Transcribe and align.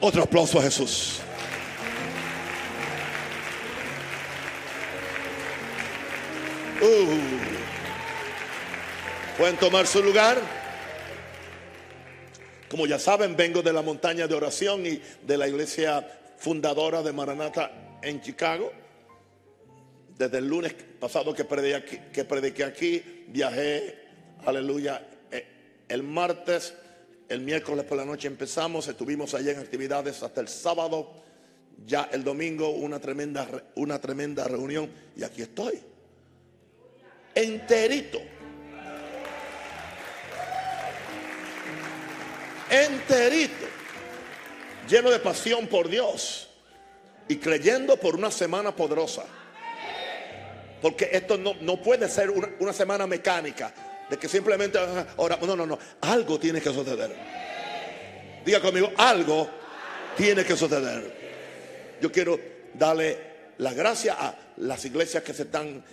Otro 0.00 0.22
aplauso 0.22 0.60
a 0.60 0.62
Jesús. 0.62 1.20
Uh. 6.80 7.48
Pueden 9.36 9.56
tomar 9.56 9.86
su 9.86 10.02
lugar. 10.02 10.38
Como 12.68 12.86
ya 12.86 12.98
saben, 12.98 13.34
vengo 13.36 13.62
de 13.62 13.72
la 13.72 13.82
montaña 13.82 14.28
de 14.28 14.34
oración 14.34 14.86
y 14.86 15.00
de 15.26 15.36
la 15.36 15.48
iglesia 15.48 16.06
fundadora 16.36 17.02
de 17.02 17.12
Maranata 17.12 17.98
en 18.02 18.20
Chicago. 18.20 18.72
Desde 20.16 20.38
el 20.38 20.48
lunes 20.48 20.74
pasado 21.00 21.34
que 21.34 21.44
prediqué 21.44 22.64
aquí, 22.64 23.24
viajé, 23.28 23.96
aleluya, 24.44 25.06
eh, 25.30 25.46
el 25.88 26.02
martes, 26.02 26.74
el 27.28 27.40
miércoles 27.40 27.84
por 27.84 27.98
la 27.98 28.04
noche 28.04 28.26
empezamos, 28.26 28.88
estuvimos 28.88 29.34
allá 29.34 29.52
en 29.52 29.58
actividades 29.58 30.22
hasta 30.22 30.40
el 30.40 30.48
sábado, 30.48 31.12
ya 31.86 32.08
el 32.12 32.24
domingo 32.24 32.70
una 32.70 32.98
tremenda, 32.98 33.46
una 33.74 34.00
tremenda 34.00 34.44
reunión 34.44 34.90
y 35.16 35.22
aquí 35.22 35.42
estoy, 35.42 35.78
enterito. 37.34 38.18
Enterito, 42.70 43.64
lleno 44.88 45.10
de 45.10 45.18
pasión 45.20 45.68
por 45.68 45.88
Dios 45.88 46.50
y 47.26 47.36
creyendo 47.36 47.96
por 47.96 48.14
una 48.14 48.30
semana 48.30 48.76
poderosa. 48.76 49.24
Porque 50.82 51.08
esto 51.12 51.38
no, 51.38 51.54
no 51.62 51.82
puede 51.82 52.08
ser 52.08 52.28
una, 52.30 52.48
una, 52.60 52.72
semana 52.74 53.06
mecánica. 53.06 53.72
De 54.10 54.16
que 54.16 54.28
simplemente 54.28 54.78
ahora, 55.16 55.38
no, 55.42 55.54
no, 55.54 55.66
no. 55.66 55.78
Algo 56.00 56.38
tiene 56.38 56.60
que 56.60 56.72
suceder. 56.72 57.14
Diga 58.44 58.60
conmigo, 58.60 58.90
algo 58.96 59.48
tiene 60.16 60.44
que 60.44 60.56
suceder. 60.56 61.98
Yo 62.00 62.10
quiero 62.10 62.38
darle 62.74 63.28
la 63.58 63.72
gracia 63.72 64.16
a 64.18 64.34
las 64.58 64.84
iglesias 64.84 65.22
que 65.22 65.34
se 65.34 65.42
están 65.42 65.84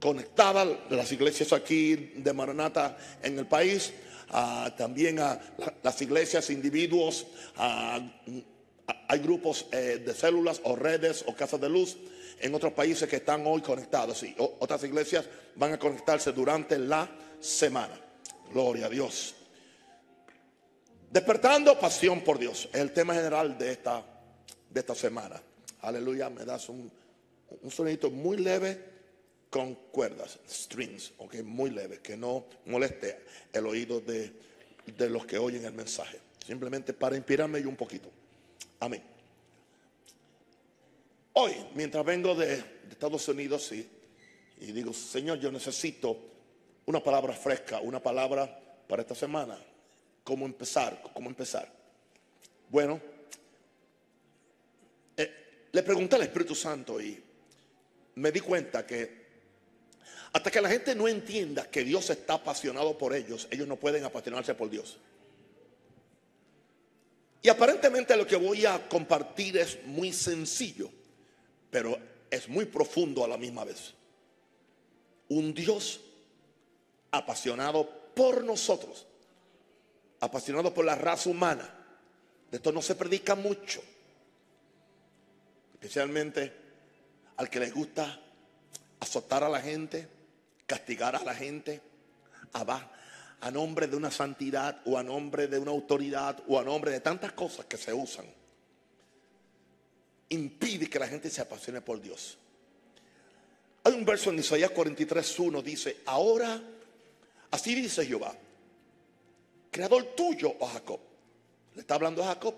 conectadas, 0.00 0.68
las 0.90 1.12
iglesias 1.12 1.52
aquí 1.52 2.12
de 2.16 2.32
Maranata 2.32 2.96
en 3.22 3.38
el 3.38 3.46
país, 3.46 3.92
a, 4.30 4.74
también 4.76 5.18
a 5.20 5.38
la, 5.58 5.74
las 5.82 6.00
iglesias, 6.00 6.50
individuos, 6.50 7.26
a, 7.56 8.00
hay 9.08 9.18
grupos 9.18 9.66
eh, 9.72 10.02
de 10.04 10.14
células 10.14 10.60
o 10.64 10.74
redes 10.74 11.24
o 11.26 11.34
casas 11.34 11.60
de 11.60 11.68
luz 11.68 11.96
en 12.40 12.54
otros 12.54 12.72
países 12.72 13.08
que 13.08 13.16
están 13.16 13.46
hoy 13.46 13.60
conectados. 13.60 14.22
Y 14.22 14.34
otras 14.38 14.82
iglesias 14.84 15.26
van 15.54 15.74
a 15.74 15.78
conectarse 15.78 16.32
durante 16.32 16.78
la 16.78 17.08
semana. 17.42 18.00
Gloria 18.50 18.86
a 18.86 18.88
Dios. 18.88 19.34
Despertando 21.10 21.78
pasión 21.78 22.22
por 22.22 22.38
Dios. 22.38 22.68
Es 22.72 22.80
el 22.80 22.92
tema 22.92 23.14
general 23.14 23.58
de 23.58 23.72
esta, 23.72 24.02
de 24.70 24.80
esta 24.80 24.94
semana. 24.94 25.42
Aleluya. 25.80 26.30
Me 26.30 26.44
das 26.44 26.68
un, 26.68 26.90
un 27.60 27.70
sonido 27.70 28.10
muy 28.10 28.38
leve 28.38 28.92
con 29.50 29.74
cuerdas, 29.74 30.38
strings, 30.48 31.12
ok, 31.18 31.42
muy 31.42 31.68
leve, 31.68 32.00
que 32.00 32.16
no 32.16 32.46
moleste 32.64 33.18
el 33.52 33.66
oído 33.66 34.00
de, 34.00 34.32
de 34.86 35.10
los 35.10 35.26
que 35.26 35.36
oyen 35.36 35.66
el 35.66 35.74
mensaje. 35.74 36.18
Simplemente 36.46 36.94
para 36.94 37.16
inspirarme 37.16 37.60
yo 37.60 37.68
un 37.68 37.76
poquito. 37.76 38.08
Amén. 38.80 39.02
Hoy, 41.34 41.52
mientras 41.74 42.02
vengo 42.02 42.34
de, 42.34 42.56
de 42.56 42.90
Estados 42.90 43.28
Unidos 43.28 43.70
y, 43.72 43.86
y, 44.60 44.72
digo, 44.72 44.94
Señor, 44.94 45.38
yo 45.38 45.52
necesito 45.52 46.31
una 46.86 47.02
palabra 47.02 47.32
fresca, 47.32 47.80
una 47.80 48.00
palabra 48.00 48.60
para 48.88 49.02
esta 49.02 49.14
semana. 49.14 49.58
¿Cómo 50.24 50.46
empezar? 50.46 51.02
¿Cómo 51.14 51.28
empezar? 51.28 51.68
Bueno, 52.68 53.00
eh, 55.16 55.66
le 55.72 55.82
pregunté 55.82 56.16
al 56.16 56.22
Espíritu 56.22 56.54
Santo 56.54 57.00
y 57.00 57.22
me 58.14 58.30
di 58.30 58.40
cuenta 58.40 58.86
que 58.86 59.22
hasta 60.32 60.50
que 60.50 60.60
la 60.60 60.68
gente 60.68 60.94
no 60.94 61.08
entienda 61.08 61.70
que 61.70 61.84
Dios 61.84 62.08
está 62.08 62.34
apasionado 62.34 62.96
por 62.96 63.14
ellos, 63.14 63.46
ellos 63.50 63.68
no 63.68 63.76
pueden 63.76 64.04
apasionarse 64.04 64.54
por 64.54 64.70
Dios. 64.70 64.98
Y 67.42 67.48
aparentemente 67.48 68.16
lo 68.16 68.26
que 68.26 68.36
voy 68.36 68.64
a 68.64 68.88
compartir 68.88 69.58
es 69.58 69.84
muy 69.84 70.12
sencillo 70.12 70.90
pero 71.72 71.98
es 72.30 72.50
muy 72.50 72.66
profundo 72.66 73.24
a 73.24 73.28
la 73.28 73.38
misma 73.38 73.64
vez. 73.64 73.94
Un 75.30 75.54
Dios 75.54 76.02
apasionado 77.12 77.88
por 78.14 78.42
nosotros, 78.42 79.06
apasionado 80.20 80.74
por 80.74 80.84
la 80.84 80.96
raza 80.96 81.30
humana. 81.30 81.68
De 82.50 82.56
esto 82.56 82.72
no 82.72 82.82
se 82.82 82.96
predica 82.96 83.34
mucho, 83.34 83.80
especialmente 85.74 86.52
al 87.36 87.48
que 87.48 87.60
le 87.60 87.70
gusta 87.70 88.20
azotar 89.00 89.44
a 89.44 89.48
la 89.48 89.60
gente, 89.60 90.08
castigar 90.66 91.16
a 91.16 91.24
la 91.24 91.34
gente, 91.34 91.80
a, 92.52 92.90
a 93.40 93.50
nombre 93.50 93.86
de 93.86 93.96
una 93.96 94.10
santidad 94.10 94.82
o 94.84 94.98
a 94.98 95.02
nombre 95.02 95.46
de 95.46 95.58
una 95.58 95.70
autoridad 95.70 96.42
o 96.48 96.58
a 96.58 96.64
nombre 96.64 96.90
de 96.90 97.00
tantas 97.00 97.32
cosas 97.32 97.66
que 97.66 97.76
se 97.76 97.92
usan 97.92 98.26
impide 100.32 100.88
que 100.88 100.98
la 100.98 101.06
gente 101.06 101.30
se 101.30 101.40
apasione 101.40 101.80
por 101.80 102.00
Dios. 102.00 102.38
Hay 103.84 103.92
un 103.92 104.04
verso 104.04 104.30
en 104.30 104.38
Isaías 104.38 104.70
43.1 104.70 105.62
dice, 105.62 105.98
ahora, 106.06 106.60
así 107.52 107.74
dice 107.76 108.04
Jehová, 108.04 108.34
creador 109.70 110.16
tuyo, 110.16 110.56
oh 110.58 110.66
Jacob. 110.66 111.00
Le 111.74 111.82
está 111.82 111.94
hablando 111.94 112.22
a 112.24 112.26
Jacob. 112.26 112.54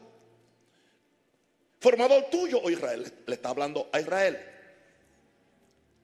Formador 1.78 2.30
tuyo, 2.30 2.60
oh 2.62 2.70
Israel. 2.70 3.12
Le 3.26 3.34
está 3.34 3.50
hablando 3.50 3.90
a 3.92 4.00
Israel. 4.00 4.38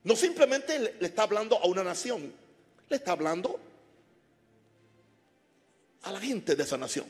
No 0.04 0.14
simplemente 0.16 0.78
le 0.78 1.06
está 1.06 1.22
hablando 1.22 1.56
a 1.56 1.66
una 1.66 1.82
nación, 1.82 2.32
le 2.88 2.96
está 2.96 3.12
hablando 3.12 3.60
a 6.02 6.12
la 6.12 6.20
gente 6.20 6.56
de 6.56 6.62
esa 6.62 6.78
nación. 6.78 7.06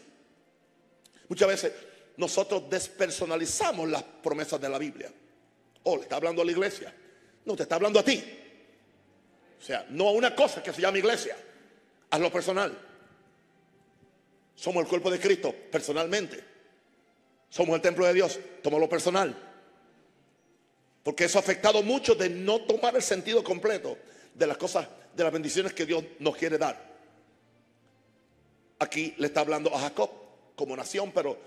Muchas 1.28 1.48
veces 1.48 1.72
nosotros 2.16 2.68
despersonalizamos 2.68 3.88
las 3.88 4.02
promesas 4.02 4.60
de 4.60 4.68
la 4.68 4.78
Biblia. 4.78 5.12
Oh, 5.84 5.96
le 5.96 6.02
está 6.02 6.16
hablando 6.16 6.42
a 6.42 6.44
la 6.44 6.50
iglesia. 6.50 6.92
No, 7.44 7.56
te 7.56 7.62
está 7.62 7.76
hablando 7.76 8.00
a 8.00 8.04
ti. 8.04 8.22
O 9.58 9.62
sea, 9.62 9.86
no 9.90 10.08
a 10.08 10.12
una 10.12 10.34
cosa 10.34 10.62
que 10.62 10.72
se 10.72 10.80
llama 10.80 10.98
iglesia. 10.98 11.36
Hazlo 12.10 12.30
personal. 12.32 12.76
Somos 14.54 14.82
el 14.82 14.88
cuerpo 14.88 15.10
de 15.10 15.20
Cristo 15.20 15.54
personalmente. 15.70 16.44
Somos 17.48 17.74
el 17.76 17.80
templo 17.80 18.04
de 18.06 18.14
Dios. 18.14 18.38
Tómalo 18.62 18.88
personal. 18.88 19.34
Porque 21.02 21.24
eso 21.24 21.38
ha 21.38 21.40
afectado 21.40 21.82
mucho 21.82 22.14
de 22.14 22.28
no 22.28 22.60
tomar 22.62 22.94
el 22.94 23.02
sentido 23.02 23.42
completo 23.42 23.96
de 24.34 24.46
las 24.46 24.56
cosas, 24.56 24.86
de 25.14 25.24
las 25.24 25.32
bendiciones 25.32 25.72
que 25.72 25.86
Dios 25.86 26.04
nos 26.18 26.36
quiere 26.36 26.58
dar. 26.58 26.90
Aquí 28.78 29.14
le 29.18 29.28
está 29.28 29.40
hablando 29.40 29.74
a 29.74 29.80
Jacob 29.80 30.10
como 30.56 30.76
nación, 30.76 31.12
pero 31.12 31.38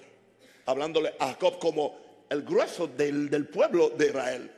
hablándole 0.65 1.13
a 1.19 1.27
Jacob 1.27 1.59
como 1.59 1.99
el 2.29 2.41
grueso 2.43 2.87
del, 2.87 3.29
del 3.29 3.47
pueblo 3.47 3.89
de 3.89 4.07
Israel. 4.07 4.51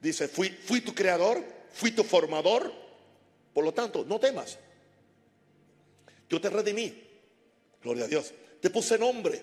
Dice, 0.00 0.28
fui, 0.28 0.48
fui 0.48 0.80
tu 0.80 0.94
creador, 0.94 1.44
fui 1.70 1.92
tu 1.92 2.04
formador, 2.04 2.72
por 3.52 3.64
lo 3.64 3.72
tanto, 3.72 4.04
no 4.04 4.18
temas. 4.18 4.58
Yo 6.28 6.40
te 6.40 6.50
redimí, 6.50 6.94
gloria 7.82 8.04
a 8.04 8.08
Dios, 8.08 8.32
te 8.60 8.70
puse 8.70 8.98
nombre. 8.98 9.42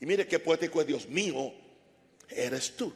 Y 0.00 0.06
mire 0.06 0.26
qué 0.26 0.38
poético 0.38 0.80
es 0.80 0.86
Dios 0.86 1.08
mío, 1.08 1.52
eres 2.28 2.76
tú. 2.76 2.92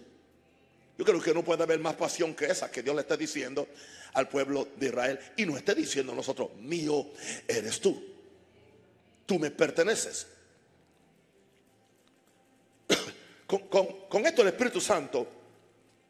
Yo 0.98 1.04
creo 1.04 1.20
que 1.20 1.34
no 1.34 1.42
puede 1.42 1.62
haber 1.62 1.78
más 1.78 1.94
pasión 1.94 2.34
que 2.34 2.46
esa 2.46 2.70
que 2.70 2.82
Dios 2.82 2.94
le 2.94 3.02
está 3.02 3.16
diciendo 3.16 3.66
al 4.14 4.28
pueblo 4.28 4.68
de 4.76 4.86
Israel 4.86 5.18
y 5.36 5.46
no 5.46 5.56
esté 5.56 5.74
diciendo 5.74 6.12
a 6.12 6.14
nosotros, 6.14 6.54
mío 6.56 7.08
eres 7.48 7.80
tú. 7.80 8.02
Tú 9.26 9.38
me 9.38 9.50
perteneces. 9.50 10.26
con, 13.46 13.60
con, 14.08 14.26
esto 14.26 14.42
el 14.42 14.48
Espíritu 14.48 14.80
Santo 14.80 15.26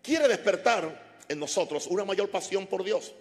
quiere 0.03 0.27
despertar 0.27 1.23
en 1.29 1.39
nosotros 1.39 1.87
una 1.87 2.05
mayor 2.05 2.31
pasión 2.31 2.67
por 2.67 2.83
Dios. 2.83 3.13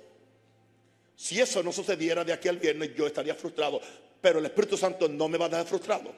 Si 1.21 1.39
eso 1.39 1.61
no 1.61 1.71
sucediera 1.71 2.25
de 2.25 2.33
aquí 2.33 2.47
al 2.47 2.57
viernes, 2.57 2.95
yo 2.95 3.05
estaría 3.05 3.35
frustrado. 3.35 3.79
Pero 4.19 4.39
el 4.39 4.45
Espíritu 4.45 4.75
Santo 4.75 5.07
no 5.07 5.27
me 5.27 5.37
va 5.37 5.45
a 5.45 5.49
dejar 5.49 5.67
frustrado. 5.67 6.11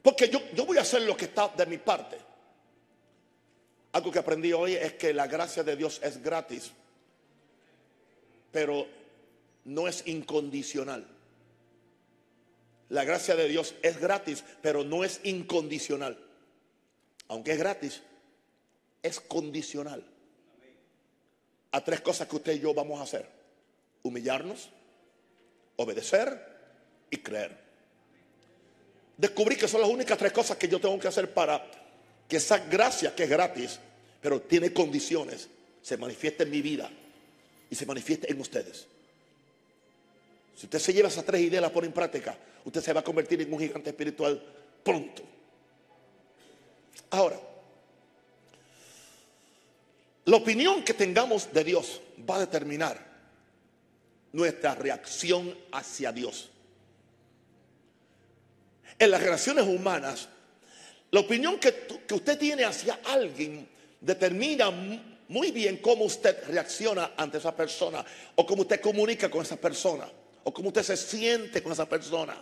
Porque 0.00 0.28
yo, 0.28 0.40
yo 0.54 0.64
voy 0.64 0.78
a 0.78 0.82
hacer 0.82 1.02
lo 1.02 1.16
que 1.16 1.24
está 1.24 1.48
de 1.48 1.66
mi 1.66 1.78
parte. 1.78 2.16
Algo 3.90 4.12
que 4.12 4.20
aprendí 4.20 4.52
hoy 4.52 4.74
es 4.74 4.92
que 4.92 5.12
la 5.12 5.26
gracia 5.26 5.64
de 5.64 5.74
Dios 5.74 5.98
es 6.00 6.22
gratis, 6.22 6.70
pero 8.52 8.86
no 9.64 9.88
es 9.88 10.06
incondicional. 10.06 11.04
La 12.88 13.02
gracia 13.02 13.34
de 13.34 13.48
Dios 13.48 13.74
es 13.82 13.98
gratis, 13.98 14.44
pero 14.62 14.84
no 14.84 15.02
es 15.02 15.20
incondicional. 15.24 16.24
Aunque 17.26 17.50
es 17.50 17.58
gratis, 17.58 18.00
es 19.02 19.18
condicional. 19.18 20.04
A 21.72 21.84
tres 21.84 22.00
cosas 22.00 22.26
que 22.28 22.36
usted 22.36 22.54
y 22.54 22.60
yo 22.60 22.72
vamos 22.72 23.00
a 23.00 23.02
hacer. 23.02 23.26
Humillarnos, 24.02 24.70
obedecer 25.76 26.40
y 27.10 27.18
creer. 27.18 27.56
descubrí 29.16 29.56
que 29.56 29.66
son 29.66 29.80
las 29.80 29.90
únicas 29.90 30.16
tres 30.18 30.32
cosas 30.32 30.56
que 30.56 30.68
yo 30.68 30.80
tengo 30.80 30.98
que 30.98 31.08
hacer 31.08 31.32
para 31.32 31.64
que 32.28 32.36
esa 32.36 32.58
gracia 32.58 33.14
que 33.14 33.24
es 33.24 33.30
gratis, 33.30 33.80
pero 34.20 34.40
tiene 34.40 34.72
condiciones, 34.72 35.48
se 35.82 35.96
manifieste 35.96 36.44
en 36.44 36.50
mi 36.50 36.62
vida 36.62 36.90
y 37.70 37.74
se 37.74 37.86
manifieste 37.86 38.30
en 38.30 38.40
ustedes. 38.40 38.86
Si 40.54 40.66
usted 40.66 40.78
se 40.78 40.92
lleva 40.92 41.08
esas 41.08 41.24
tres 41.24 41.40
ideas 41.40 41.62
las 41.62 41.70
pone 41.70 41.86
en 41.86 41.92
práctica, 41.92 42.36
usted 42.64 42.80
se 42.80 42.92
va 42.92 43.00
a 43.00 43.04
convertir 43.04 43.40
en 43.40 43.52
un 43.52 43.58
gigante 43.58 43.90
espiritual 43.90 44.42
pronto. 44.82 45.22
Ahora, 47.10 47.40
la 50.28 50.36
opinión 50.36 50.82
que 50.84 50.92
tengamos 50.92 51.50
de 51.54 51.64
Dios 51.64 52.02
va 52.28 52.36
a 52.36 52.40
determinar 52.40 53.02
nuestra 54.32 54.74
reacción 54.74 55.56
hacia 55.72 56.12
Dios. 56.12 56.50
En 58.98 59.10
las 59.10 59.22
relaciones 59.22 59.66
humanas, 59.66 60.28
la 61.12 61.20
opinión 61.20 61.58
que, 61.58 61.86
usted 62.12 62.38
tiene 62.38 62.66
hacia 62.66 63.00
alguien 63.06 63.66
determina 64.02 64.70
muy 65.28 65.50
bien 65.50 65.78
cómo 65.78 66.04
usted 66.04 66.44
reacciona 66.46 67.12
ante 67.16 67.38
esa 67.38 67.56
persona 67.56 68.04
o 68.34 68.44
cómo 68.44 68.62
usted 68.62 68.82
comunica 68.82 69.30
con 69.30 69.40
esa 69.40 69.56
persona 69.56 70.06
o 70.44 70.52
cómo 70.52 70.68
usted 70.68 70.82
se 70.82 70.96
siente 70.98 71.62
con 71.62 71.72
esa 71.72 71.88
persona. 71.88 72.36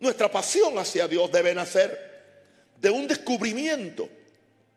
Nuestra 0.00 0.30
pasión 0.30 0.78
hacia 0.78 1.06
Dios 1.06 1.30
debe 1.30 1.54
nacer 1.54 2.05
de 2.80 2.90
un 2.90 3.06
descubrimiento 3.06 4.08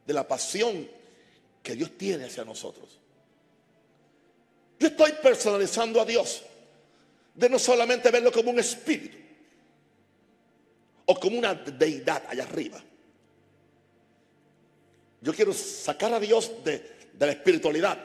de 0.06 0.14
la 0.14 0.28
pasión 0.28 0.88
que 1.62 1.76
Dios 1.76 1.98
tiene 1.98 2.26
hacia 2.26 2.44
nosotros. 2.44 3.00
Yo 4.80 4.88
estoy 4.88 5.12
personalizando 5.22 6.00
a 6.02 6.06
Dios 6.06 6.44
de 7.36 7.50
no 7.50 7.60
solamente 7.60 8.10
verlo 8.12 8.32
como 8.32 8.52
un 8.52 8.60
espíritu 8.60 9.18
o 11.06 11.20
como 11.20 11.38
una 11.38 11.54
deidad 11.54 12.24
allá 12.28 12.44
arriba. 12.44 12.84
Yo 15.22 15.34
quiero 15.34 15.54
sacar 15.54 16.14
a 16.14 16.20
Dios 16.20 16.64
de, 16.64 16.98
la 17.20 17.32
espiritualidad, 17.32 17.98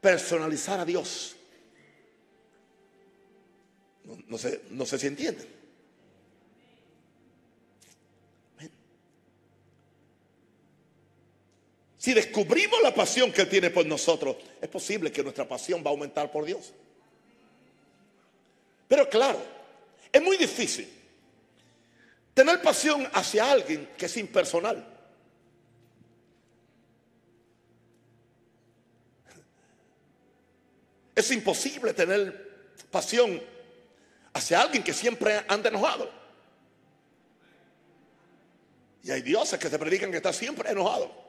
personalizar 0.00 0.80
a 0.80 0.84
Dios. 0.84 1.36
No, 4.26 4.38
sé, 4.38 4.62
no 4.70 4.86
sé 4.86 4.98
si 4.98 5.06
entienden. 5.06 5.61
Si 12.02 12.12
descubrimos 12.12 12.82
la 12.82 12.92
pasión 12.92 13.30
que 13.30 13.42
Él 13.42 13.48
tiene 13.48 13.70
por 13.70 13.86
nosotros, 13.86 14.34
es 14.60 14.68
posible 14.68 15.12
que 15.12 15.22
nuestra 15.22 15.46
pasión 15.46 15.84
va 15.86 15.90
a 15.90 15.92
aumentar 15.92 16.32
por 16.32 16.44
Dios. 16.44 16.72
Pero 18.88 19.08
claro, 19.08 19.40
es 20.10 20.20
muy 20.20 20.36
difícil 20.36 20.92
tener 22.34 22.60
pasión 22.60 23.08
hacia 23.12 23.48
alguien 23.48 23.88
que 23.96 24.06
es 24.06 24.16
impersonal. 24.16 24.84
Es 31.14 31.30
imposible 31.30 31.94
tener 31.94 32.72
pasión 32.90 33.40
hacia 34.32 34.60
alguien 34.60 34.82
que 34.82 34.92
siempre 34.92 35.44
anda 35.46 35.68
enojado. 35.68 36.10
Y 39.04 39.12
hay 39.12 39.22
dioses 39.22 39.56
que 39.56 39.70
se 39.70 39.78
predican 39.78 40.10
que 40.10 40.16
está 40.16 40.32
siempre 40.32 40.68
enojado. 40.68 41.21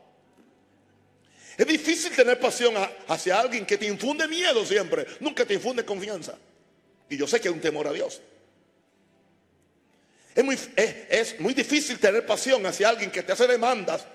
Es 1.58 1.68
difícil 1.68 2.16
tener 2.16 2.40
pasión 2.40 2.74
hacia 3.08 3.40
alguien 3.40 3.66
que 3.66 3.78
te 3.78 3.86
infunde 3.86 4.28
miedo 4.28 4.66
siempre, 4.66 5.06
nunca 5.20 5.46
te 5.46 5.54
infunde 5.54 5.86
confianza. 5.86 6.38
Y 7.10 7.18
yo 7.18 7.28
sé 7.28 7.40
que 7.40 7.48
es 7.48 7.54
un 7.54 7.62
temor 7.62 7.88
a 7.88 7.94
Dios. 7.94 8.22
Es 10.36 11.40
muy, 11.40 11.54
difícil 11.54 12.00
tener 12.00 12.26
pasión 12.26 12.66
hacia 12.66 12.90
alguien 12.90 13.12
que 13.12 13.22
te 13.22 13.34
hace 13.34 13.46
demandas 13.46 14.08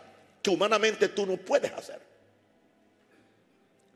que 0.43 0.50
humanamente 0.50 1.08
tú 1.08 1.25
no 1.25 1.37
puedes 1.37 1.73
hacer. 1.73 2.00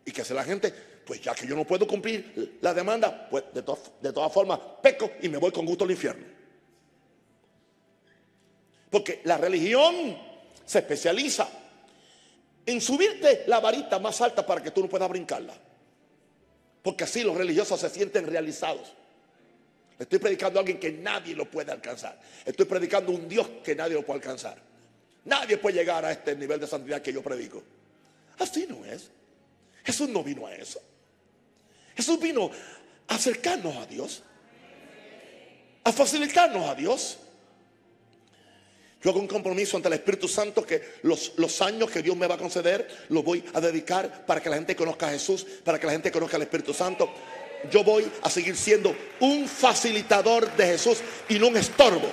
Y 0.05 0.13
que 0.13 0.23
hace 0.23 0.35
la 0.35 0.45
gente, 0.45 0.73
pues 1.05 1.21
ya 1.21 1.35
que 1.35 1.47
yo 1.47 1.57
no 1.57 1.65
puedo 1.65 1.85
cumplir 1.87 2.59
la 2.61 2.73
demanda, 2.73 3.29
pues 3.29 3.45
de, 3.53 3.63
de 3.63 4.13
todas 4.13 4.33
formas 4.33 4.61
peco 4.81 5.13
y 5.21 5.29
me 5.29 5.39
voy 5.39 5.51
con 5.51 5.67
gusto 5.67 5.83
al 5.83 5.91
infierno. 5.91 6.27
Porque 8.89 9.21
la 9.25 9.37
religión 9.37 10.17
se 10.65 10.79
especializa 10.79 11.49
en 12.67 12.81
subirte 12.81 13.45
la 13.47 13.61
varita 13.61 13.99
más 13.99 14.21
alta 14.21 14.47
para 14.47 14.63
que 14.63 14.71
tú 14.71 14.83
no 14.83 14.89
puedas 14.89 15.09
brincarla. 15.09 15.55
Porque 16.83 17.05
así 17.05 17.23
los 17.23 17.37
religiosos 17.37 17.81
se 17.81 17.91
sienten 17.91 18.27
realizados. 18.27 18.93
Estoy 19.99 20.19
predicando 20.19 20.59
a 20.59 20.61
alguien 20.61 20.81
que 20.81 20.91
nadie 20.91 21.35
lo 21.35 21.49
puede 21.49 21.71
alcanzar. 21.71 22.19
Estoy 22.45 22.67
predicando 22.67 23.13
a 23.13 23.15
un 23.15 23.29
Dios 23.29 23.49
que 23.63 23.75
nadie 23.75 23.95
lo 23.95 24.05
puede 24.05 24.19
alcanzar. 24.19 24.59
Nadie 25.25 25.57
puede 25.59 25.79
llegar 25.79 26.05
a 26.05 26.11
este 26.11 26.35
nivel 26.35 26.59
de 26.59 26.67
santidad 26.67 27.01
que 27.01 27.13
yo 27.13 27.23
predico. 27.23 27.63
Así 28.39 28.67
no 28.69 28.85
es. 28.85 29.11
Jesús 29.85 30.09
no 30.09 30.25
vino 30.25 30.47
a 30.47 30.55
eso. 30.55 30.81
Jesús 31.95 32.19
vino 32.19 32.51
a 33.07 33.15
acercarnos 33.15 33.77
a 33.77 33.87
Dios. 33.87 34.23
A 35.85 35.93
facilitarnos 35.93 36.69
a 36.69 36.75
Dios. 36.75 37.19
Yo 39.03 39.11
hago 39.11 39.19
un 39.19 39.27
compromiso 39.27 39.77
ante 39.77 39.89
el 39.89 39.95
Espíritu 39.95 40.29
Santo 40.29 40.65
que 40.65 40.81
los, 41.03 41.33
los, 41.37 41.61
años 41.61 41.91
que 41.91 42.03
Dios 42.03 42.17
me 42.17 42.29
va 42.29 42.37
a 42.37 42.39
conceder 42.39 42.87
los 43.09 43.25
voy 43.25 43.45
a 43.53 43.61
dedicar 43.61 44.25
para 44.25 44.41
que 44.41 44.49
la 44.49 44.57
gente 44.57 44.77
conozca 44.77 45.09
a 45.09 45.11
Jesús, 45.11 45.45
para 45.65 45.81
que 45.81 45.87
la 45.87 45.93
gente 45.93 46.13
conozca 46.13 46.37
al 46.37 46.43
Espíritu 46.43 46.73
Santo. 46.73 47.13
Yo 47.69 47.83
voy 47.83 48.09
a 48.23 48.31
seguir 48.31 48.57
siendo 48.57 48.95
un 49.19 49.49
facilitador 49.49 50.55
de 50.57 50.67
Jesús 50.67 50.99
y 51.29 51.39
no 51.39 51.49
un 51.49 51.57
estorbo. 51.57 52.09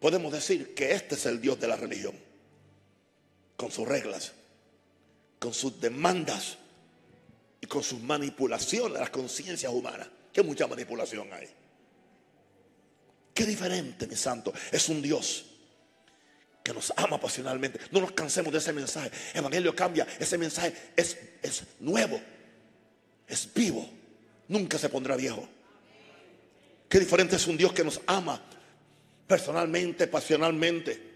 Podemos 0.00 0.32
decir 0.32 0.74
que 0.74 0.92
este 0.92 1.16
es 1.16 1.26
el 1.26 1.40
Dios 1.40 1.60
de 1.60 1.68
la 1.68 1.76
religión, 1.76 2.14
con 3.56 3.70
sus 3.70 3.86
reglas, 3.86 4.32
con 5.38 5.52
sus 5.52 5.78
demandas 5.80 6.56
y 7.62 7.66
con 7.66 7.82
sus 7.82 8.00
manipulaciones 8.00 8.94
de 8.94 9.00
las 9.00 9.10
conciencias 9.10 9.72
humanas. 9.72 10.08
Que 10.32 10.42
mucha 10.42 10.66
manipulación 10.66 11.32
hay. 11.32 11.48
Qué 13.32 13.46
diferente, 13.46 14.06
mi 14.06 14.16
santo. 14.16 14.52
Es 14.70 14.88
un 14.88 15.00
Dios 15.00 15.44
que 16.62 16.72
nos 16.72 16.92
ama 16.96 17.20
pasionalmente. 17.20 17.78
No 17.92 18.00
nos 18.00 18.12
cansemos 18.12 18.52
de 18.52 18.58
ese 18.58 18.72
mensaje. 18.72 19.10
El 19.32 19.38
Evangelio 19.38 19.76
cambia. 19.76 20.06
Ese 20.18 20.36
mensaje 20.36 20.74
es, 20.96 21.16
es 21.40 21.62
nuevo. 21.78 22.20
Es 23.28 23.48
vivo. 23.54 23.88
Nunca 24.48 24.76
se 24.76 24.88
pondrá 24.88 25.16
viejo. 25.16 25.48
Qué 26.88 26.98
diferente 26.98 27.36
es 27.36 27.46
un 27.46 27.56
Dios 27.56 27.72
que 27.72 27.84
nos 27.84 28.00
ama 28.06 28.42
personalmente, 29.26 30.08
pasionalmente. 30.08 31.10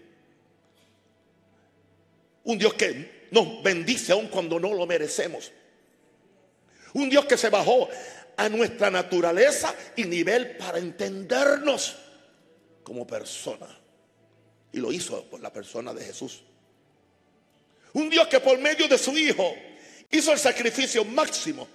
Un 2.45 2.57
Dios 2.57 2.73
que 2.75 3.27
nos 3.31 3.61
bendice 3.61 4.13
aun 4.13 4.29
cuando 4.29 4.59
no 4.59 4.73
lo 4.73 4.87
merecemos. 4.87 5.51
Un 6.93 7.09
Dios 7.09 7.25
que 7.25 7.37
se 7.37 7.49
bajó 7.49 7.89
a 8.37 8.49
nuestra 8.49 8.89
naturaleza 8.91 9.73
y 9.95 10.05
nivel 10.05 10.55
para 10.57 10.77
entendernos 10.77 11.97
como 12.83 13.05
persona. 13.05 13.67
Y 14.71 14.77
lo 14.77 14.91
hizo 14.91 15.23
por 15.25 15.41
la 15.41 15.51
persona 15.51 15.93
de 15.93 16.05
Jesús. 16.05 16.43
Un 17.93 18.09
Dios 18.09 18.27
que 18.27 18.39
por 18.39 18.59
medio 18.59 18.87
de 18.87 18.97
su 18.97 19.17
Hijo 19.17 19.55
hizo 20.11 20.31
el 20.31 20.39
sacrificio 20.39 21.03
máximo 21.03 21.67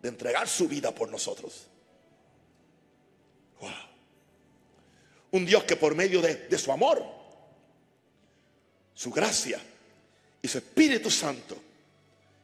de 0.00 0.08
entregar 0.08 0.48
su 0.48 0.68
vida 0.68 0.92
por 0.92 1.08
nosotros. 1.10 1.66
Wow. 3.60 3.70
Un 5.30 5.46
Dios 5.46 5.64
que 5.64 5.76
por 5.76 5.94
medio 5.94 6.20
de, 6.20 6.34
de 6.48 6.58
su 6.58 6.72
amor, 6.72 7.04
su 8.94 9.10
gracia 9.10 9.60
y 10.42 10.48
su 10.48 10.58
Espíritu 10.58 11.10
Santo, 11.10 11.56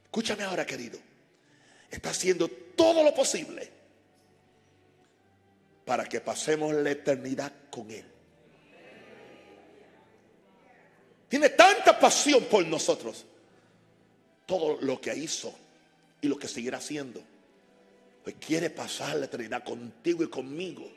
escúchame 0.05 0.45
ahora 0.45 0.65
querido, 0.65 0.99
está 1.91 2.11
haciendo 2.11 2.49
todo 2.49 3.03
lo 3.03 3.13
posible 3.15 3.69
para 5.85 6.05
que 6.05 6.21
pasemos 6.21 6.75
la 6.75 6.91
eternidad 6.91 7.53
con 7.71 7.91
Él. 7.91 8.05
Tiene 11.29 11.51
tanta 11.51 11.99
pasión 11.99 12.45
por 12.45 12.67
nosotros. 12.67 13.25
Todo 14.47 14.79
lo 14.81 15.01
que 15.01 15.15
hizo 15.15 15.55
y 16.21 16.29
lo 16.29 16.37
que 16.37 16.49
seguirá 16.49 16.79
haciendo. 16.79 17.23
Pues 18.25 18.37
quiere 18.45 18.71
pasar 18.71 19.17
la 19.17 19.27
eternidad 19.27 19.63
contigo 19.63 20.25
y 20.25 20.29
conmigo. 20.29 20.91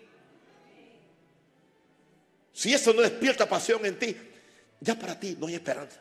Si 2.51 2.73
eso 2.73 2.93
no 2.93 3.01
despierta 3.01 3.47
pasión 3.47 3.85
en 3.85 3.97
ti, 3.97 4.15
ya 4.79 4.97
para 4.97 5.19
ti 5.19 5.37
no 5.39 5.47
hay 5.47 5.55
esperanza. 5.55 5.99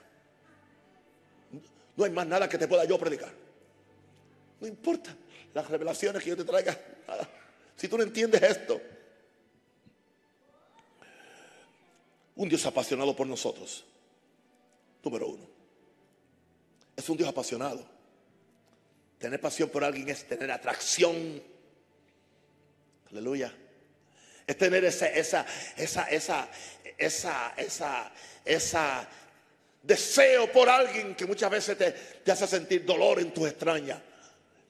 No 1.96 2.04
hay 2.04 2.10
más 2.10 2.26
nada 2.26 2.48
que 2.48 2.58
te 2.58 2.66
pueda 2.66 2.84
yo 2.84 2.98
predicar. 2.98 3.41
No 4.62 4.68
importa 4.68 5.12
las 5.54 5.68
revelaciones 5.68 6.22
que 6.22 6.30
yo 6.30 6.36
te 6.36 6.44
traiga. 6.44 6.78
Si 7.74 7.88
tú 7.88 7.98
no 7.98 8.04
entiendes 8.04 8.40
esto. 8.40 8.80
Un 12.36 12.48
Dios 12.48 12.64
apasionado 12.64 13.16
por 13.16 13.26
nosotros. 13.26 13.84
Número 15.02 15.26
uno. 15.26 15.44
es 16.94 17.08
un 17.08 17.16
Dios 17.16 17.28
apasionado. 17.28 17.84
Tener 19.18 19.40
pasión 19.40 19.68
por 19.68 19.82
alguien 19.82 20.08
es 20.08 20.28
tener 20.28 20.48
atracción. 20.52 21.42
Aleluya. 23.10 23.52
Es 24.46 24.56
tener 24.56 24.84
esa, 24.84 25.08
esa, 25.08 25.44
esa, 25.76 26.04
esa, 26.04 26.48
esa, 26.96 27.54
esa, 27.56 28.12
esa 28.44 29.08
deseo 29.82 30.52
por 30.52 30.68
alguien 30.68 31.16
que 31.16 31.26
muchas 31.26 31.50
veces 31.50 31.76
te, 31.76 31.90
te 31.90 32.30
hace 32.30 32.46
sentir 32.46 32.84
dolor 32.84 33.18
en 33.18 33.34
tus 33.34 33.48
extrañas. 33.48 34.11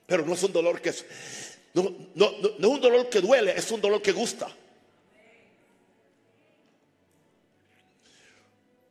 Pero 0.06 0.26
no 0.26 0.34
es 0.34 0.42
un 0.42 0.52
dolor 0.52 0.80
que 0.80 0.90
es, 0.90 1.04
no, 1.74 1.84
no, 2.14 2.30
no, 2.40 2.48
es 2.48 2.64
un 2.64 2.80
dolor 2.80 3.08
que 3.08 3.20
duele, 3.20 3.56
es 3.56 3.70
un 3.70 3.80
dolor 3.80 4.02
que 4.02 4.12
gusta. 4.12 4.48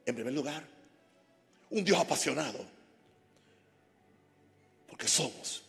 En 0.05 0.15
primer 0.15 0.33
lugar, 0.33 0.65
un 1.69 1.83
Dios 1.83 1.99
apasionado. 1.99 2.65
Porque 4.87 5.07
somos 5.07 5.63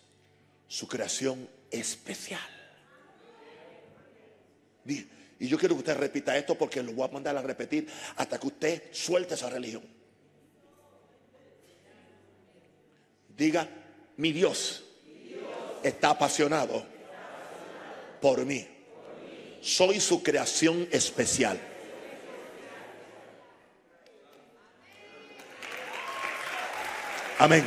su 0.66 0.88
creación 0.88 1.48
especial. 1.70 2.40
Y 4.86 5.48
yo 5.48 5.58
quiero 5.58 5.74
que 5.74 5.80
usted 5.80 5.96
repita 5.96 6.36
esto 6.36 6.56
porque 6.56 6.82
lo 6.82 6.92
voy 6.92 7.08
a 7.08 7.12
mandar 7.12 7.36
a 7.36 7.42
repetir 7.42 7.88
hasta 8.16 8.38
que 8.38 8.46
usted 8.46 8.82
suelte 8.92 9.34
esa 9.34 9.50
religión. 9.50 9.82
Diga, 13.36 13.68
mi 14.16 14.32
Dios 14.32 14.84
está 15.82 16.10
apasionado 16.10 16.84
por 18.20 18.44
mí. 18.44 18.66
Soy 19.60 20.00
su 20.00 20.22
creación 20.22 20.88
especial. 20.90 21.58
Amén. 27.38 27.64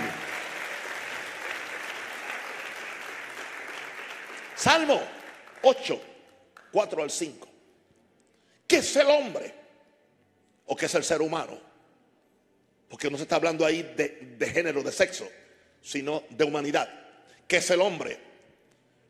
Salmo 4.55 5.01
8, 5.61 6.01
4 6.71 7.03
al 7.03 7.11
5. 7.11 7.47
¿Qué 8.67 8.77
es 8.77 8.95
el 8.95 9.07
hombre? 9.07 9.53
¿O 10.65 10.75
qué 10.75 10.85
es 10.85 10.95
el 10.95 11.03
ser 11.03 11.21
humano? 11.21 11.59
Porque 12.89 13.11
no 13.11 13.17
se 13.17 13.23
está 13.23 13.35
hablando 13.35 13.65
ahí 13.65 13.83
de, 13.95 14.35
de 14.37 14.49
género, 14.49 14.81
de 14.81 14.91
sexo, 14.91 15.27
sino 15.81 16.23
de 16.29 16.45
humanidad. 16.45 17.04
¿Qué 17.47 17.57
es 17.57 17.69
el 17.69 17.81
hombre? 17.81 18.17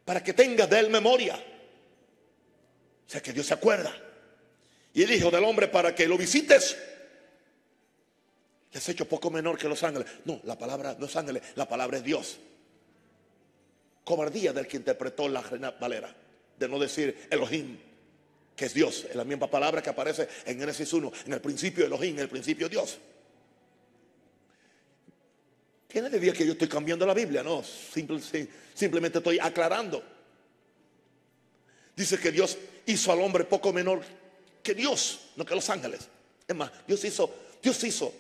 Para 0.04 0.24
que 0.24 0.34
tenga 0.34 0.68
de 0.68 0.80
él 0.80 0.90
memoria. 0.90 1.36
O 1.36 3.10
sea, 3.10 3.22
que 3.22 3.34
Dios 3.34 3.46
se 3.46 3.54
acuerda. 3.54 3.96
Y 4.94 5.04
el 5.04 5.12
Hijo 5.12 5.30
del 5.30 5.44
Hombre 5.44 5.68
para 5.68 5.94
que 5.94 6.08
lo 6.08 6.18
visites. 6.18 6.78
Les 8.72 8.90
he 8.90 8.92
hecho 8.92 9.08
poco 9.08 9.30
menor 9.30 9.58
que 9.58 9.68
los 9.68 9.84
ángeles. 9.84 10.08
No, 10.26 10.42
la 10.44 10.58
palabra 10.58 10.96
no 10.98 11.06
es 11.06 11.16
ángeles, 11.16 11.44
la 11.56 11.68
palabra 11.68 11.98
es 11.98 12.04
Dios. 12.04 12.38
Cobardía 14.04 14.54
del 14.54 14.68
que 14.68 14.78
interpretó 14.78 15.28
la 15.28 15.42
Reina 15.42 15.72
Valera. 15.72 16.14
De 16.58 16.68
no 16.70 16.80
decir 16.80 17.28
Elohim, 17.30 17.78
que 18.56 18.66
es 18.66 18.74
Dios. 18.74 19.06
Es 19.10 19.16
la 19.16 19.24
misma 19.24 19.50
palabra 19.50 19.82
que 19.82 19.90
aparece 19.90 20.28
en 20.46 20.60
Génesis 20.60 20.92
1. 20.94 21.12
En 21.26 21.34
el 21.34 21.42
principio 21.42 21.86
Elohim, 21.86 22.16
en 22.16 22.22
el 22.22 22.30
principio 22.30 22.70
Dios. 22.70 22.98
¿Quién 25.96 26.12
le 26.12 26.34
que 26.34 26.46
yo 26.46 26.52
estoy 26.52 26.68
cambiando 26.68 27.06
la 27.06 27.14
Biblia? 27.14 27.42
No, 27.42 27.64
simplemente 27.64 29.20
estoy 29.20 29.40
aclarando. 29.40 30.04
Dice 31.96 32.20
que 32.20 32.34
Dios 32.34 32.58
hizo 32.86 33.14
al 33.14 33.22
hombre 33.22 33.46
poco 33.46 33.72
menor 33.72 34.02
que 34.62 34.74
Dios, 34.74 35.30
no 35.38 35.46
que 35.46 35.56
los 35.56 35.70
ángeles. 35.70 36.02
Es 36.46 36.54
más, 36.54 36.70
Dios 36.86 37.02
hizo, 37.06 37.34
Dios 37.64 37.82
hizo 37.86 38.14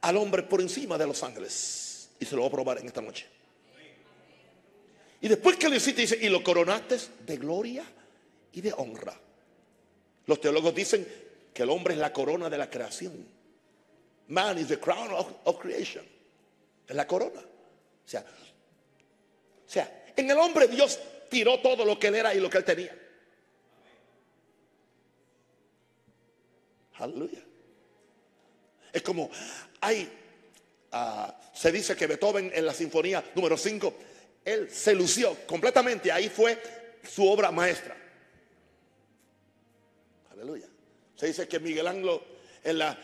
al 0.00 0.16
hombre 0.16 0.42
por 0.42 0.60
encima 0.60 0.98
de 0.98 1.06
los 1.06 1.22
ángeles. 1.22 2.08
Y 2.18 2.24
se 2.24 2.34
lo 2.34 2.40
voy 2.40 2.48
a 2.48 2.52
probar 2.52 2.78
en 2.78 2.88
esta 2.88 3.02
noche. 3.02 3.26
Y 5.20 5.28
después 5.28 5.58
que 5.58 5.68
lo 5.68 5.76
hiciste, 5.76 6.00
dice, 6.00 6.18
y 6.20 6.28
lo 6.28 6.42
coronaste 6.42 6.98
de 7.24 7.36
gloria 7.36 7.84
y 8.52 8.60
de 8.62 8.72
honra. 8.72 9.16
Los 10.26 10.40
teólogos 10.40 10.74
dicen 10.74 11.06
que 11.54 11.62
el 11.62 11.70
hombre 11.70 11.94
es 11.94 12.00
la 12.00 12.12
corona 12.12 12.50
de 12.50 12.58
la 12.58 12.68
creación. 12.68 13.14
Man 14.26 14.58
is 14.58 14.66
the 14.66 14.80
crown 14.80 15.12
of, 15.12 15.60
creation. 15.60 16.17
Es 16.88 16.96
la 16.96 17.06
corona. 17.06 17.40
O 17.40 18.08
sea, 18.08 18.20
o 18.20 19.70
sea, 19.70 20.06
en 20.16 20.30
el 20.30 20.38
hombre 20.38 20.66
Dios 20.66 20.98
tiró 21.28 21.60
todo 21.60 21.84
lo 21.84 21.98
que 21.98 22.08
él 22.08 22.14
era 22.14 22.34
y 22.34 22.40
lo 22.40 22.48
que 22.48 22.58
él 22.58 22.64
tenía. 22.64 22.98
Aleluya. 26.94 27.44
Es 28.92 29.02
como 29.02 29.30
hay, 29.80 30.10
ah, 30.92 31.38
se 31.54 31.70
dice 31.70 31.94
que 31.94 32.06
Beethoven 32.06 32.50
en 32.54 32.64
la 32.64 32.72
sinfonía 32.72 33.22
número 33.34 33.56
5, 33.56 33.94
él 34.44 34.70
se 34.70 34.94
lució 34.94 35.36
completamente. 35.46 36.10
Ahí 36.10 36.28
fue 36.28 36.60
su 37.06 37.28
obra 37.28 37.50
maestra. 37.50 37.96
Aleluya. 40.30 40.66
Se 41.14 41.26
dice 41.26 41.46
que 41.46 41.60
Miguel 41.60 41.86
Ángel 41.86 42.20
en 42.64 42.78
la, 42.78 42.98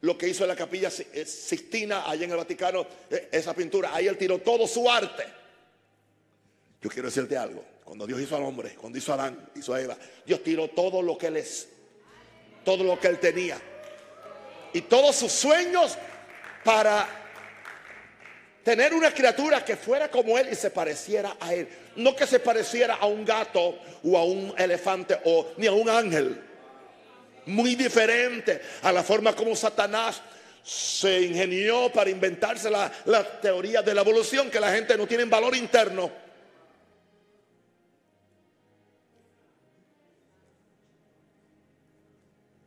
lo 0.00 0.16
que 0.16 0.28
hizo 0.28 0.44
en 0.44 0.48
la 0.48 0.56
capilla 0.56 0.90
eh, 1.12 1.24
Sixtina, 1.24 2.08
allá 2.08 2.24
en 2.24 2.30
el 2.30 2.36
Vaticano, 2.36 2.86
eh, 3.10 3.28
esa 3.32 3.54
pintura, 3.54 3.94
ahí 3.94 4.06
él 4.06 4.16
tiró 4.16 4.38
todo 4.38 4.66
su 4.66 4.88
arte. 4.90 5.24
Yo 6.80 6.88
quiero 6.88 7.08
decirte 7.08 7.36
algo. 7.36 7.64
Cuando 7.84 8.06
Dios 8.06 8.20
hizo 8.20 8.36
al 8.36 8.42
hombre, 8.42 8.74
cuando 8.74 8.98
hizo 8.98 9.12
a 9.12 9.14
Adán, 9.14 9.50
hizo 9.56 9.72
a 9.72 9.80
Eva, 9.80 9.96
Dios 10.26 10.42
tiró 10.42 10.68
todo 10.68 11.00
lo 11.00 11.16
que 11.16 11.28
él 11.28 11.38
es, 11.38 11.68
todo 12.64 12.84
lo 12.84 13.00
que 13.00 13.08
él 13.08 13.18
tenía 13.18 13.58
y 14.72 14.82
todos 14.82 15.16
sus 15.16 15.32
sueños 15.32 15.96
para 16.62 17.08
tener 18.62 18.92
una 18.92 19.10
criatura 19.12 19.64
que 19.64 19.76
fuera 19.76 20.10
como 20.10 20.38
él 20.38 20.48
y 20.52 20.54
se 20.54 20.70
pareciera 20.70 21.36
a 21.40 21.54
él. 21.54 21.68
No 21.96 22.14
que 22.14 22.26
se 22.26 22.38
pareciera 22.38 22.96
a 22.96 23.06
un 23.06 23.24
gato 23.24 23.78
o 24.04 24.18
a 24.18 24.24
un 24.24 24.52
elefante 24.58 25.18
o 25.24 25.52
ni 25.56 25.66
a 25.66 25.72
un 25.72 25.88
ángel. 25.88 26.47
Muy 27.48 27.76
diferente 27.76 28.60
a 28.82 28.92
la 28.92 29.02
forma 29.02 29.34
como 29.34 29.56
Satanás 29.56 30.20
se 30.62 31.22
ingenió 31.22 31.90
para 31.90 32.10
inventarse 32.10 32.70
la, 32.70 32.90
teoría 33.40 33.80
de 33.80 33.94
la 33.94 34.02
evolución, 34.02 34.50
que 34.50 34.60
la 34.60 34.70
gente 34.70 34.98
no 34.98 35.06
tiene 35.06 35.24
valor 35.24 35.56
interno. 35.56 36.10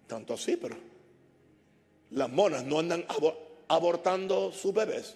Tanto 0.07 0.33
así, 0.33 0.57
pero 0.57 0.75
las 2.09 2.29
monas 2.29 2.63
no 2.63 2.79
andan 2.79 3.05
abortando 3.67 4.51
sus 4.51 4.73
bebés. 4.73 5.15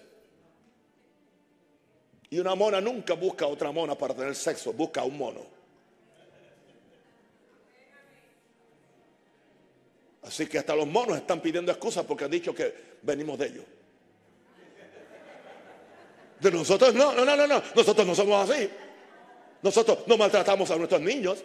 Y 2.30 2.38
una 2.38 2.54
mona 2.54 2.80
nunca 2.80 3.14
busca 3.14 3.46
a 3.46 3.48
otra 3.48 3.72
mona 3.72 3.96
para 3.96 4.14
tener 4.14 4.36
sexo, 4.36 4.72
busca 4.72 5.00
a 5.00 5.04
un 5.04 5.18
mono. 5.18 5.55
Así 10.26 10.46
que 10.48 10.58
hasta 10.58 10.74
los 10.74 10.88
monos 10.88 11.18
están 11.18 11.40
pidiendo 11.40 11.70
excusas 11.70 12.04
porque 12.04 12.24
han 12.24 12.30
dicho 12.30 12.52
que 12.52 12.98
venimos 13.02 13.38
de 13.38 13.46
ellos. 13.46 13.64
De 16.40 16.50
nosotros 16.50 16.92
no, 16.94 17.14
no, 17.14 17.24
no, 17.24 17.36
no, 17.36 17.46
no. 17.46 17.62
Nosotros 17.74 18.04
no 18.04 18.14
somos 18.14 18.50
así. 18.50 18.68
Nosotros 19.62 20.00
no 20.06 20.16
maltratamos 20.16 20.68
a 20.72 20.76
nuestros 20.76 21.00
niños. 21.00 21.44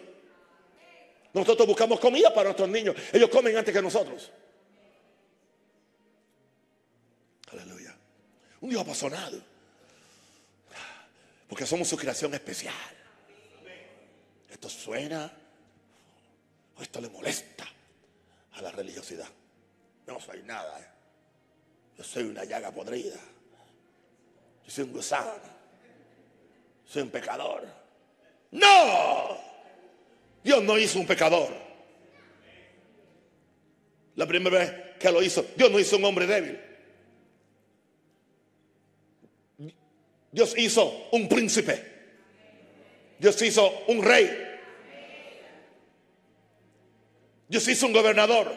Nosotros 1.32 1.66
buscamos 1.66 2.00
comida 2.00 2.34
para 2.34 2.46
nuestros 2.46 2.68
niños. 2.68 2.96
Ellos 3.12 3.30
comen 3.30 3.56
antes 3.56 3.72
que 3.72 3.80
nosotros. 3.80 4.32
Aleluya. 7.52 7.96
Un 8.62 8.70
Dios 8.70 8.82
apasionado. 8.82 9.40
Porque 11.48 11.64
somos 11.66 11.86
su 11.86 11.96
creación 11.96 12.34
especial. 12.34 12.74
Esto 14.50 14.68
suena, 14.68 15.32
esto 16.80 17.00
le 17.00 17.08
molesta 17.08 17.64
a 18.54 18.62
la 18.62 18.70
religiosidad. 18.70 19.28
No 20.06 20.20
soy 20.20 20.42
nada. 20.42 20.80
¿eh? 20.80 20.86
Yo 21.98 22.04
soy 22.04 22.24
una 22.24 22.44
llaga 22.44 22.70
podrida. 22.70 23.18
Yo 24.64 24.70
soy 24.70 24.84
un 24.84 24.92
gusano. 24.92 25.32
Soy 26.84 27.02
un 27.02 27.10
pecador. 27.10 27.66
No. 28.50 29.38
Dios 30.42 30.62
no 30.62 30.78
hizo 30.78 30.98
un 30.98 31.06
pecador. 31.06 31.48
La 34.16 34.26
primera 34.26 34.58
vez 34.58 34.96
que 34.98 35.10
lo 35.10 35.22
hizo, 35.22 35.44
Dios 35.56 35.70
no 35.70 35.78
hizo 35.78 35.96
un 35.96 36.04
hombre 36.04 36.26
débil. 36.26 36.60
Dios 40.30 40.54
hizo 40.56 41.08
un 41.12 41.28
príncipe. 41.28 41.92
Dios 43.18 43.40
hizo 43.42 43.84
un 43.88 44.02
rey. 44.02 44.51
Dios 47.52 47.68
hizo 47.68 47.86
un 47.86 47.92
gobernador. 47.92 48.50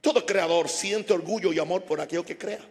Todo 0.00 0.26
creador 0.26 0.68
siente 0.68 1.12
orgullo 1.12 1.52
y 1.52 1.60
amor 1.60 1.84
por 1.84 2.00
aquello 2.00 2.26
que 2.26 2.36
crea. 2.36 2.68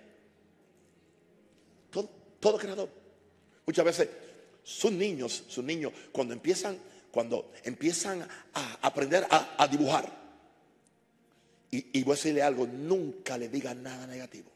Todo, 1.89 2.09
todo 2.41 2.57
creador. 2.57 2.89
Muchas 3.65 3.85
veces 3.85 4.09
sus 4.61 4.91
niños, 4.91 5.45
sus 5.47 5.63
niños, 5.63 5.93
cuando 6.11 6.33
empiezan, 6.33 6.77
cuando 7.11 7.53
empiezan 7.63 8.27
a 8.53 8.79
aprender 8.81 9.25
a, 9.29 9.65
dibujar 9.69 10.11
Y, 11.71 11.97
y 11.97 12.03
voy 12.03 12.11
a 12.11 12.15
decirle 12.17 12.41
algo, 12.41 12.67
nunca 12.67 13.37
le 13.37 13.47
diga 13.47 13.73
nada 13.73 14.05
negativo. 14.05 14.51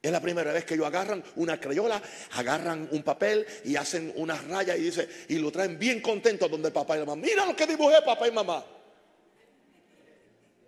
Es 0.00 0.12
la 0.12 0.20
primera 0.20 0.52
vez 0.52 0.64
que 0.64 0.74
ellos 0.74 0.86
agarran 0.86 1.22
una 1.36 1.58
crayola, 1.58 2.00
agarran 2.32 2.88
un 2.92 3.02
papel 3.02 3.44
y 3.64 3.74
hacen 3.74 4.12
una 4.16 4.36
raya 4.36 4.76
y 4.76 4.82
dice, 4.82 5.08
y 5.28 5.38
lo 5.38 5.50
traen 5.50 5.78
bien 5.78 6.00
contentos 6.00 6.48
donde 6.48 6.68
el 6.68 6.74
papá 6.74 6.96
y 6.96 7.00
la 7.00 7.06
mamá. 7.06 7.20
Mira 7.20 7.44
lo 7.44 7.56
que 7.56 7.66
dibujé 7.66 8.00
papá 8.02 8.28
y 8.28 8.32
mamá. 8.32 8.64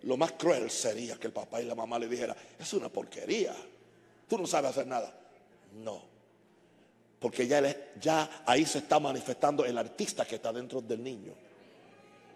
Lo 0.03 0.17
más 0.17 0.33
cruel 0.33 0.69
sería 0.69 1.15
que 1.17 1.27
el 1.27 1.33
papá 1.33 1.61
y 1.61 1.65
la 1.65 1.75
mamá 1.75 1.97
le 1.97 2.09
dijera, 2.09 2.35
es 2.59 2.73
una 2.73 2.89
porquería. 2.89 3.55
Tú 4.27 4.37
no 4.37 4.45
sabes 4.45 4.71
hacer 4.71 4.87
nada. 4.87 5.17
No. 5.75 6.03
Porque 7.19 7.47
ya, 7.47 7.61
ya 8.01 8.43
ahí 8.45 8.65
se 8.65 8.79
está 8.79 8.99
manifestando 8.99 9.63
el 9.63 9.77
artista 9.77 10.25
que 10.25 10.35
está 10.35 10.51
dentro 10.51 10.81
del 10.81 11.01
niño. 11.01 11.33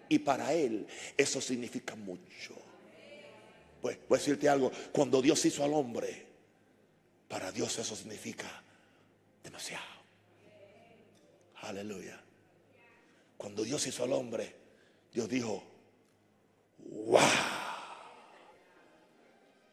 Y 0.08 0.20
para 0.20 0.54
él 0.54 0.88
eso 1.18 1.42
significa 1.42 1.96
mucho. 1.96 2.54
Pues 3.82 3.98
voy 4.08 4.16
a 4.16 4.20
decirte 4.20 4.48
algo, 4.48 4.72
cuando 4.92 5.22
Dios 5.22 5.44
hizo 5.46 5.64
al 5.64 5.74
hombre, 5.74 6.25
para 7.28 7.52
Dios 7.52 7.78
eso 7.78 7.96
significa 7.96 8.50
demasiado. 9.44 9.84
Aleluya. 11.62 12.22
Cuando 13.38 13.64
Dios 13.64 13.86
hizo 13.88 14.04
al 14.04 14.14
hombre, 14.14 14.56
Dios 15.12 15.28
dijo, 15.30 15.64
wow, 16.78 17.22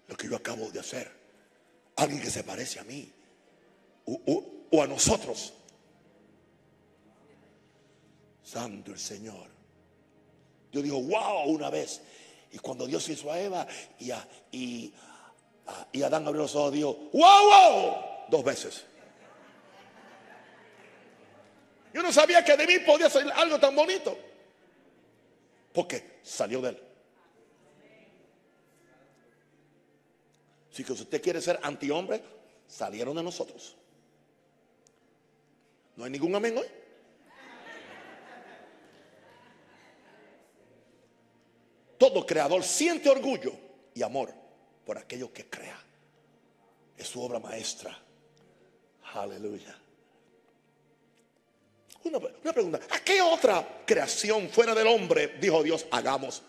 lo 0.09 0.17
que 0.17 0.29
yo 0.29 0.37
acabo 0.37 0.71
de 0.71 0.81
hacer, 0.81 1.11
alguien 1.97 2.21
que 2.21 2.31
se 2.31 2.45
parece 2.45 2.81
a 2.81 2.85
mí 2.85 3.13
o, 4.07 4.83
a 4.83 4.87
nosotros. 4.87 5.53
Santo 8.43 8.93
el 8.93 8.99
Señor. 8.99 9.49
Dios 10.71 10.85
dijo, 10.85 11.01
wow, 11.03 11.45
una 11.49 11.71
vez. 11.71 12.01
Y 12.51 12.59
cuando 12.59 12.87
Dios 12.87 13.09
hizo 13.09 13.31
a 13.31 13.41
Eva 13.41 13.67
y 13.99 14.11
a, 14.11 14.27
y 14.51 14.93
y 15.93 16.03
Adán 16.03 16.27
abrió 16.27 16.43
los 16.43 16.55
ojos 16.55 16.73
y 16.73 16.77
dijo, 16.79 16.95
wow, 17.13 17.21
wow, 17.51 17.97
dos 18.29 18.45
veces. 18.45 18.85
Yo 21.93 22.03
no 22.03 22.13
sabía 22.13 22.43
que 22.45 22.57
de 22.57 22.67
mí 22.67 22.79
podía 22.81 23.11
salir 23.11 23.31
algo 23.33 23.59
tan 23.61 23.77
bonito. 23.77 24.17
Porque 25.73 26.19
salió 26.23 26.61
de 26.63 26.71
él. 26.71 26.83
Si 30.71 30.91
usted 30.91 31.21
quiere 31.21 31.41
ser 31.41 31.61
antihombre, 31.63 32.23
salieron 32.67 33.15
de 33.15 33.23
nosotros. 33.23 33.77
¿No 35.97 36.05
hay 36.05 36.11
ningún 36.11 36.35
amén 36.35 36.57
hoy? 36.57 36.67
Todo 41.99 42.27
creador 42.27 42.65
siente 42.65 43.11
orgullo 43.11 43.53
y 43.95 44.03
amor 44.03 44.42
por 44.85 44.99
aquello 44.99 45.33
que 45.33 45.49
crea. 45.49 45.79
Es 46.97 47.09
su 47.09 47.23
obra 47.23 47.39
maestra. 47.39 47.97
Aleluya. 49.15 49.77
Una, 52.05 52.53
pregunta, 52.53 52.81
¿a 52.91 52.99
qué 53.01 53.23
otra 53.23 53.85
creación 53.87 54.49
fuera 54.49 54.75
del 54.75 54.89
hombre 54.89 55.39
dijo 55.41 55.63
Dios, 55.63 55.87
hagamos? 55.91 56.43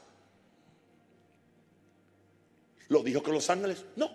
¿Lo 2.88 3.04
dijo 3.04 3.22
con 3.22 3.34
los 3.34 3.50
ángeles? 3.50 3.86
No. 3.96 4.12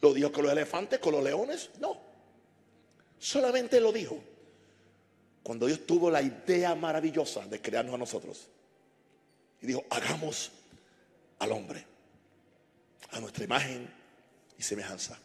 ¿Lo 0.00 0.14
dijo 0.14 0.30
con 0.30 0.44
los 0.44 0.52
elefantes, 0.52 1.00
con 1.00 1.12
los 1.12 1.24
leones? 1.24 1.70
No. 1.80 1.98
Solamente 3.18 3.80
lo 3.80 3.90
dijo 3.90 4.18
cuando 5.42 5.66
Dios 5.66 5.86
tuvo 5.86 6.10
la 6.10 6.22
idea 6.22 6.74
maravillosa 6.74 7.46
de 7.46 7.60
crearnos 7.60 7.94
a 7.94 7.98
nosotros. 7.98 8.48
Y 9.60 9.66
dijo, 9.66 9.84
hagamos 9.90 10.52
al 11.38 11.52
hombre 11.52 11.84
a 13.10 13.20
nuestra 13.20 13.44
imagen 13.44 13.88
y 14.56 14.62
semejanza. 14.62 15.18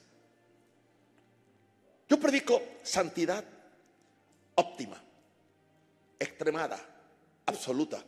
Yo 2.08 2.19
predico 2.19 2.62
santidad 2.84 3.43
óptima, 4.56 5.02
extremada, 6.19 6.80
absoluta. 7.45 8.04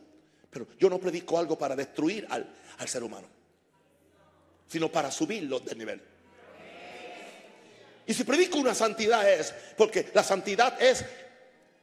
Pero 0.50 0.68
yo 0.78 0.88
no 0.88 0.98
predico 0.98 1.38
algo 1.38 1.58
para 1.58 1.76
destruir 1.76 2.26
al, 2.30 2.48
al 2.78 2.88
ser 2.88 3.02
humano, 3.02 3.28
sino 4.68 4.90
para 4.90 5.10
subirlo 5.10 5.60
de 5.60 5.74
nivel. 5.74 6.02
Y 8.06 8.14
si 8.14 8.22
predico 8.24 8.58
una 8.58 8.74
santidad 8.74 9.28
es, 9.28 9.52
porque 9.76 10.10
la 10.14 10.22
santidad 10.22 10.80
es 10.80 11.04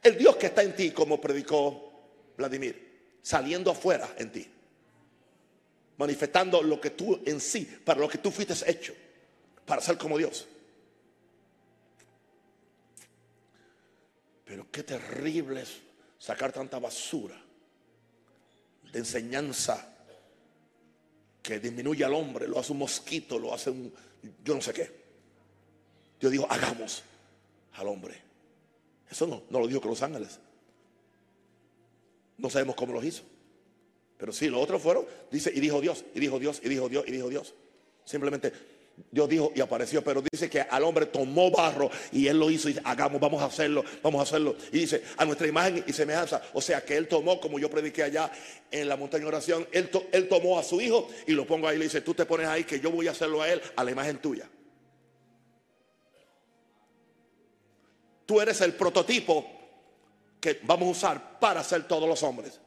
el 0.02 0.16
Dios 0.16 0.36
que 0.36 0.46
está 0.46 0.62
en 0.62 0.74
ti, 0.74 0.90
como 0.90 1.20
predicó 1.20 1.92
Vladimir, 2.36 3.18
saliendo 3.22 3.70
afuera 3.70 4.14
en 4.16 4.32
ti 4.32 4.53
manifestando 5.96 6.62
lo 6.62 6.80
que 6.80 6.90
tú 6.90 7.20
en 7.24 7.40
sí, 7.40 7.64
para 7.84 8.00
lo 8.00 8.08
que 8.08 8.18
tú 8.18 8.30
fuiste 8.30 8.54
hecho, 8.70 8.94
para 9.64 9.80
ser 9.80 9.96
como 9.98 10.18
Dios. 10.18 10.46
Pero 14.44 14.70
qué 14.70 14.82
terrible 14.82 15.62
es 15.62 15.80
sacar 16.18 16.52
tanta 16.52 16.78
basura 16.78 17.40
de 18.92 18.98
enseñanza 18.98 19.90
que 21.42 21.58
disminuye 21.58 22.04
al 22.04 22.14
hombre, 22.14 22.48
lo 22.48 22.58
hace 22.58 22.72
un 22.72 22.78
mosquito, 22.78 23.38
lo 23.38 23.52
hace 23.52 23.70
un 23.70 23.92
yo 24.42 24.54
no 24.54 24.60
sé 24.60 24.72
qué. 24.72 25.04
Dios 26.20 26.32
dijo, 26.32 26.46
hagamos 26.50 27.02
al 27.74 27.88
hombre. 27.88 28.20
Eso 29.10 29.26
no, 29.26 29.42
no 29.50 29.60
lo 29.60 29.66
dijo 29.66 29.80
con 29.80 29.90
los 29.90 30.02
ángeles. 30.02 30.38
No 32.38 32.50
sabemos 32.50 32.74
cómo 32.74 32.92
lo 32.92 33.04
hizo. 33.04 33.22
Pero 34.16 34.32
sí, 34.32 34.48
los 34.48 34.62
otros 34.62 34.80
fueron, 34.80 35.04
dice, 35.30 35.50
y 35.54 35.60
dijo 35.60 35.80
Dios, 35.80 36.04
y 36.14 36.20
dijo 36.20 36.38
Dios, 36.38 36.60
y 36.62 36.68
dijo 36.68 36.88
Dios, 36.88 37.04
y 37.06 37.12
dijo 37.12 37.28
Dios. 37.28 37.54
Simplemente 38.04 38.52
Dios 39.10 39.28
dijo 39.28 39.52
y 39.54 39.60
apareció, 39.60 40.02
pero 40.04 40.22
dice 40.22 40.48
que 40.48 40.60
al 40.60 40.84
hombre 40.84 41.06
tomó 41.06 41.50
barro 41.50 41.90
y 42.12 42.28
él 42.28 42.38
lo 42.38 42.50
hizo 42.50 42.68
y 42.68 42.78
hagamos, 42.84 43.20
vamos 43.20 43.42
a 43.42 43.46
hacerlo, 43.46 43.84
vamos 44.02 44.20
a 44.20 44.22
hacerlo. 44.22 44.56
Y 44.72 44.80
dice, 44.80 45.02
a 45.16 45.24
nuestra 45.24 45.46
imagen 45.46 45.84
y 45.86 45.92
semejanza. 45.92 46.42
O 46.52 46.60
sea 46.60 46.84
que 46.84 46.96
él 46.96 47.08
tomó, 47.08 47.40
como 47.40 47.58
yo 47.58 47.68
prediqué 47.68 48.04
allá 48.04 48.30
en 48.70 48.88
la 48.88 48.96
montaña 48.96 49.22
de 49.22 49.28
oración, 49.28 49.68
él, 49.72 49.90
él 50.12 50.28
tomó 50.28 50.58
a 50.58 50.62
su 50.62 50.80
hijo 50.80 51.08
y 51.26 51.32
lo 51.32 51.46
pongo 51.46 51.66
ahí 51.66 51.76
y 51.76 51.78
le 51.78 51.84
dice, 51.86 52.02
tú 52.02 52.14
te 52.14 52.24
pones 52.24 52.46
ahí 52.46 52.64
que 52.64 52.78
yo 52.78 52.90
voy 52.90 53.08
a 53.08 53.12
hacerlo 53.12 53.42
a 53.42 53.50
él 53.50 53.60
a 53.74 53.82
la 53.82 53.90
imagen 53.90 54.18
tuya. 54.18 54.48
Tú 58.26 58.40
eres 58.40 58.60
el 58.60 58.74
prototipo 58.74 59.46
que 60.40 60.60
vamos 60.62 60.88
a 60.88 60.90
usar 60.90 61.40
para 61.40 61.60
hacer 61.60 61.86
todos 61.88 62.08
los 62.08 62.22
hombres. 62.22 62.60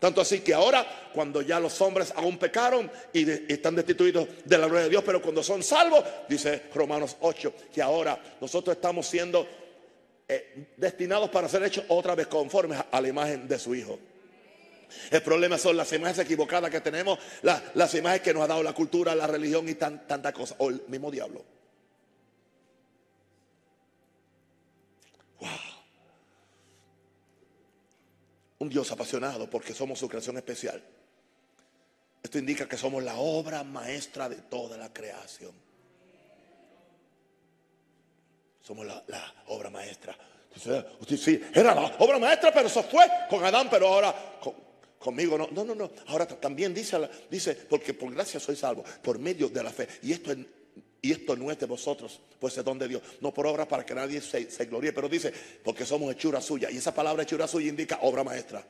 Tanto 0.00 0.22
así 0.22 0.40
que 0.40 0.54
ahora, 0.54 1.10
cuando 1.12 1.42
ya 1.42 1.60
los 1.60 1.78
hombres 1.82 2.12
aún 2.16 2.38
pecaron 2.38 2.90
y, 3.12 3.30
están 3.52 3.76
destituidos 3.76 4.26
de 4.44 4.58
la 4.58 4.66
gloria 4.66 4.84
de 4.84 4.90
Dios, 4.90 5.04
pero 5.04 5.20
cuando 5.20 5.42
son 5.42 5.62
salvos, 5.62 6.02
dice 6.26 6.62
Romanos 6.74 7.18
8, 7.20 7.54
que 7.72 7.82
ahora 7.82 8.18
nosotros 8.40 8.74
estamos 8.76 9.06
siendo 9.06 9.46
eh, 10.26 10.72
destinados 10.78 11.28
para 11.28 11.50
ser 11.50 11.62
hechos 11.64 11.84
otra 11.88 12.14
vez 12.14 12.28
conformes 12.28 12.80
a 12.90 13.00
la 13.00 13.08
imagen 13.08 13.46
de 13.46 13.58
su 13.58 13.74
Hijo. 13.74 13.98
El 15.10 15.22
problema 15.22 15.58
son 15.58 15.76
las 15.76 15.92
imágenes 15.92 16.24
equivocadas 16.24 16.70
que 16.70 16.80
tenemos, 16.80 17.18
las 17.42 17.94
imágenes 17.94 18.22
que 18.22 18.32
nos 18.32 18.42
ha 18.42 18.48
dado 18.48 18.62
la 18.62 18.72
cultura, 18.72 19.14
la 19.14 19.26
religión 19.26 19.68
y 19.68 19.74
tan, 19.74 20.06
tanta 20.06 20.32
cosa, 20.32 20.54
o 20.58 20.70
el 20.70 20.82
mismo 20.88 21.10
diablo. 21.10 21.44
Un 28.60 28.68
Dios 28.68 28.90
apasionado 28.92 29.48
porque 29.48 29.74
somos 29.74 29.98
su 29.98 30.08
creación 30.08 30.36
especial. 30.36 30.82
Esto 32.22 32.38
indica 32.38 32.68
que 32.68 32.76
somos 32.76 33.02
la 33.02 33.16
obra 33.16 33.64
maestra 33.64 34.28
de 34.28 34.36
toda 34.36 34.76
la 34.76 34.92
creación. 34.92 35.52
Somos 38.62 38.86
la, 38.86 39.34
obra 39.46 39.70
maestra. 39.70 40.16
Usted, 40.54 41.16
sí, 41.16 41.40
era 41.54 41.74
la 41.74 41.96
obra 41.98 42.18
maestra, 42.18 42.52
pero 42.52 42.66
eso 42.66 42.82
fue 42.82 43.08
con 43.28 43.42
Adán, 43.44 43.68
pero 43.70 43.88
ahora 43.88 44.14
conmigo 44.98 45.38
no. 45.38 45.48
No, 45.50 45.64
no, 45.64 45.74
no. 45.74 45.90
Ahora 46.08 46.26
también 46.26 46.74
dice, 46.74 46.98
dice, 47.30 47.54
porque 47.54 47.94
por 47.94 48.12
gracia 48.12 48.38
soy 48.38 48.56
salvo, 48.56 48.84
por 49.02 49.18
medio 49.18 49.48
de 49.48 49.62
la 49.62 49.70
fe. 49.70 49.88
Y 50.02 50.12
esto 50.12 50.32
es 50.32 50.38
y 51.02 51.12
esto 51.12 51.34
no 51.34 51.50
es 51.50 51.58
de 51.58 51.66
vosotros, 51.66 52.20
pues 52.38 52.56
es 52.58 52.64
don 52.64 52.78
de 52.78 52.86
Dios. 52.86 53.02
No 53.20 53.32
por 53.32 53.46
obra 53.46 53.66
para 53.66 53.86
que 53.86 53.94
nadie 53.94 54.20
se, 54.20 54.50
se 54.50 54.66
gloríe, 54.66 54.92
pero 54.92 55.08
dice, 55.08 55.32
porque 55.64 55.86
somos 55.86 56.12
hechura 56.12 56.40
suya. 56.40 56.70
Y 56.70 56.76
esa 56.76 56.94
palabra 56.94 57.22
hechura 57.22 57.48
suya 57.48 57.68
indica 57.68 58.00
obra 58.02 58.22
maestra. 58.22 58.62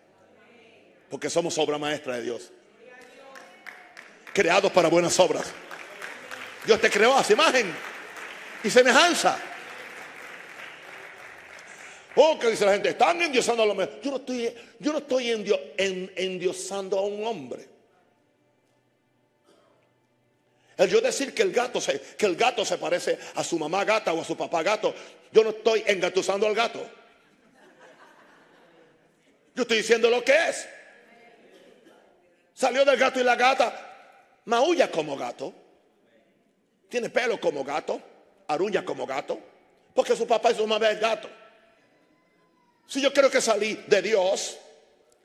Porque 1.09 1.29
somos 1.29 1.59
obra 1.59 1.77
maestra 1.77 2.17
de 2.17 2.23
Dios. 2.23 2.53
Creados 4.33 4.71
para 4.71 4.89
buenas 4.89 5.19
obras. 5.19 5.53
Dios 6.65 6.81
te 6.81 6.89
creó 6.89 7.17
a 7.17 7.25
su 7.25 7.33
imagen 7.33 7.75
y 8.63 8.71
semejanza. 8.71 9.37
Oh, 12.15 12.39
que 12.39 12.49
dice 12.49 12.65
la 12.65 12.73
gente, 12.73 12.91
están 12.91 13.21
endiosando 13.23 13.63
a 13.63 13.67
los 13.67 13.77
Yo 14.03 14.11
no 14.11 14.17
estoy, 14.19 14.55
yo 14.79 14.93
no 14.93 14.99
estoy 14.99 15.31
endiosando 16.17 16.99
a 16.99 17.03
un 17.03 17.25
hombre. 17.25 17.70
El 20.81 20.89
yo 20.89 21.03
decir 21.03 21.35
que 21.35 21.43
el 21.43 21.53
gato 21.53 21.79
se, 21.79 22.01
que 22.01 22.25
el 22.25 22.37
gato 22.37 22.65
se 22.65 22.79
parece 22.79 23.19
a 23.35 23.45
su 23.45 23.59
mamá 23.59 23.85
gata 23.85 24.15
o 24.15 24.23
a 24.23 24.25
su 24.25 24.35
papá 24.35 24.63
gato, 24.63 24.95
yo 25.31 25.45
no 25.45 25.51
estoy 25.51 25.85
engatusando 25.87 26.47
al 26.47 26.55
gato. 26.55 26.81
Yo 29.55 29.61
estoy 29.61 29.77
diciendo 29.77 30.09
lo 30.09 30.25
que 30.25 30.33
es. 30.33 30.67
Salió 32.55 32.83
del 32.87 32.97
gato 32.97 33.21
y 33.21 33.25
la 33.25 33.37
gata 33.37 34.41
maulla 34.47 34.91
como 34.91 35.19
gato. 35.19 35.53
Tiene 36.89 37.11
pelo 37.11 37.39
como 37.39 37.63
gato, 37.63 38.01
aruña 38.49 38.83
como 38.83 39.05
gato, 39.05 39.39
porque 39.95 40.17
su 40.17 40.27
papá 40.27 40.51
y 40.51 40.55
su 40.55 40.67
mamá 40.67 40.89
es 40.89 40.99
gato. 40.99 41.29
Si 42.87 43.03
yo 43.03 43.13
creo 43.13 43.31
que 43.31 43.43
salí 43.43 43.85
de 43.87 44.01
Dios, 44.01 44.57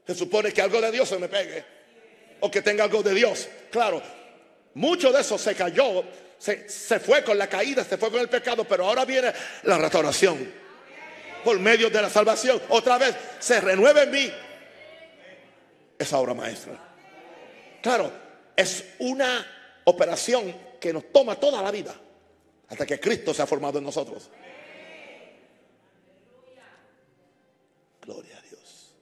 se 0.06 0.16
supone 0.16 0.52
que 0.52 0.62
algo 0.62 0.82
de 0.82 0.92
Dios 0.92 1.08
se 1.08 1.18
me 1.18 1.30
pegue. 1.30 1.64
O 2.42 2.52
que 2.52 2.62
tenga 2.62 2.84
algo 2.84 3.02
de 3.02 3.14
Dios. 3.14 3.48
Claro, 3.72 4.02
mucho 4.76 5.12
de 5.12 5.22
eso 5.22 5.38
se 5.38 5.56
cayó, 5.56 6.04
se, 6.38 6.70
se, 6.70 7.00
fue 7.00 7.24
con 7.24 7.38
la 7.38 7.48
caída, 7.48 7.84
se 7.84 7.98
fue 7.98 8.12
con 8.12 8.20
el 8.20 8.30
pecado, 8.30 8.66
pero 8.66 8.86
ahora 8.86 9.06
viene 9.06 9.34
la 9.64 9.78
restauración. 9.78 10.54
Por 11.44 11.60
medio 11.60 11.90
de 11.90 12.02
la 12.02 12.10
salvación. 12.10 12.62
Otra 12.70 12.98
vez, 12.98 13.16
se 13.40 13.62
renueva 13.62 14.04
en 14.04 14.12
mí 14.12 14.32
esa 15.98 16.18
obra 16.20 16.34
maestra. 16.34 16.74
Claro, 17.82 18.12
es 18.56 18.84
una 19.00 19.46
operación 19.86 20.54
que 20.80 20.92
nos 20.92 21.12
toma 21.12 21.36
toda 21.36 21.62
la 21.62 21.72
vida 21.72 21.96
hasta 22.68 22.86
que 22.86 23.00
Cristo 23.00 23.34
se 23.34 23.42
ha 23.44 23.48
formado 23.48 23.78
en 23.78 23.86
nosotros. 23.86 24.30
Gloria 28.02 28.38
a 28.38 28.42
Dios. 28.42 28.94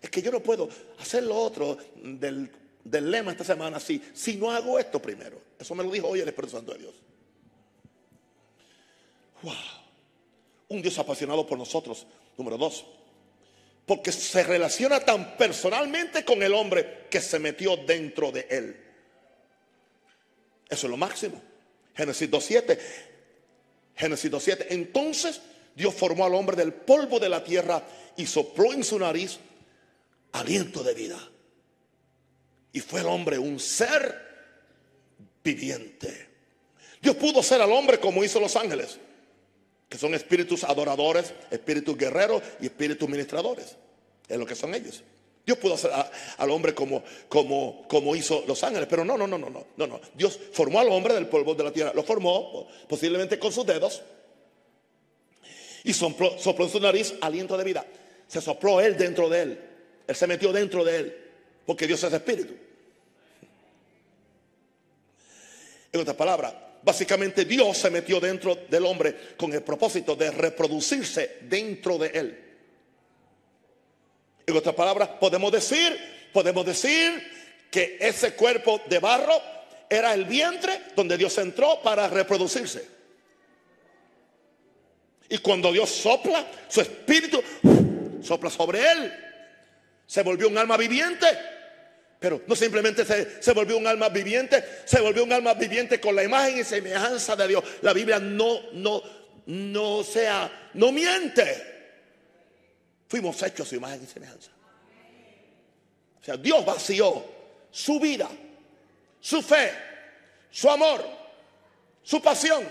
Es 0.00 0.10
que 0.10 0.22
yo 0.22 0.30
no 0.30 0.40
puedo 0.40 0.68
hacer 0.98 1.24
lo 1.24 1.36
otro 1.36 1.76
del, 1.96 2.50
del 2.84 3.10
lema 3.10 3.32
esta 3.32 3.44
semana 3.44 3.76
así 3.76 4.02
si 4.12 4.36
no 4.36 4.50
hago 4.50 4.78
esto 4.78 5.00
primero. 5.00 5.40
Eso 5.58 5.74
me 5.74 5.84
lo 5.84 5.90
dijo 5.90 6.08
hoy 6.08 6.20
el 6.20 6.28
Espíritu 6.28 6.56
Santo 6.56 6.72
de 6.72 6.78
Dios. 6.78 6.94
Wow. 9.42 9.54
Un 10.68 10.82
Dios 10.82 10.98
apasionado 10.98 11.46
por 11.46 11.58
nosotros. 11.58 12.06
Número 12.36 12.56
dos. 12.56 12.84
Porque 13.86 14.12
se 14.12 14.42
relaciona 14.42 15.00
tan 15.00 15.36
personalmente 15.36 16.24
con 16.24 16.42
el 16.42 16.54
hombre 16.54 17.06
que 17.10 17.20
se 17.20 17.38
metió 17.38 17.76
dentro 17.76 18.30
de 18.30 18.46
él. 18.48 18.76
Eso 20.68 20.86
es 20.86 20.90
lo 20.90 20.96
máximo. 20.96 21.42
Génesis 21.94 22.30
2.7. 22.30 22.78
Génesis 23.96 24.30
2.7. 24.30 24.66
Entonces 24.70 25.40
Dios 25.74 25.94
formó 25.94 26.24
al 26.24 26.34
hombre 26.34 26.56
del 26.56 26.72
polvo 26.72 27.18
de 27.18 27.28
la 27.28 27.44
tierra 27.44 27.82
y 28.16 28.26
sopló 28.26 28.72
en 28.72 28.84
su 28.84 28.98
nariz 28.98 29.38
aliento 30.32 30.82
de 30.82 30.94
vida. 30.94 31.31
Y 32.72 32.80
fue 32.80 33.00
el 33.00 33.06
hombre 33.06 33.38
un 33.38 33.58
ser 33.58 34.32
viviente. 35.42 36.28
Dios 37.00 37.16
pudo 37.16 37.42
ser 37.42 37.60
al 37.60 37.72
hombre 37.72 37.98
como 37.98 38.22
hizo 38.22 38.38
los 38.40 38.54
ángeles, 38.56 38.98
que 39.88 39.98
son 39.98 40.14
espíritus 40.14 40.64
adoradores, 40.64 41.34
espíritus 41.50 41.96
guerreros 41.96 42.42
y 42.60 42.66
espíritus 42.66 43.08
ministradores. 43.08 43.76
Es 44.28 44.38
lo 44.38 44.46
que 44.46 44.54
son 44.54 44.74
ellos. 44.74 45.02
Dios 45.44 45.58
pudo 45.58 45.74
hacer 45.74 45.90
al 46.38 46.50
hombre 46.50 46.72
como, 46.72 47.02
como, 47.28 47.84
como 47.88 48.14
hizo 48.14 48.44
los 48.46 48.62
ángeles, 48.62 48.86
pero 48.88 49.04
no, 49.04 49.18
no, 49.18 49.26
no, 49.26 49.36
no, 49.36 49.50
no, 49.50 49.66
no, 49.76 49.86
no. 49.86 50.00
Dios 50.14 50.38
formó 50.52 50.78
al 50.78 50.88
hombre 50.88 51.14
del 51.14 51.26
polvo 51.26 51.54
de 51.54 51.64
la 51.64 51.72
tierra, 51.72 51.92
lo 51.92 52.04
formó 52.04 52.68
posiblemente 52.88 53.38
con 53.40 53.52
sus 53.52 53.66
dedos 53.66 54.02
y 55.82 55.92
sopló, 55.92 56.38
sopló 56.38 56.66
en 56.66 56.70
su 56.70 56.78
nariz 56.78 57.14
aliento 57.20 57.58
de 57.58 57.64
vida. 57.64 57.84
Se 58.28 58.40
sopló 58.40 58.80
él 58.80 58.96
dentro 58.96 59.28
de 59.28 59.42
él, 59.42 59.60
él 60.06 60.16
se 60.16 60.26
metió 60.28 60.52
dentro 60.52 60.84
de 60.84 60.96
él, 60.96 61.21
porque 61.66 61.86
Dios 61.86 62.02
es 62.02 62.12
espíritu. 62.12 62.54
En 65.92 66.00
otras 66.00 66.16
palabras, 66.16 66.54
básicamente 66.82 67.44
Dios 67.44 67.76
se 67.76 67.90
metió 67.90 68.18
dentro 68.18 68.54
del 68.68 68.86
hombre 68.86 69.34
con 69.36 69.52
el 69.52 69.62
propósito 69.62 70.16
de 70.16 70.30
reproducirse 70.30 71.38
dentro 71.42 71.98
de 71.98 72.06
él. 72.08 72.44
En 74.46 74.56
otras 74.56 74.74
palabras, 74.74 75.08
podemos 75.20 75.52
decir, 75.52 75.98
podemos 76.32 76.64
decir 76.66 77.22
que 77.70 77.98
ese 78.00 78.34
cuerpo 78.34 78.80
de 78.88 78.98
barro 78.98 79.40
era 79.88 80.14
el 80.14 80.24
vientre 80.24 80.80
donde 80.96 81.16
Dios 81.16 81.36
entró 81.38 81.80
para 81.82 82.08
reproducirse. 82.08 82.86
Y 85.28 85.38
cuando 85.38 85.72
Dios 85.72 85.90
sopla, 85.90 86.46
su 86.68 86.80
espíritu 86.80 87.42
sopla 88.22 88.50
sobre 88.50 88.80
él. 88.80 89.12
Se 90.06 90.22
volvió 90.22 90.48
un 90.48 90.58
alma 90.58 90.76
viviente. 90.76 91.26
Pero 92.22 92.40
no 92.46 92.54
simplemente 92.54 93.04
se, 93.04 93.42
se, 93.42 93.52
volvió 93.52 93.76
un 93.76 93.86
alma 93.86 94.08
viviente, 94.08 94.64
se 94.84 95.00
volvió 95.00 95.24
un 95.24 95.32
alma 95.32 95.54
viviente 95.54 96.00
con 96.00 96.14
la 96.14 96.22
imagen 96.22 96.60
y 96.60 96.64
semejanza 96.64 97.34
de 97.34 97.48
Dios. 97.48 97.64
La 97.82 97.92
Biblia 97.92 98.20
no, 98.20 98.70
no, 98.72 99.02
no 99.46 100.04
sea, 100.04 100.70
no 100.74 100.92
miente. 100.92 101.72
Fuimos 103.08 103.42
hechos 103.42 103.68
su 103.68 103.74
imagen 103.74 104.04
y 104.04 104.06
semejanza. 104.06 104.52
O 106.20 106.24
sea, 106.24 106.36
Dios 106.36 106.64
vació 106.64 107.24
su 107.72 107.98
vida, 107.98 108.30
su 109.20 109.42
fe, 109.42 109.72
su 110.48 110.70
amor, 110.70 111.04
su 112.04 112.22
pasión 112.22 112.64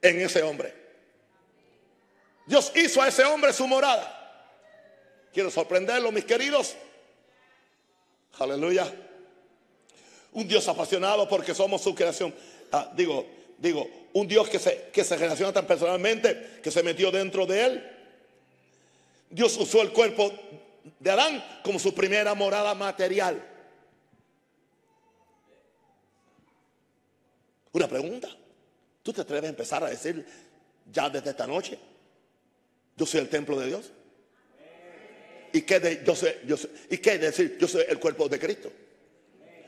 en 0.00 0.20
ese 0.20 0.40
hombre. 0.42 0.72
Dios 2.46 2.70
hizo 2.76 3.02
a 3.02 3.08
ese 3.08 3.24
hombre 3.24 3.52
su 3.52 3.66
morada. 3.66 4.20
Quiero 5.32 5.50
sorprenderlo, 5.50 6.12
mis 6.12 6.24
queridos. 6.24 6.76
Aleluya. 8.38 8.92
Un 10.32 10.48
Dios 10.48 10.66
apasionado 10.68 11.28
porque 11.28 11.54
somos 11.54 11.82
su 11.82 11.94
creación. 11.94 12.34
Ah, 12.70 12.90
digo, 12.96 13.26
digo, 13.58 13.88
un 14.14 14.26
Dios 14.26 14.48
que 14.48 14.58
se, 14.58 14.90
que 14.92 15.04
se 15.04 15.16
relaciona 15.16 15.52
tan 15.52 15.66
personalmente 15.66 16.60
que 16.62 16.70
se 16.70 16.82
metió 16.82 17.10
dentro 17.10 17.46
de 17.46 17.64
él 17.64 17.92
Dios 19.32 19.56
usó 19.56 19.80
el 19.80 19.92
cuerpo 19.92 20.30
de 21.00 21.10
Adán 21.10 21.42
como 21.64 21.78
su 21.78 21.94
primera 21.94 22.34
morada 22.34 22.74
material. 22.74 23.42
Una 27.72 27.88
pregunta. 27.88 28.28
¿Tú 29.02 29.12
te 29.12 29.22
atreves 29.22 29.46
a 29.46 29.48
empezar 29.48 29.82
a 29.82 29.88
decir 29.88 30.24
ya 30.92 31.08
desde 31.08 31.30
esta 31.30 31.46
noche? 31.46 31.78
Yo 32.94 33.06
soy 33.06 33.20
el 33.20 33.30
templo 33.30 33.58
de 33.58 33.68
Dios. 33.68 33.90
¿Y 35.52 35.62
qué, 35.62 36.00
yo 36.04 36.14
soy, 36.14 36.32
yo 36.46 36.56
¿Y 36.90 36.98
qué 36.98 37.18
decir 37.18 37.56
yo 37.58 37.68
soy 37.68 37.84
el 37.88 37.98
cuerpo 37.98 38.28
de 38.28 38.38
Cristo? 38.38 38.72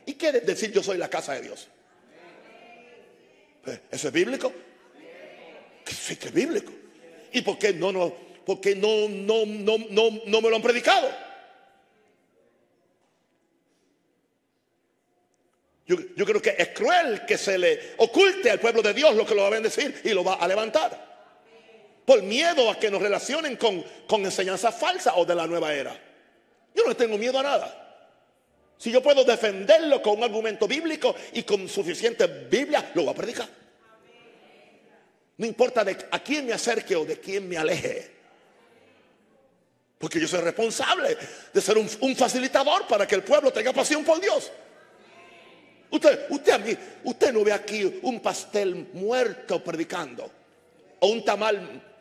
¿Y 0.06 0.14
qué 0.14 0.32
decir 0.32 0.72
yo 0.72 0.82
soy 0.82 0.98
la 0.98 1.08
casa 1.08 1.34
de 1.34 1.42
Dios? 1.42 1.68
Pues, 3.62 3.80
¿Eso 3.90 4.08
es 4.08 4.14
bíblico? 4.14 4.52
Sí 5.86 6.16
que 6.16 6.28
es 6.28 6.34
bíblico. 6.34 6.72
¿Y 7.32 7.42
por 7.42 7.58
qué 7.58 7.72
no 7.72 7.92
nos 7.92 8.12
porque 8.44 8.74
no, 8.74 9.08
no, 9.08 9.46
no, 9.46 9.78
no, 9.90 10.20
no 10.26 10.40
me 10.40 10.50
lo 10.50 10.56
han 10.56 10.62
predicado. 10.62 11.10
Yo, 15.86 15.96
yo, 16.16 16.24
creo 16.24 16.40
que 16.40 16.54
es 16.56 16.68
cruel 16.68 17.26
que 17.26 17.36
se 17.36 17.58
le 17.58 17.94
oculte 17.98 18.50
al 18.50 18.58
pueblo 18.58 18.80
de 18.80 18.94
Dios 18.94 19.14
lo 19.14 19.26
que 19.26 19.34
lo 19.34 19.42
va 19.42 19.48
a 19.48 19.50
bendecir 19.50 20.00
y 20.02 20.10
lo 20.10 20.24
va 20.24 20.34
a 20.34 20.48
levantar. 20.48 21.13
Por 22.04 22.22
miedo 22.22 22.70
a 22.70 22.78
que 22.78 22.90
nos 22.90 23.00
relacionen 23.00 23.56
con, 23.56 23.82
con 24.06 24.24
enseñanza 24.24 24.70
falsa 24.70 25.14
o 25.16 25.24
de 25.24 25.34
la 25.34 25.46
nueva 25.46 25.72
era. 25.72 25.98
Yo 26.74 26.84
no 26.86 26.94
tengo 26.94 27.16
miedo 27.16 27.38
a 27.38 27.42
nada. 27.42 27.84
Si 28.76 28.90
yo 28.90 29.02
puedo 29.02 29.24
defenderlo 29.24 30.02
con 30.02 30.18
un 30.18 30.24
argumento 30.24 30.66
bíblico 30.66 31.14
y 31.32 31.42
con 31.44 31.68
suficiente 31.68 32.26
Biblia, 32.26 32.90
lo 32.94 33.04
voy 33.04 33.12
a 33.12 33.16
predicar. 33.16 33.48
No 35.36 35.46
importa 35.46 35.84
de 35.84 35.96
a 36.10 36.18
quién 36.18 36.46
me 36.46 36.52
acerque 36.52 36.94
o 36.94 37.04
de 37.04 37.18
quién 37.18 37.48
me 37.48 37.56
aleje. 37.56 38.12
Porque 39.98 40.20
yo 40.20 40.28
soy 40.28 40.40
responsable 40.40 41.16
de 41.52 41.60
ser 41.60 41.78
un, 41.78 41.88
un, 42.00 42.14
facilitador 42.14 42.86
para 42.86 43.06
que 43.06 43.14
el 43.14 43.22
pueblo 43.22 43.52
tenga 43.52 43.72
pasión 43.72 44.04
por 44.04 44.20
Dios. 44.20 44.52
Usted, 45.90 46.26
usted, 46.28 46.52
a 46.52 46.58
mí, 46.58 46.76
usted 47.04 47.32
no 47.32 47.42
ve 47.44 47.52
aquí 47.52 48.00
un 48.02 48.20
pastel 48.20 48.88
muerto 48.92 49.62
predicando 49.62 50.30
o 51.00 51.06
un 51.06 51.24
tamal 51.24 51.93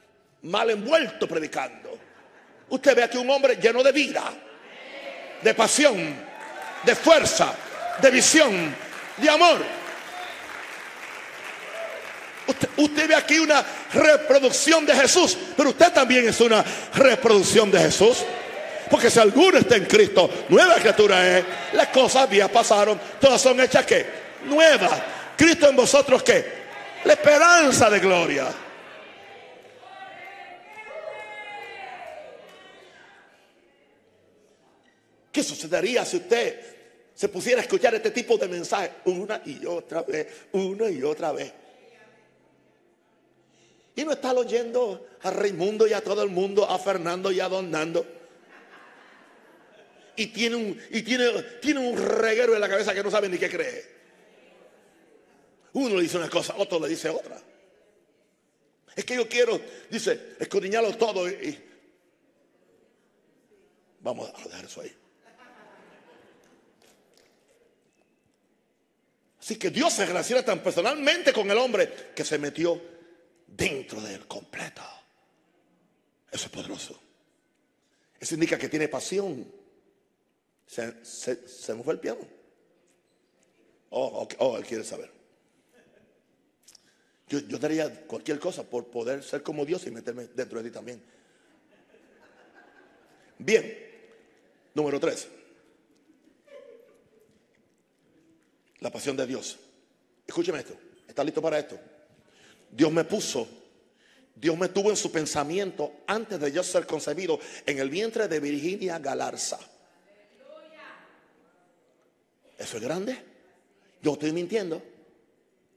mal 0.43 0.69
envuelto 0.69 1.27
predicando. 1.27 1.97
Usted 2.69 2.95
ve 2.95 3.03
aquí 3.03 3.17
un 3.17 3.29
hombre 3.29 3.57
lleno 3.57 3.83
de 3.83 3.91
vida, 3.91 4.23
de 5.41 5.53
pasión, 5.53 6.15
de 6.83 6.95
fuerza, 6.95 7.53
de 8.01 8.11
visión, 8.11 8.75
de 9.17 9.29
amor. 9.29 9.63
Usted, 12.77 13.07
ve 13.07 13.15
aquí 13.15 13.39
una 13.39 13.63
reproducción 13.93 14.85
de 14.85 14.95
Jesús, 14.95 15.37
pero 15.55 15.69
usted 15.69 15.93
también 15.93 16.27
es 16.27 16.41
una 16.41 16.63
reproducción 16.95 17.71
de 17.71 17.79
Jesús. 17.79 18.23
Porque 18.89 19.09
si 19.09 19.19
alguno 19.19 19.57
está 19.57 19.77
en 19.77 19.85
Cristo, 19.85 20.29
nueva 20.49 20.75
criatura 20.75 21.37
es. 21.37 21.45
Las 21.73 21.87
cosas 21.87 22.29
viejas 22.29 22.51
pasaron, 22.51 22.99
todas 23.19 23.41
son 23.41 23.59
hechas 23.61 23.85
que 23.85 24.05
nuevas. 24.45 24.91
Cristo 25.37 25.69
en 25.69 25.75
vosotros 25.75 26.21
que 26.21 26.63
la 27.05 27.13
esperanza 27.13 27.89
de 27.89 27.99
gloria. 27.99 28.47
¿Qué 35.33 35.41
sucedería 35.41 36.05
si 36.05 36.17
usted 36.17 36.61
se 37.15 37.27
pusiera 37.27 37.59
a 37.59 37.63
escuchar 37.63 37.95
este 37.95 38.11
tipo 38.11 38.37
de 38.37 38.47
mensajes 38.47 38.91
una 39.05 39.41
y 39.43 39.65
otra 39.65 40.03
vez, 40.03 40.27
una 40.51 40.91
y 40.91 41.01
otra 41.01 41.31
vez? 41.31 41.51
Y 43.95 44.05
no 44.05 44.11
está 44.11 44.31
oyendo 44.31 45.07
a 45.23 45.31
Raimundo 45.31 45.87
y 45.87 45.93
a 45.93 46.01
todo 46.01 46.21
el 46.21 46.29
mundo, 46.29 46.69
a 46.69 46.77
Fernando 46.77 47.31
y 47.31 47.39
a 47.39 47.49
Don 47.49 47.71
Nando. 47.71 48.05
y 50.15 50.27
tiene 50.27 50.55
un, 50.55 50.79
y 50.91 51.01
tiene, 51.01 51.31
tiene 51.59 51.79
un 51.79 51.97
reguero 51.97 52.53
en 52.53 52.61
la 52.61 52.69
cabeza 52.69 52.93
que 52.93 53.01
no 53.01 53.09
sabe 53.09 53.27
ni 53.27 53.39
qué 53.39 53.49
cree. 53.49 53.91
Uno 55.73 55.95
le 55.95 56.03
dice 56.03 56.17
una 56.17 56.29
cosa, 56.29 56.53
otro 56.57 56.79
le 56.79 56.89
dice 56.89 57.09
otra. 57.09 57.41
Es 58.95 59.03
que 59.03 59.15
yo 59.15 59.27
quiero, 59.27 59.59
dice, 59.89 60.35
escudriñarlo 60.39 60.95
todo 60.95 61.27
y 61.27 61.59
vamos 64.01 64.31
a 64.35 64.43
dejar 64.47 64.65
eso 64.65 64.81
ahí. 64.81 64.95
Así 69.43 69.57
que 69.57 69.71
Dios 69.71 69.91
se 69.91 70.05
relaciona 70.05 70.41
tan 70.41 70.63
personalmente 70.63 71.33
con 71.33 71.51
el 71.51 71.57
hombre 71.57 72.13
que 72.15 72.23
se 72.23 72.37
metió 72.37 72.81
dentro 73.45 73.99
del 73.99 74.25
completo. 74.25 74.81
Eso 76.31 76.45
es 76.45 76.49
poderoso. 76.49 76.97
Eso 78.17 78.35
indica 78.35 78.57
que 78.57 78.69
tiene 78.69 78.87
pasión. 78.87 79.45
Se, 80.65 80.93
me 81.75 81.83
fue 81.83 81.95
el 81.95 81.99
piano. 81.99 82.21
Oh, 83.89 84.25
oh, 84.37 84.57
él 84.57 84.65
quiere 84.65 84.85
saber. 84.85 85.11
Yo, 87.27 87.39
yo 87.39 87.57
daría 87.57 88.07
cualquier 88.07 88.39
cosa 88.39 88.63
por 88.63 88.87
poder 88.87 89.23
ser 89.23 89.43
como 89.43 89.65
Dios 89.65 89.85
y 89.85 89.91
meterme 89.91 90.27
dentro 90.27 90.63
de 90.63 90.69
ti 90.69 90.73
también. 90.73 91.03
Bien, 93.39 93.77
número 94.73 95.01
tres. 95.01 95.27
La 98.83 98.91
pasión 98.91 99.15
de 99.15 99.25
Dios. 99.25 99.57
Escúcheme 100.27 100.59
esto. 100.59 100.75
¿Está 101.07 101.23
listo 101.23 101.41
para 101.41 101.57
esto? 101.57 101.79
Dios 102.69 102.91
me 102.91 103.05
puso, 103.05 103.47
Dios 104.35 104.57
me 104.57 104.67
tuvo 104.67 104.89
en 104.89 104.97
su 104.97 105.09
pensamiento 105.09 106.01
antes 106.05 106.37
de 106.37 106.51
yo 106.51 106.61
ser 106.63 106.85
concebido 106.85 107.39
en 107.65 107.79
el 107.79 107.89
vientre 107.89 108.27
de 108.27 108.41
Virginia 108.41 108.99
Galarza. 108.99 109.57
¿Eso 112.57 112.77
es 112.77 112.83
grande? 112.83 113.17
Yo 114.01 114.13
estoy 114.13 114.33
mintiendo. 114.33 114.81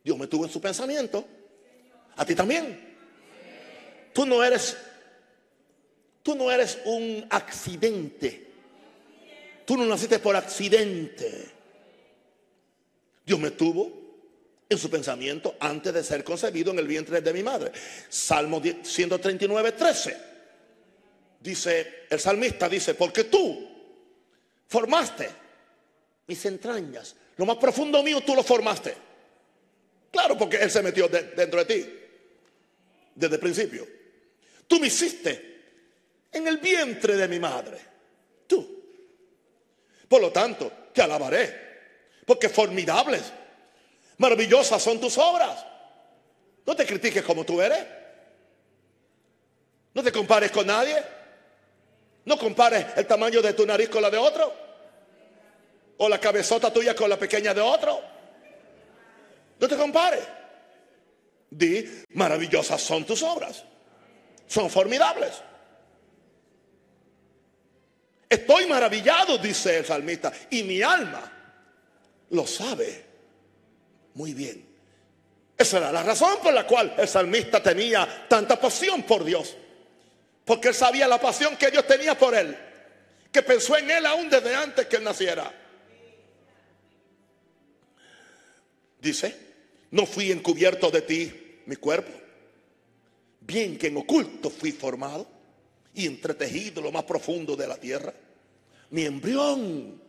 Dios 0.02 0.18
me 0.18 0.26
tuvo 0.26 0.44
en 0.46 0.50
su 0.50 0.60
pensamiento. 0.60 1.24
A 2.16 2.26
ti 2.26 2.34
también. 2.34 2.96
Tú 4.12 4.26
no 4.26 4.42
eres, 4.42 4.76
tú 6.24 6.34
no 6.34 6.50
eres 6.50 6.80
un 6.86 7.24
accidente. 7.30 8.50
Tú 9.64 9.76
no 9.76 9.84
naciste 9.84 10.18
por 10.18 10.34
accidente. 10.34 11.55
Dios 13.26 13.40
me 13.40 13.50
tuvo 13.50 14.06
en 14.68 14.78
su 14.78 14.88
pensamiento 14.88 15.56
antes 15.58 15.92
de 15.92 16.04
ser 16.04 16.22
concebido 16.22 16.70
en 16.70 16.78
el 16.78 16.86
vientre 16.86 17.20
de 17.20 17.32
mi 17.32 17.42
madre. 17.42 17.72
Salmo 18.08 18.62
139, 18.62 19.72
13. 19.72 20.16
Dice, 21.40 22.06
el 22.08 22.20
salmista 22.20 22.68
dice, 22.68 22.94
porque 22.94 23.24
tú 23.24 23.68
formaste 24.68 25.28
mis 26.28 26.44
entrañas. 26.46 27.16
Lo 27.36 27.46
más 27.46 27.56
profundo 27.56 28.02
mío 28.02 28.20
tú 28.20 28.34
lo 28.34 28.44
formaste. 28.44 28.94
Claro, 30.12 30.38
porque 30.38 30.56
Él 30.58 30.70
se 30.70 30.82
metió 30.82 31.08
dentro 31.08 31.64
de 31.64 31.74
ti 31.74 31.90
desde 33.14 33.34
el 33.34 33.40
principio. 33.40 33.86
Tú 34.68 34.78
me 34.78 34.86
hiciste 34.86 35.56
en 36.32 36.46
el 36.46 36.58
vientre 36.58 37.16
de 37.16 37.26
mi 37.26 37.40
madre. 37.40 37.78
Tú. 38.46 38.84
Por 40.08 40.20
lo 40.20 40.30
tanto, 40.30 40.70
te 40.92 41.02
alabaré 41.02 41.65
porque 42.26 42.48
formidables, 42.48 43.22
maravillosas 44.18 44.82
son 44.82 45.00
tus 45.00 45.16
obras. 45.16 45.64
No 46.66 46.74
te 46.74 46.84
critiques 46.84 47.22
como 47.22 47.44
tú 47.44 47.62
eres. 47.62 47.86
No 49.94 50.02
te 50.02 50.10
compares 50.10 50.50
con 50.50 50.66
nadie. 50.66 51.00
No 52.24 52.36
compares 52.36 52.84
el 52.96 53.06
tamaño 53.06 53.40
de 53.40 53.52
tu 53.52 53.64
nariz 53.64 53.88
con 53.88 54.02
la 54.02 54.10
de 54.10 54.18
otro. 54.18 54.52
O 55.98 56.08
la 56.08 56.18
cabezota 56.18 56.72
tuya 56.72 56.94
con 56.94 57.08
la 57.08 57.16
pequeña 57.16 57.54
de 57.54 57.60
otro. 57.60 58.02
No 59.60 59.68
te 59.68 59.76
compares. 59.76 60.24
Di, 61.48 62.04
maravillosas 62.10 62.80
son 62.80 63.04
tus 63.04 63.22
obras. 63.22 63.62
Son 64.48 64.68
formidables. 64.68 65.32
Estoy 68.28 68.66
maravillado, 68.66 69.38
dice 69.38 69.78
el 69.78 69.86
salmista, 69.86 70.32
y 70.50 70.64
mi 70.64 70.82
alma 70.82 71.36
lo 72.30 72.46
sabe 72.46 73.04
muy 74.14 74.34
bien. 74.34 74.64
Esa 75.56 75.78
era 75.78 75.92
la 75.92 76.02
razón 76.02 76.38
por 76.42 76.52
la 76.52 76.66
cual 76.66 76.94
el 76.98 77.08
salmista 77.08 77.62
tenía 77.62 78.26
tanta 78.28 78.60
pasión 78.60 79.02
por 79.04 79.24
Dios. 79.24 79.56
Porque 80.44 80.68
él 80.68 80.74
sabía 80.74 81.08
la 81.08 81.20
pasión 81.20 81.56
que 81.56 81.70
Dios 81.70 81.86
tenía 81.86 82.16
por 82.16 82.34
él. 82.34 82.56
Que 83.32 83.42
pensó 83.42 83.76
en 83.76 83.90
él 83.90 84.04
aún 84.06 84.28
desde 84.28 84.54
antes 84.54 84.86
que 84.86 84.96
él 84.96 85.04
naciera. 85.04 85.52
Dice, 89.00 89.36
no 89.90 90.04
fui 90.06 90.30
encubierto 90.30 90.90
de 90.90 91.02
ti 91.02 91.60
mi 91.66 91.76
cuerpo. 91.76 92.12
Bien 93.40 93.78
que 93.78 93.86
en 93.86 93.96
oculto 93.96 94.50
fui 94.50 94.72
formado 94.72 95.26
y 95.94 96.06
entretejido 96.06 96.82
lo 96.82 96.92
más 96.92 97.04
profundo 97.04 97.56
de 97.56 97.66
la 97.66 97.76
tierra. 97.76 98.12
Mi 98.90 99.04
embrión 99.04 100.02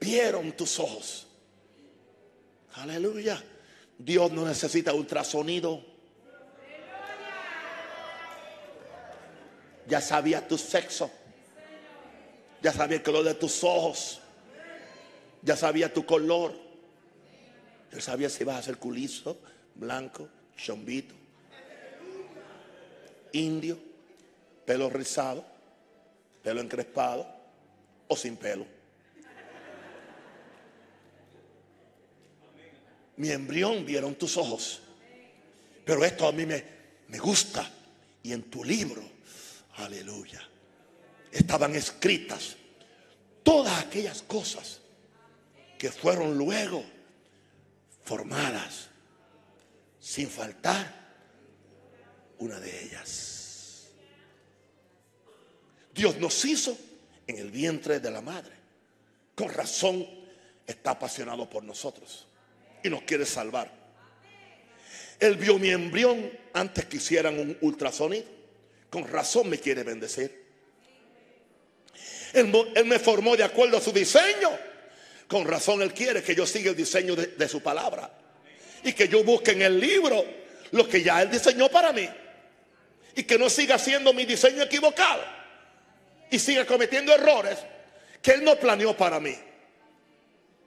vieron 0.00 0.52
tus 0.52 0.78
ojos 0.78 1.28
Aleluya. 2.74 3.42
Dios 3.98 4.32
no 4.32 4.46
necesita 4.46 4.92
ultrasonido. 4.92 5.84
Ya 9.86 10.00
sabía 10.00 10.46
tu 10.46 10.56
sexo. 10.56 11.10
Ya 12.62 12.72
sabía 12.72 12.96
el 12.98 13.02
color 13.02 13.24
de 13.24 13.34
tus 13.34 13.62
ojos. 13.64 14.20
Ya 15.42 15.56
sabía 15.56 15.92
tu 15.92 16.06
color. 16.06 16.54
Él 17.92 18.00
sabía 18.00 18.30
si 18.30 18.42
vas 18.44 18.56
a 18.56 18.62
ser 18.62 18.78
culizo, 18.78 19.38
blanco, 19.74 20.28
chombito, 20.56 21.14
indio, 23.32 23.78
pelo 24.64 24.88
rizado, 24.88 25.44
pelo 26.42 26.62
encrespado 26.62 27.26
o 28.08 28.16
sin 28.16 28.36
pelo. 28.36 28.64
Mi 33.16 33.30
embrión 33.30 33.84
vieron 33.84 34.14
tus 34.14 34.36
ojos. 34.36 34.80
Pero 35.84 36.04
esto 36.04 36.26
a 36.26 36.32
mí 36.32 36.46
me, 36.46 36.64
me 37.08 37.18
gusta. 37.18 37.68
Y 38.22 38.32
en 38.32 38.44
tu 38.44 38.64
libro, 38.64 39.02
aleluya, 39.76 40.40
estaban 41.30 41.74
escritas 41.74 42.56
todas 43.42 43.80
aquellas 43.80 44.22
cosas 44.22 44.80
que 45.76 45.90
fueron 45.90 46.38
luego 46.38 46.84
formadas, 48.04 48.88
sin 49.98 50.28
faltar 50.28 51.02
una 52.38 52.60
de 52.60 52.84
ellas. 52.84 53.88
Dios 55.92 56.16
nos 56.18 56.44
hizo 56.44 56.78
en 57.26 57.38
el 57.38 57.50
vientre 57.50 57.98
de 57.98 58.10
la 58.10 58.20
madre. 58.20 58.54
Con 59.34 59.48
razón 59.48 60.06
está 60.64 60.92
apasionado 60.92 61.50
por 61.50 61.64
nosotros 61.64 62.26
y 62.82 62.90
nos 62.90 63.02
quiere 63.02 63.24
salvar. 63.26 63.70
Él 65.18 65.36
vio 65.36 65.58
mi 65.58 65.70
embrión 65.70 66.30
antes 66.52 66.84
que 66.86 66.96
hicieran 66.96 67.38
un 67.38 67.56
ultrasonido. 67.60 68.24
Con 68.90 69.06
razón 69.06 69.48
me 69.48 69.58
quiere 69.58 69.84
bendecir. 69.84 70.42
Él, 72.32 72.52
me 72.84 72.98
formó 72.98 73.36
de 73.36 73.44
acuerdo 73.44 73.78
a 73.78 73.80
su 73.80 73.92
diseño. 73.92 74.50
Con 75.28 75.46
razón 75.46 75.80
Él 75.80 75.94
quiere 75.94 76.22
que 76.22 76.34
yo 76.34 76.46
siga 76.46 76.70
el 76.70 76.76
diseño 76.76 77.14
de, 77.14 77.28
de 77.28 77.48
su 77.48 77.62
palabra. 77.62 78.10
Y 78.82 78.92
que 78.92 79.08
yo 79.08 79.22
busque 79.22 79.52
en 79.52 79.62
el 79.62 79.78
libro 79.78 80.24
lo 80.72 80.88
que 80.88 81.02
ya 81.02 81.22
Él 81.22 81.30
diseñó 81.30 81.68
para 81.68 81.92
mí. 81.92 82.08
Y 83.14 83.22
que 83.22 83.38
no 83.38 83.48
siga 83.48 83.78
siendo 83.78 84.12
mi 84.12 84.24
diseño 84.24 84.62
equivocado. 84.62 85.22
Y 86.30 86.38
siga 86.38 86.66
cometiendo 86.66 87.14
errores 87.14 87.58
que 88.20 88.32
Él 88.32 88.44
no 88.44 88.56
planeó 88.56 88.96
para 88.96 89.20
mí. 89.20 89.36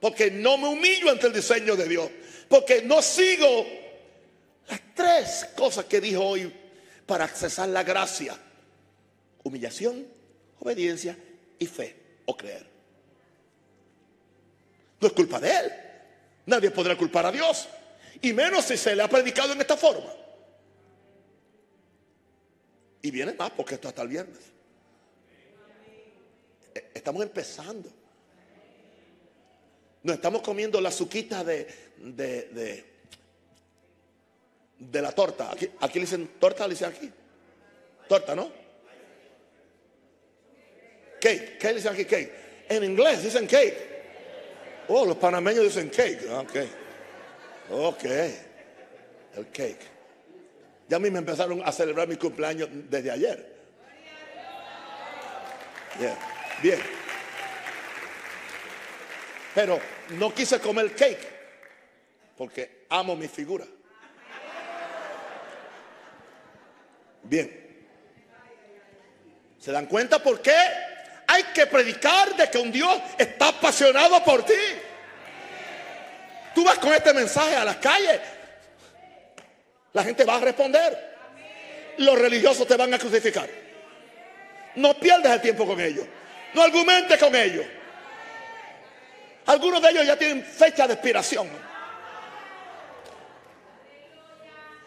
Porque 0.06 0.30
no 0.30 0.56
me 0.56 0.68
humillo 0.68 1.10
ante 1.10 1.26
el 1.26 1.32
diseño 1.32 1.74
de 1.74 1.88
Dios. 1.88 2.08
Porque 2.48 2.80
no 2.82 3.02
sigo 3.02 3.66
las 4.68 4.80
tres 4.94 5.48
cosas 5.56 5.86
que 5.86 6.00
dijo 6.00 6.24
hoy 6.24 6.54
para 7.04 7.24
accesar 7.24 7.68
la 7.70 7.82
gracia. 7.82 8.38
Humillación, 9.42 10.06
obediencia 10.60 11.18
y 11.58 11.66
fe 11.66 11.96
o 12.24 12.36
creer. 12.36 12.64
No 15.00 15.08
es 15.08 15.12
culpa 15.12 15.40
de 15.40 15.50
él. 15.50 15.72
Nadie 16.46 16.70
podrá 16.70 16.96
culpar 16.96 17.26
a 17.26 17.32
Dios. 17.32 17.66
Y 18.22 18.32
menos 18.32 18.64
si 18.64 18.76
se 18.76 18.94
le 18.94 19.02
ha 19.02 19.08
predicado 19.08 19.54
en 19.54 19.60
esta 19.60 19.76
forma. 19.76 20.12
Y 23.02 23.10
viene 23.10 23.32
más 23.32 23.50
porque 23.50 23.74
esto 23.74 23.88
hasta 23.88 24.02
el 24.02 24.08
viernes. 24.08 24.38
E-, 26.76 26.90
estamos 26.94 27.24
empezando. 27.24 27.95
Nos 30.06 30.14
estamos 30.14 30.40
comiendo 30.40 30.80
la 30.80 30.92
suquita 30.92 31.42
de, 31.42 31.66
de, 31.96 32.84
de, 34.78 35.02
la 35.02 35.10
torta. 35.10 35.50
Aquí, 35.50 35.68
aquí, 35.80 35.98
le 35.98 36.04
dicen 36.04 36.30
torta, 36.38 36.68
le 36.68 36.74
dicen 36.74 36.90
aquí. 36.90 37.10
Torta, 38.08 38.36
¿no? 38.36 38.48
Cake, 41.20 41.58
¿qué 41.58 41.68
le 41.70 41.74
dicen 41.74 41.92
aquí? 41.92 42.04
Cake. 42.04 42.32
En 42.68 42.84
inglés 42.84 43.24
dicen 43.24 43.48
cake. 43.48 43.74
Oh, 44.86 45.04
los 45.04 45.16
panameños 45.16 45.64
dicen 45.64 45.88
cake. 45.88 46.30
Ok. 46.30 46.56
Ok. 47.72 48.04
El 48.04 49.48
cake. 49.52 49.86
Ya 50.88 50.98
a 50.98 51.00
mí 51.00 51.10
me 51.10 51.18
empezaron 51.18 51.62
a 51.64 51.72
celebrar 51.72 52.06
mi 52.06 52.14
cumpleaños 52.14 52.68
desde 52.88 53.10
ayer. 53.10 53.56
Bien. 56.62 56.78
Pero 59.56 59.80
no 60.10 60.34
quise 60.34 60.60
comer 60.60 60.94
cake 60.94 61.26
porque 62.36 62.84
amo 62.90 63.16
mi 63.16 63.26
figura. 63.26 63.64
Bien. 67.22 67.86
¿Se 69.58 69.72
dan 69.72 69.86
cuenta 69.86 70.22
por 70.22 70.42
qué? 70.42 70.54
Hay 71.26 71.42
que 71.54 71.64
predicar 71.68 72.36
de 72.36 72.50
que 72.50 72.58
un 72.58 72.70
Dios 72.70 73.00
está 73.16 73.48
apasionado 73.48 74.22
por 74.22 74.44
ti. 74.44 74.52
Tú 76.54 76.62
vas 76.62 76.76
con 76.78 76.92
este 76.92 77.14
mensaje 77.14 77.56
a 77.56 77.64
las 77.64 77.76
calles. 77.78 78.20
La 79.94 80.04
gente 80.04 80.26
va 80.26 80.36
a 80.36 80.40
responder. 80.40 81.16
Los 81.96 82.18
religiosos 82.18 82.68
te 82.68 82.76
van 82.76 82.92
a 82.92 82.98
crucificar. 82.98 83.48
No 84.74 84.92
pierdas 85.00 85.32
el 85.32 85.40
tiempo 85.40 85.66
con 85.66 85.80
ellos. 85.80 86.06
No 86.52 86.60
argumentes 86.62 87.18
con 87.18 87.34
ellos. 87.34 87.64
Algunos 89.46 89.80
de 89.80 89.90
ellos 89.90 90.06
ya 90.06 90.16
tienen 90.16 90.44
fecha 90.44 90.86
de 90.86 90.94
expiración. 90.94 91.48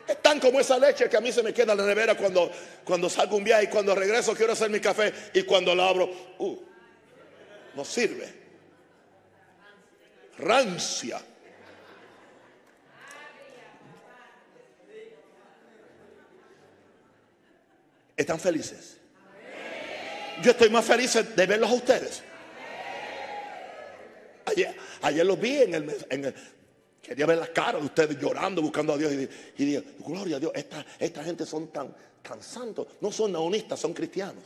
Están 0.06 0.40
como 0.40 0.60
esa 0.60 0.78
leche 0.78 1.08
que 1.08 1.18
a 1.18 1.22
mí 1.22 1.32
se 1.32 1.44
me 1.44 1.54
queda 1.54 1.74
en 1.74 1.78
la 1.78 1.86
nevera 1.86 2.16
cuando, 2.16 2.52
cuando 2.84 3.10
salgo 3.10 3.38
un 3.38 3.44
viaje 3.44 3.66
y 3.66 3.68
cuando 3.68 3.94
regreso 3.94 4.34
quiero 4.34 4.54
hacer 4.54 4.70
mi 4.70 4.80
café 4.80 5.14
y 5.34 5.44
cuando 5.44 5.74
la 5.76 5.88
abro, 5.88 6.10
uh, 6.40 6.60
no 7.76 7.86
sirve. 7.86 8.28
Rancia. 10.40 11.22
¿Están 18.18 18.40
felices? 18.40 18.98
Yo 20.42 20.52
estoy 20.52 20.70
más 20.70 20.84
feliz 20.84 21.14
de 21.14 21.46
verlos 21.46 21.70
a 21.70 21.74
ustedes. 21.74 22.24
Ayer, 24.50 24.76
ayer 25.02 25.26
los 25.26 25.40
vi 25.40 25.58
en 25.58 25.74
el, 25.76 25.96
en 26.10 26.34
Quería 27.02 27.26
ver 27.26 27.38
las 27.38 27.50
caras 27.50 27.82
de 27.82 27.88
ustedes 27.88 28.20
llorando, 28.20 28.62
buscando 28.62 28.94
a 28.94 28.98
Dios. 28.98 29.12
Y, 29.58 29.64
y 29.64 29.84
gloria 30.06 30.38
a 30.38 30.40
Dios, 30.40 30.52
esta, 30.54 30.86
esta 31.00 31.24
gente 31.24 31.46
son 31.46 31.70
tan, 31.70 31.96
tan 32.22 32.44
santos. 32.44 32.86
No 33.02 33.12
son 33.12 33.32
naonistas, 33.32 33.80
son 33.80 33.94
cristianos. 33.94 34.44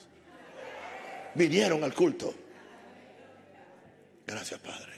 Vinieron 1.35 1.83
al 1.83 1.93
culto. 1.93 2.33
Gracias, 4.25 4.59
Padre. 4.59 4.93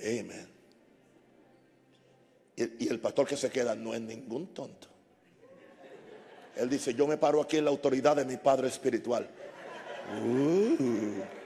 Amén. 0.00 0.48
Y, 2.56 2.84
y, 2.84 2.88
el 2.88 3.00
pastor 3.00 3.26
que 3.26 3.36
se 3.36 3.50
queda 3.50 3.74
no 3.74 3.94
es 3.94 4.00
ningún 4.00 4.48
tonto. 4.48 4.88
Él 6.56 6.68
dice, 6.68 6.92
yo 6.92 7.06
me 7.06 7.16
paro 7.16 7.40
aquí 7.40 7.56
en 7.56 7.64
la 7.64 7.70
autoridad 7.70 8.16
de 8.16 8.24
mi 8.24 8.36
Padre 8.36 8.68
Espiritual. 8.68 9.30
Uh, 10.24 11.37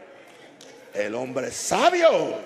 el 0.94 1.14
hombre 1.14 1.50
sabio. 1.50 2.38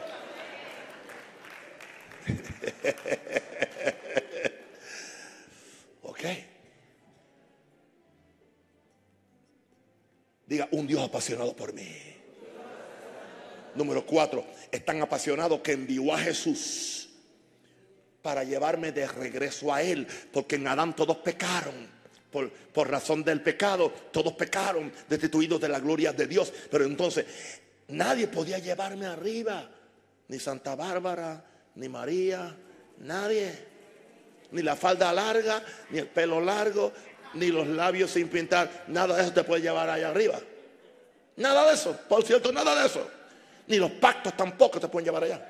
ok. 6.03 6.21
Diga, 10.47 10.69
un 10.71 10.87
Dios 10.87 11.03
apasionado 11.03 11.57
por 11.57 11.73
mí. 11.73 11.89
Número 13.75 14.07
cuatro, 14.07 14.47
es 14.71 14.85
tan 14.85 15.03
apasionado 15.03 15.61
que 15.63 15.73
envió 15.73 16.15
a 16.15 16.19
Jesús 16.19 17.09
para 18.23 18.43
llevarme 18.43 18.91
de 18.91 19.07
regreso 19.07 19.73
a 19.73 19.83
Él, 19.83 20.07
porque 20.33 20.57
en 20.57 20.67
Adán 20.67 20.97
todos 20.97 21.19
pecaron. 21.19 21.95
Por, 22.31 22.51
por, 22.51 22.91
razón 22.91 23.23
del 23.25 23.41
pecado, 23.41 23.91
todos 24.11 24.33
pecaron, 24.35 24.93
destituidos 25.09 25.61
de 25.61 25.69
la 25.69 25.79
gloria 25.79 26.13
de 26.13 26.27
Dios. 26.27 26.53
Pero 26.71 26.85
entonces 26.85 27.25
nadie 27.89 28.29
podía 28.29 28.59
llevarme 28.59 29.07
arriba, 29.07 29.69
ni 30.29 30.39
Santa 30.39 30.75
Bárbara, 30.75 31.45
ni 31.77 31.89
María, 31.89 32.55
nadie. 32.99 33.77
Ni 34.53 34.63
la 34.63 34.77
falda 34.77 35.13
larga, 35.13 35.63
ni 35.91 35.99
el 35.99 36.07
pelo 36.07 36.41
largo, 36.41 36.93
ni 37.35 37.49
los 37.49 37.67
labios 37.67 38.11
sin 38.11 38.29
pintar. 38.29 38.85
Nada 38.89 39.17
de 39.17 39.23
eso 39.23 39.33
te 39.33 39.45
puede 39.45 39.63
llevar 39.63 39.91
allá 39.91 40.09
arriba. 40.09 40.39
Nada 41.37 41.69
de 41.69 41.75
eso, 41.75 41.99
por 42.09 42.25
cierto, 42.25 42.53
nada 42.53 42.81
de 42.81 42.87
eso. 42.87 43.11
Ni 43.67 43.77
los 43.77 43.91
pactos 43.93 44.37
tampoco 44.37 44.79
te 44.79 44.89
pueden 44.89 45.07
llevar 45.07 45.25
allá. 45.25 45.45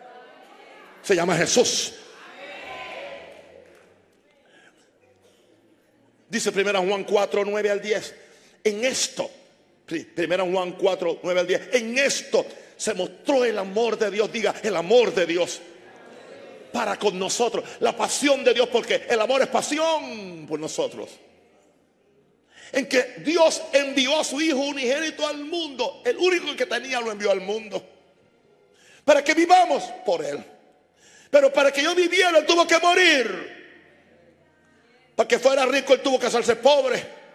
Se 1.02 1.14
llama 1.14 1.36
Jesús. 1.36 1.94
Dice 6.28 6.50
1 6.50 6.82
Juan 6.82 7.04
4, 7.04 7.44
9 7.44 7.70
al 7.70 7.80
10. 7.80 8.14
En 8.64 8.84
esto, 8.84 9.30
1 9.88 10.52
Juan 10.52 10.72
4, 10.72 11.20
9 11.22 11.40
al 11.40 11.46
10. 11.46 11.74
En 11.74 11.98
esto 11.98 12.44
se 12.76 12.94
mostró 12.94 13.44
el 13.44 13.58
amor 13.58 13.98
de 13.98 14.10
Dios. 14.10 14.30
Diga, 14.32 14.54
el 14.62 14.74
amor 14.76 15.14
de 15.14 15.26
Dios 15.26 15.60
para 16.72 16.98
con 16.98 17.18
nosotros. 17.18 17.64
La 17.80 17.96
pasión 17.96 18.44
de 18.44 18.52
Dios, 18.52 18.68
porque 18.68 19.06
el 19.08 19.20
amor 19.20 19.42
es 19.42 19.48
pasión 19.48 20.46
por 20.48 20.58
nosotros. 20.60 21.10
En 22.72 22.86
que 22.86 23.14
Dios 23.18 23.62
envió 23.72 24.20
a 24.20 24.24
su 24.24 24.40
Hijo 24.40 24.58
unigénito 24.58 25.26
al 25.26 25.38
mundo. 25.44 26.02
El 26.04 26.16
único 26.16 26.54
que 26.56 26.66
tenía 26.66 27.00
lo 27.00 27.12
envió 27.12 27.30
al 27.30 27.40
mundo. 27.40 27.82
Para 29.04 29.22
que 29.22 29.34
vivamos 29.34 29.84
por 30.04 30.24
Él. 30.24 30.42
Pero 31.30 31.52
para 31.52 31.72
que 31.72 31.82
yo 31.82 31.94
viviera, 31.94 32.38
Él 32.38 32.46
tuvo 32.46 32.66
que 32.66 32.78
morir. 32.78 33.56
Para 35.14 35.28
que 35.28 35.38
fuera 35.38 35.64
rico, 35.64 35.94
Él 35.94 36.00
tuvo 36.02 36.18
que 36.18 36.26
hacerse 36.26 36.56
pobre. 36.56 37.25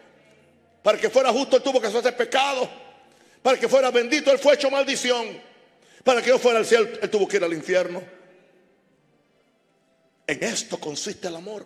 Para 0.84 0.98
que 0.98 1.10
fuera 1.10 1.32
justo, 1.32 1.58
Él 1.58 1.64
tuvo 1.64 1.80
que 1.80 1.88
hacerse 1.88 2.12
pecado. 2.12 2.70
Para 3.42 3.60
que 3.60 3.68
fuera 3.68 3.92
bendito, 3.92 4.32
Él 4.32 4.40
fue 4.40 4.56
hecho 4.56 4.70
maldición. 4.70 5.40
Para 6.04 6.22
que 6.22 6.30
yo 6.30 6.40
fuera 6.40 6.60
al 6.60 6.66
cielo, 6.66 6.90
Él 7.02 7.10
tuvo 7.10 7.28
que 7.28 7.38
ir 7.38 7.44
al 7.44 7.54
infierno. 7.54 8.02
En 10.28 10.44
esto 10.44 10.80
consiste 10.80 11.28
el 11.28 11.36
amor. 11.36 11.66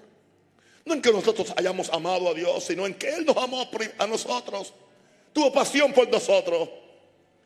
No 0.86 0.94
en 0.94 1.02
que 1.02 1.12
nosotros 1.12 1.54
hayamos 1.58 1.90
amado 1.90 2.30
a 2.30 2.34
Dios, 2.34 2.64
sino 2.64 2.86
en 2.86 2.94
que 2.94 3.10
Él 3.10 3.26
nos 3.26 3.38
amó 3.38 3.70
a 3.98 4.08
nosotros. 4.08 4.74
Tuvo 5.34 5.52
pasión 5.52 5.94
por 5.94 6.10
nosotros. 6.10 6.70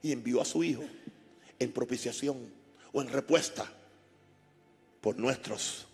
Y 0.01 0.12
envió 0.12 0.41
a 0.41 0.45
su 0.45 0.63
Hijo 0.63 0.84
en 1.60 1.71
propiciación 1.71 2.51
o 2.93 3.01
en 3.01 3.10
respuesta 3.10 3.69
por 5.01 5.17
nuestros 5.17 5.86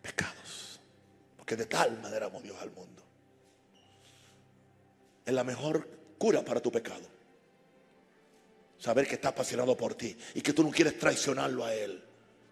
pecados. 0.00 0.80
Porque 1.36 1.56
de 1.56 1.66
tal 1.66 2.00
manera 2.00 2.26
amó 2.26 2.40
Dios 2.40 2.56
al 2.60 2.70
mundo. 2.70 3.02
Es 5.24 5.32
la 5.32 5.44
mejor 5.44 5.88
cura 6.18 6.44
para 6.44 6.60
tu 6.60 6.70
pecado. 6.70 7.06
Saber 8.78 9.06
que 9.06 9.14
está 9.14 9.28
apasionado 9.28 9.76
por 9.76 9.94
ti 9.94 10.16
y 10.34 10.40
que 10.40 10.52
tú 10.52 10.62
no 10.62 10.70
quieres 10.70 10.98
traicionarlo 10.98 11.64
a 11.64 11.74
Él. 11.74 12.02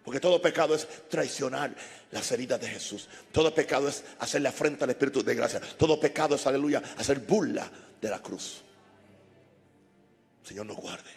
Porque 0.03 0.19
todo 0.19 0.41
pecado 0.41 0.73
es 0.73 0.87
traicionar 1.09 1.75
las 2.11 2.31
heridas 2.31 2.59
de 2.59 2.67
Jesús. 2.67 3.07
Todo 3.31 3.53
pecado 3.53 3.87
es 3.87 4.03
hacerle 4.19 4.49
afrenta 4.49 4.85
al 4.85 4.91
Espíritu 4.91 5.23
de 5.23 5.35
gracia. 5.35 5.59
Todo 5.77 5.99
pecado 5.99 6.35
es, 6.35 6.47
aleluya, 6.47 6.81
hacer 6.97 7.19
burla 7.19 7.69
de 7.99 8.09
la 8.09 8.21
cruz. 8.21 8.63
Señor 10.43 10.65
nos 10.65 10.77
guarde. 10.77 11.11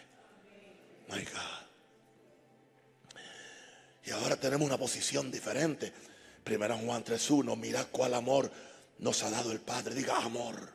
My 1.09 1.23
God. 1.25 1.64
Y 4.05 4.11
ahora 4.11 4.37
tenemos 4.37 4.67
una 4.67 4.77
posición 4.77 5.31
diferente. 5.31 5.93
Primera 6.43 6.77
Juan 6.77 7.03
3.1. 7.03 7.57
Mirad 7.57 7.87
cuál 7.90 8.12
amor 8.12 8.51
nos 8.99 9.23
ha 9.23 9.31
dado 9.31 9.51
el 9.51 9.61
Padre. 9.61 9.95
Diga 9.95 10.19
amor. 10.19 10.74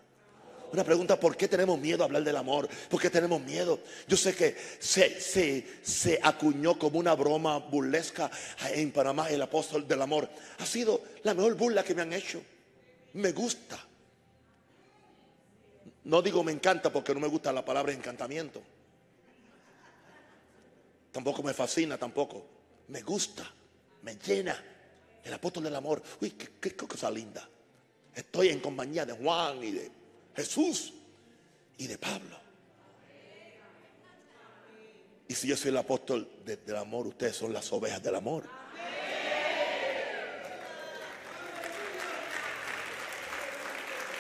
Una 0.72 0.84
pregunta, 0.84 1.20
¿por 1.20 1.36
qué 1.36 1.48
tenemos 1.48 1.80
miedo 1.80 2.04
a 2.04 2.06
hablar 2.06 2.24
del 2.24 2.36
amor? 2.36 2.70
¿Por 2.90 3.02
qué 3.02 3.10
tenemos 3.10 3.42
miedo? 3.42 3.80
Yo 4.08 4.16
sé 4.16 4.36
que 4.36 4.56
se, 4.80 5.20
se, 5.20 6.20
acuñó 6.22 6.78
como 6.78 7.00
una 7.00 7.16
broma 7.16 7.58
burlesca 7.58 8.30
en 8.72 8.92
Panamá 8.92 9.30
el 9.30 9.42
apóstol 9.42 9.88
del 9.88 10.02
amor. 10.02 10.30
Ha 10.60 10.66
sido 10.66 11.02
la 11.24 11.34
mejor 11.34 11.56
burla 11.56 11.84
que 11.84 11.96
me 11.96 12.04
han 12.04 12.14
hecho. 12.14 12.42
Me 13.14 13.32
gusta. 13.32 13.84
No 16.04 16.22
digo 16.22 16.44
me 16.44 16.52
encanta 16.52 16.92
porque 16.92 17.14
no 17.14 17.20
me 17.20 17.28
gusta 17.28 17.52
la 17.52 17.66
palabra 17.66 17.92
encantamiento. 17.92 18.62
Tampoco 21.12 21.42
me 21.42 21.54
fascina, 21.54 21.98
tampoco. 21.98 22.46
Me 22.90 23.02
gusta, 23.02 23.52
me 24.04 24.16
llena. 24.18 24.64
El 25.24 25.34
apóstol 25.34 25.64
del 25.64 25.76
amor. 25.76 26.02
Uy, 26.22 26.32
qué, 26.32 26.52
qué 26.62 26.76
cosa 26.76 27.10
linda. 27.10 27.48
Estoy 28.14 28.50
en 28.50 28.60
compañía 28.60 29.06
de 29.06 29.14
Juan 29.14 29.64
y 29.64 29.72
de 29.72 29.99
Jesús 30.36 30.94
y 31.78 31.88
de 31.88 31.98
Pablo. 31.98 32.38
Y 35.28 35.36
si 35.36 35.48
yo 35.48 35.56
soy 35.56 35.70
el 35.70 35.78
apóstol 35.78 36.28
del 36.44 36.76
amor, 36.76 37.08
ustedes 37.08 37.36
son 37.36 37.54
las 37.54 37.72
ovejas 37.72 38.02
del 38.02 38.16
amor. 38.16 38.46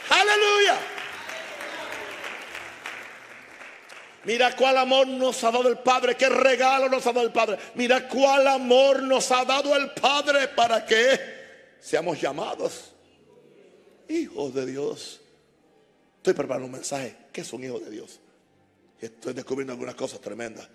Aleluya. 0.09 0.77
Mira 4.25 4.55
cuál 4.55 4.77
amor 4.77 5.07
nos 5.07 5.43
ha 5.43 5.51
dado 5.51 5.69
el 5.69 5.79
Padre, 5.79 6.15
qué 6.15 6.29
regalo 6.29 6.89
nos 6.89 7.07
ha 7.07 7.13
dado 7.13 7.25
el 7.25 7.31
Padre. 7.31 7.57
Mira 7.73 8.07
cuál 8.07 8.47
amor 8.47 9.01
nos 9.01 9.31
ha 9.31 9.43
dado 9.45 9.75
el 9.75 9.91
Padre 9.91 10.49
para 10.49 10.85
que 10.85 11.19
seamos 11.79 12.21
llamados 12.21 12.93
hijos 14.09 14.53
de 14.53 14.65
Dios. 14.65 15.21
Estoy 16.19 16.33
preparando 16.33 16.65
un 16.65 16.73
mensaje. 16.73 17.15
¿Qué 17.31 17.41
es 17.41 17.53
un 17.53 17.63
hijo 17.63 17.79
de 17.79 17.89
Dios? 17.89 18.19
Estoy 18.99 19.31
descubriendo 19.31 19.71
algunas 19.71 19.95
cosas 19.95 20.19
tremendas. 20.19 20.67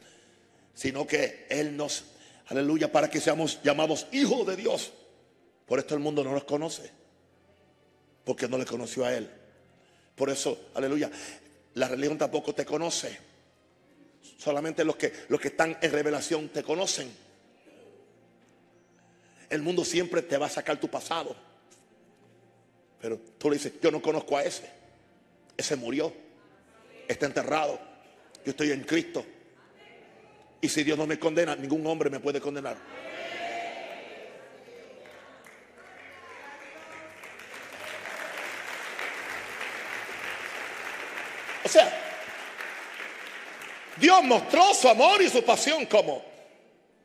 Sino 0.72 1.06
que 1.06 1.46
Él 1.50 1.76
nos, 1.76 2.04
aleluya, 2.46 2.90
para 2.90 3.10
que 3.10 3.20
seamos 3.20 3.60
llamados 3.62 4.06
hijos 4.10 4.46
de 4.46 4.56
Dios. 4.56 4.94
Por 5.66 5.78
esto 5.78 5.94
el 5.94 6.00
mundo 6.00 6.24
no 6.24 6.32
nos 6.32 6.44
conoce. 6.44 6.90
Porque 8.24 8.48
no 8.48 8.56
le 8.56 8.64
conoció 8.64 9.04
a 9.04 9.14
Él. 9.14 9.30
Por 10.16 10.30
eso, 10.30 10.70
aleluya, 10.72 11.10
la 11.74 11.88
religión 11.88 12.16
tampoco 12.16 12.54
te 12.54 12.64
conoce. 12.64 13.18
Solamente 14.38 14.82
los 14.82 14.96
que, 14.96 15.12
los 15.28 15.38
que 15.38 15.48
están 15.48 15.76
en 15.82 15.92
revelación 15.92 16.48
te 16.48 16.62
conocen. 16.62 17.14
El 19.50 19.60
mundo 19.60 19.84
siempre 19.84 20.22
te 20.22 20.38
va 20.38 20.46
a 20.46 20.50
sacar 20.50 20.80
tu 20.80 20.88
pasado. 20.88 21.36
Pero 22.98 23.18
tú 23.36 23.50
le 23.50 23.56
dices, 23.56 23.74
yo 23.82 23.90
no 23.90 24.00
conozco 24.00 24.38
a 24.38 24.42
ese. 24.42 24.83
Ese 25.56 25.76
murió. 25.76 26.12
Está 27.08 27.26
enterrado. 27.26 27.78
Yo 28.44 28.50
estoy 28.50 28.72
en 28.72 28.84
Cristo. 28.84 29.24
Y 30.60 30.68
si 30.68 30.82
Dios 30.82 30.96
no 30.96 31.06
me 31.06 31.18
condena, 31.18 31.54
ningún 31.54 31.86
hombre 31.86 32.08
me 32.10 32.20
puede 32.20 32.40
condenar. 32.40 32.76
O 41.64 41.68
sea, 41.68 42.04
Dios 43.96 44.22
mostró 44.24 44.74
su 44.74 44.88
amor 44.88 45.22
y 45.22 45.28
su 45.28 45.44
pasión 45.44 45.86
como 45.86 46.24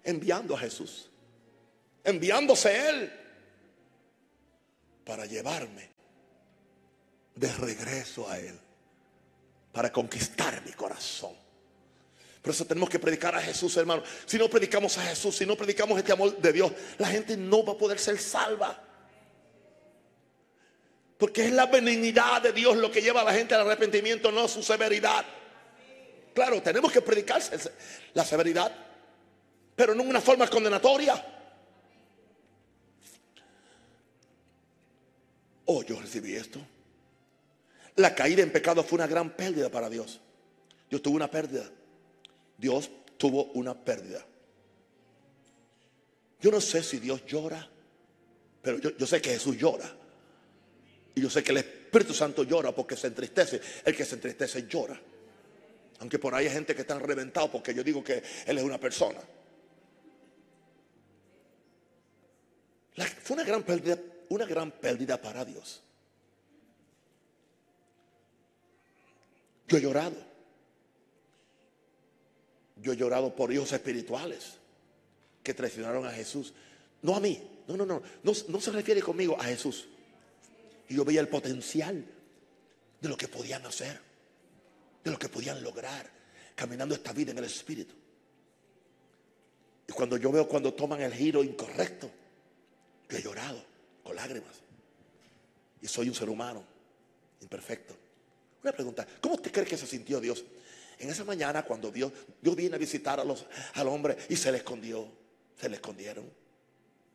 enviando 0.04 0.56
a 0.56 0.60
Jesús, 0.60 1.10
enviándose 2.04 2.90
Él 2.90 3.14
para 5.06 5.26
llevarme 5.26 5.90
de 7.40 7.52
regreso 7.54 8.30
a 8.30 8.38
Él, 8.38 8.60
para 9.72 9.92
conquistar 9.92 10.62
mi 10.66 10.74
corazón. 10.74 11.34
Por 12.42 12.54
eso 12.54 12.66
tenemos 12.66 12.90
que 12.90 13.00
predicar 13.00 13.34
a 13.36 13.42
Jesús, 13.42 13.76
hermano. 13.78 14.04
Si 14.26 14.38
no 14.38 14.50
predicamos 14.50 14.98
a 14.98 15.04
Jesús, 15.04 15.38
si 15.38 15.46
no 15.46 15.56
predicamos 15.56 15.98
este 15.98 16.12
amor 16.12 16.38
de 16.38 16.54
Dios, 16.54 16.72
la 16.98 17.08
gente 17.08 17.38
no 17.38 17.64
va 17.64 17.74
a 17.74 17.78
poder 17.78 17.98
ser 17.98 18.18
salva. 18.20 18.82
Porque 21.18 21.46
es 21.46 21.52
la 21.52 21.66
benignidad 21.66 22.42
de 22.42 22.54
Dios 22.54 22.78
lo 22.78 22.92
que 22.92 23.02
lleva 23.02 23.22
a 23.22 23.26
la 23.26 23.34
gente 23.34 23.56
al 23.56 23.62
arrepentimiento, 23.62 24.32
no 24.32 24.48
su 24.48 24.64
severidad. 24.64 25.26
Claro, 26.34 26.62
tenemos 26.62 26.92
que 26.92 27.02
predicar 27.02 27.42
la 28.14 28.26
severidad, 28.26 28.74
pero 29.76 29.96
no 29.96 30.04
en 30.04 30.10
una 30.10 30.22
forma 30.22 30.48
condenatoria. 30.48 31.26
Oh, 35.66 35.84
yo 35.84 36.00
recibí 36.00 36.36
esto. 36.36 36.60
La 38.00 38.16
caída 38.16 38.42
en 38.44 38.50
pecado 38.50 38.82
fue 38.82 38.96
una 38.96 39.08
gran 39.08 39.32
pérdida 39.32 39.70
para 39.70 39.90
Dios. 39.90 40.22
Dios 40.90 41.02
tuvo 41.02 41.18
una 41.18 41.30
pérdida. 41.30 41.70
Dios 42.58 42.90
tuvo 43.18 43.52
una 43.56 43.74
pérdida. 43.74 44.26
Yo 46.40 46.50
no 46.50 46.62
sé 46.62 46.82
si 46.82 47.00
Dios 47.00 47.26
llora, 47.26 47.70
pero 48.62 48.78
yo, 48.80 49.06
sé 49.06 49.22
que 49.22 49.32
Jesús 49.32 49.58
llora. 49.58 49.94
Y 51.14 51.20
yo 51.20 51.30
sé 51.30 51.44
que 51.44 51.52
el 51.52 51.58
Espíritu 51.58 52.14
Santo 52.14 52.44
llora 52.44 52.74
porque 52.74 52.96
se 52.96 53.08
entristece. 53.08 53.60
El 53.84 53.94
que 53.94 54.06
se 54.06 54.16
entristece 54.16 54.66
llora. 54.66 54.98
Aunque 56.00 56.20
por 56.20 56.34
ahí 56.34 56.48
hay 56.48 56.54
gente 56.54 56.74
que 56.74 56.82
está 56.84 56.98
reventado 56.98 57.52
porque 57.52 57.74
yo 57.74 57.84
digo 57.84 58.02
que 58.02 58.24
Él 58.46 58.58
es 58.58 58.64
una 58.64 58.80
persona. 58.80 59.20
fue 63.22 63.36
una 63.36 63.44
gran 63.44 63.64
pérdida, 63.64 63.98
una 64.30 64.46
gran 64.46 64.72
pérdida 64.72 65.22
para 65.22 65.44
Dios. 65.44 65.84
Yo 69.70 69.78
he 69.78 69.82
llorado. 69.82 70.16
Yo 72.78 72.94
he 72.94 72.98
llorado 72.98 73.36
por 73.36 73.54
hijos 73.54 73.72
espirituales 73.72 74.56
que 75.44 75.54
traicionaron 75.54 76.06
a 76.06 76.12
Jesús. 76.12 76.54
No 77.04 77.16
a 77.16 77.20
mí. 77.20 77.42
No, 77.68 77.78
no, 77.78 77.86
no. 77.86 78.02
No, 78.24 78.34
se 78.34 78.72
refiere 78.72 79.02
conmigo 79.02 79.40
a 79.40 79.44
Jesús. 79.44 79.88
Y 80.90 80.96
yo 80.96 81.06
veía 81.06 81.22
el 81.22 81.28
potencial 81.28 82.04
de 83.00 83.10
lo 83.10 83.16
que 83.16 83.28
podían 83.28 83.64
hacer, 83.66 84.00
de 85.04 85.12
lo 85.12 85.20
que 85.20 85.30
podían 85.30 85.64
lograr 85.64 86.10
caminando 86.56 86.96
esta 86.96 87.14
vida 87.14 87.32
en 87.32 87.38
el 87.38 87.46
Espíritu. 87.46 87.94
Y 89.88 89.92
cuando 89.94 90.18
yo 90.18 90.32
veo 90.32 90.48
cuando 90.48 90.74
toman 90.74 91.02
el 91.02 91.14
giro 91.14 91.44
incorrecto, 91.44 92.10
yo 93.08 93.18
he 93.18 93.22
llorado 93.22 93.64
con 94.04 94.16
lágrimas. 94.16 94.56
Y 95.82 95.88
soy 95.88 96.10
un 96.10 96.16
ser 96.16 96.30
humano 96.30 96.64
imperfecto. 97.42 98.09
Una 98.64 98.72
pregunta, 98.72 99.08
¿cómo 99.22 99.36
usted 99.36 99.52
cree 99.52 99.66
que 99.66 99.78
se 99.78 99.88
sintió 99.88 100.20
Dios? 100.20 100.44
En 100.98 101.10
esa 101.10 101.24
mañana 101.24 101.64
cuando 101.64 101.92
Dios, 101.92 102.12
Dios 102.42 102.56
viene 102.56 102.76
a 102.76 102.80
visitar 102.80 103.20
a 103.20 103.24
los, 103.24 103.46
al 103.76 103.88
hombre 103.88 104.18
y 104.28 104.36
se 104.36 104.52
le 104.52 104.58
escondió, 104.58 105.08
se 105.60 105.70
le 105.70 105.76
escondieron. 105.76 106.30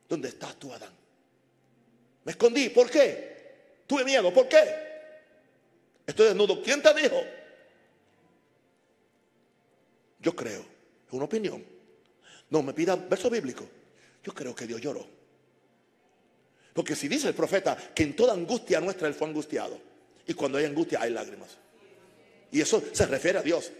¿Dónde 0.08 0.28
estás 0.28 0.56
tú, 0.56 0.72
Adán? 0.72 0.92
Me 2.24 2.32
escondí, 2.32 2.70
¿por 2.70 2.90
qué? 2.90 3.82
Tuve 3.86 4.04
miedo. 4.04 4.32
¿Por 4.32 4.48
qué? 4.48 4.64
Estoy 6.06 6.28
desnudo. 6.28 6.62
¿Quién 6.62 6.82
te 6.82 6.94
dijo? 6.94 7.22
Yo 10.20 10.34
creo, 10.34 10.60
es 11.06 11.12
una 11.12 11.24
opinión. 11.24 11.64
No 12.48 12.62
me 12.62 12.72
pida 12.72 12.96
verso 12.96 13.28
bíblico. 13.28 13.68
Yo 14.22 14.32
creo 14.32 14.54
que 14.54 14.66
Dios 14.66 14.80
lloró. 14.80 15.06
Porque 16.72 16.96
si 16.96 17.08
dice 17.08 17.28
el 17.28 17.34
profeta 17.34 17.76
que 17.94 18.02
en 18.02 18.16
toda 18.16 18.32
angustia 18.32 18.80
nuestra 18.80 19.06
Él 19.06 19.14
fue 19.14 19.28
angustiado. 19.28 19.78
Y 20.26 20.34
cuando 20.34 20.58
hay 20.58 20.64
angustia 20.64 21.00
hay 21.00 21.10
lágrimas. 21.10 21.50
Y 22.50 22.60
eso 22.60 22.82
se 22.92 23.06
refiere 23.06 23.38
a 23.38 23.42
Dios. 23.42 23.70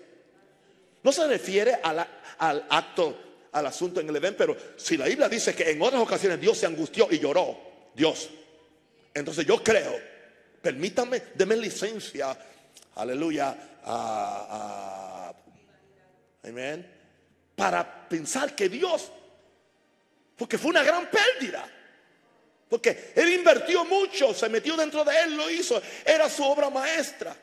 No 1.03 1.13
se 1.13 1.27
refiere 1.27 1.79
al 1.83 2.67
acto, 2.71 3.19
al 3.53 3.67
asunto 3.67 4.01
en 4.01 4.09
el 4.09 4.17
Edén, 4.17 4.35
pero 4.37 4.57
si 4.77 4.97
la 4.97 5.07
Biblia 5.07 5.29
dice 5.29 5.55
que 5.55 5.71
en 5.71 5.81
otras 5.81 6.01
ocasiones 6.01 6.41
Dios 6.41 6.59
se 6.59 6.67
angustió 6.67 7.09
y 7.11 7.19
lloró, 7.19 7.57
Dios 7.95 8.31
entonces 9.15 9.47
yo 9.47 9.63
creo, 9.63 9.97
permítanme, 10.61 11.23
denme 11.35 11.57
licencia, 11.57 12.37
aleluya, 12.97 13.57
amén, 16.43 16.93
para 17.55 18.09
pensar 18.09 18.57
que 18.57 18.69
Dios, 18.69 19.13
porque 20.37 20.59
fue 20.59 20.71
una 20.71 20.83
gran 20.83 21.09
pérdida. 21.09 21.65
Porque 22.69 23.13
él 23.15 23.33
invirtió 23.33 23.85
mucho, 23.85 24.35
se 24.35 24.49
metió 24.49 24.77
dentro 24.77 25.05
de 25.05 25.23
él, 25.23 25.37
lo 25.37 25.51
hizo. 25.51 25.81
Era 26.05 26.29
su 26.29 26.43
obra 26.45 26.71
maestra. 26.71 27.37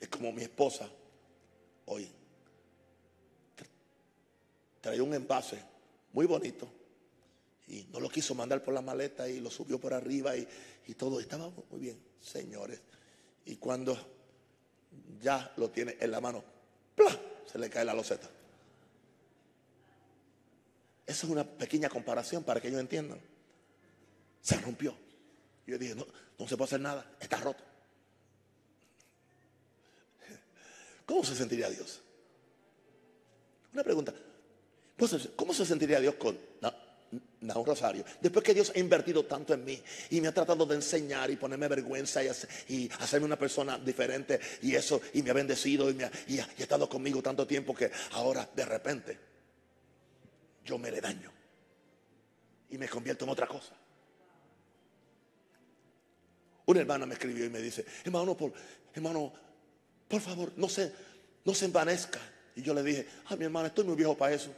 Es 0.00 0.08
como 0.08 0.32
mi 0.32 0.42
esposa 0.42 0.88
hoy. 1.86 2.10
Traía 4.80 5.02
un 5.02 5.14
envase 5.14 5.58
muy 6.12 6.26
bonito 6.26 6.68
y 7.66 7.84
no 7.90 8.00
lo 8.00 8.08
quiso 8.08 8.34
mandar 8.34 8.62
por 8.62 8.74
la 8.74 8.82
maleta 8.82 9.28
y 9.28 9.40
lo 9.40 9.50
subió 9.50 9.78
por 9.80 9.94
arriba 9.94 10.36
y, 10.36 10.46
todo. 10.96 11.20
Estaba 11.20 11.50
muy 11.70 11.80
bien, 11.80 11.98
señores. 12.20 12.80
Y 13.46 13.56
cuando 13.56 13.96
ya 15.20 15.52
lo 15.56 15.70
tiene 15.70 15.96
en 15.98 16.10
la 16.10 16.20
mano, 16.20 16.44
se 17.50 17.58
le 17.58 17.70
cae 17.70 17.84
la 17.84 17.94
loseta. 17.94 18.28
Esa 21.06 21.26
es 21.26 21.32
una 21.32 21.44
pequeña 21.44 21.88
comparación 21.88 22.44
para 22.44 22.60
que 22.60 22.68
ellos 22.68 22.80
entiendan. 22.80 23.20
Se 24.40 24.56
rompió. 24.60 24.96
Yo 25.66 25.78
dije, 25.78 25.94
no, 25.94 26.06
no 26.38 26.48
se 26.48 26.56
puede 26.56 26.68
hacer 26.68 26.80
nada, 26.80 27.16
está 27.20 27.38
roto. 27.38 27.62
¿Cómo 31.06 31.24
se 31.24 31.34
sentiría 31.34 31.68
Dios? 31.70 32.00
Una 33.72 33.82
pregunta. 33.82 34.14
¿Cómo 35.36 35.52
se 35.52 35.66
sentiría 35.66 36.00
Dios 36.00 36.14
con 36.14 36.38
un 37.42 37.66
rosario. 37.66 38.04
Después 38.20 38.44
que 38.44 38.54
Dios 38.54 38.72
ha 38.74 38.78
invertido 38.78 39.24
tanto 39.24 39.54
en 39.54 39.64
mí 39.64 39.80
y 40.10 40.20
me 40.20 40.28
ha 40.28 40.32
tratado 40.32 40.64
de 40.66 40.76
enseñar 40.76 41.30
y 41.30 41.36
ponerme 41.36 41.68
vergüenza 41.68 42.22
y, 42.24 42.90
hacerme 42.98 43.26
una 43.26 43.38
persona 43.38 43.78
diferente 43.78 44.40
y 44.62 44.74
eso, 44.74 45.00
y 45.12 45.22
me 45.22 45.30
ha 45.30 45.34
bendecido 45.34 45.90
y, 45.90 45.94
me 45.94 46.10
y 46.26 46.38
ha 46.38 46.48
estado 46.58 46.88
conmigo 46.88 47.22
tanto 47.22 47.46
tiempo 47.46 47.74
que 47.74 47.90
ahora 48.12 48.48
de 48.54 48.64
repente 48.64 49.33
yo 50.64 50.78
me 50.78 50.90
le 50.90 51.00
daño 51.00 51.30
y 52.70 52.78
me 52.78 52.88
convierto 52.88 53.24
en 53.24 53.30
otra 53.30 53.46
cosa. 53.46 53.74
Una 56.66 56.80
hermana 56.80 57.06
me 57.06 57.14
escribió 57.14 57.44
y 57.44 57.50
me 57.50 57.60
dice, 57.60 57.84
hermano, 58.04 58.36
por, 58.36 58.52
hermano, 58.94 59.32
por 60.08 60.20
favor, 60.20 60.52
no 60.56 60.68
se, 60.68 60.92
no 61.44 61.54
se 61.54 61.66
envanezca. 61.66 62.20
Y 62.56 62.62
yo 62.62 62.72
le 62.72 62.82
dije, 62.82 63.06
a 63.26 63.36
mi 63.36 63.44
hermana, 63.44 63.68
estoy 63.68 63.84
muy 63.84 63.96
viejo 63.96 64.16
para 64.16 64.34
eso. 64.34 64.54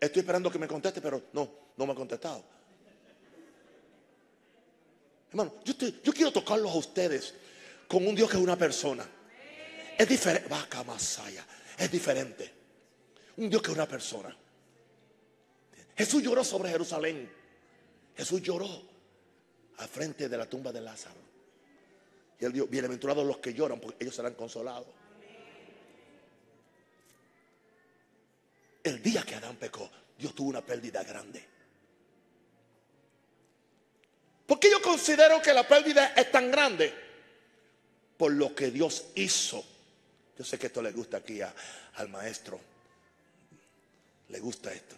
Estoy 0.00 0.20
esperando 0.20 0.50
que 0.50 0.58
me 0.58 0.68
conteste, 0.68 1.00
pero 1.00 1.24
no, 1.32 1.50
no 1.76 1.86
me 1.86 1.92
ha 1.92 1.96
contestado. 1.96 2.44
Hermano, 5.30 5.54
yo, 5.64 5.74
yo 6.02 6.12
quiero 6.12 6.32
tocarlos 6.32 6.72
a 6.72 6.76
ustedes 6.76 7.34
con 7.88 8.06
un 8.06 8.14
Dios 8.14 8.30
que 8.30 8.36
es 8.36 8.42
una 8.42 8.56
persona. 8.56 9.06
Es 9.98 10.08
diferente. 10.08 10.48
Vaca 10.48 10.82
Masaya. 10.84 11.44
Es 11.76 11.90
diferente. 11.90 12.52
Un 13.36 13.50
Dios 13.50 13.62
que 13.62 13.70
una 13.70 13.86
persona. 13.86 14.34
Jesús 15.96 16.22
lloró 16.22 16.44
sobre 16.44 16.70
Jerusalén. 16.70 17.30
Jesús 18.16 18.42
lloró 18.42 18.68
al 19.78 19.88
frente 19.88 20.28
de 20.28 20.36
la 20.36 20.46
tumba 20.46 20.72
de 20.72 20.80
Lázaro. 20.80 21.20
Y 22.38 22.44
él 22.44 22.52
dijo, 22.52 22.66
bienaventurados 22.66 23.26
los 23.26 23.38
que 23.38 23.54
lloran, 23.54 23.80
porque 23.80 24.04
ellos 24.04 24.14
serán 24.14 24.34
consolados. 24.34 24.88
El 28.82 29.02
día 29.02 29.22
que 29.22 29.34
Adán 29.34 29.56
pecó, 29.56 29.90
Dios 30.18 30.34
tuvo 30.34 30.50
una 30.50 30.64
pérdida 30.64 31.02
grande. 31.02 31.44
¿Por 34.46 34.60
qué 34.60 34.70
yo 34.70 34.80
considero 34.80 35.42
que 35.42 35.52
la 35.52 35.66
pérdida 35.66 36.14
es 36.14 36.30
tan 36.30 36.50
grande? 36.50 36.94
Por 38.16 38.32
lo 38.32 38.54
que 38.54 38.70
Dios 38.70 39.06
hizo. 39.16 39.64
Yo 40.38 40.44
sé 40.44 40.58
que 40.58 40.66
esto 40.66 40.82
le 40.82 40.92
gusta 40.92 41.18
aquí 41.18 41.40
a- 41.40 41.54
al 41.94 42.08
maestro. 42.08 42.60
Le 44.28 44.38
gusta 44.40 44.72
esto. 44.72 44.94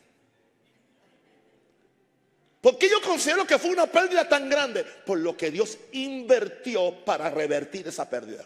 ¿Por 2.61 2.77
qué 2.77 2.89
yo 2.91 3.01
considero 3.01 3.47
que 3.47 3.59
fue 3.59 3.71
una 3.71 3.87
pérdida 3.87 4.29
tan 4.29 4.49
grande? 4.51 4.83
Por 4.85 5.19
lo 5.19 5.37
que 5.37 5.51
Dios 5.51 5.79
invirtió 5.93 7.05
para 7.05 7.31
revertir 7.31 7.87
esa 7.87 8.09
pérdida. 8.11 8.45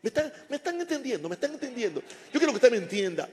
¿Me 0.00 0.08
están, 0.08 0.32
me 0.48 0.56
están 0.56 0.80
entendiendo? 0.80 1.28
¿Me 1.28 1.34
están 1.34 1.52
entendiendo? 1.52 2.00
Yo 2.00 2.40
quiero 2.40 2.48
que 2.52 2.56
usted 2.56 2.70
me 2.70 2.78
entienda. 2.78 3.28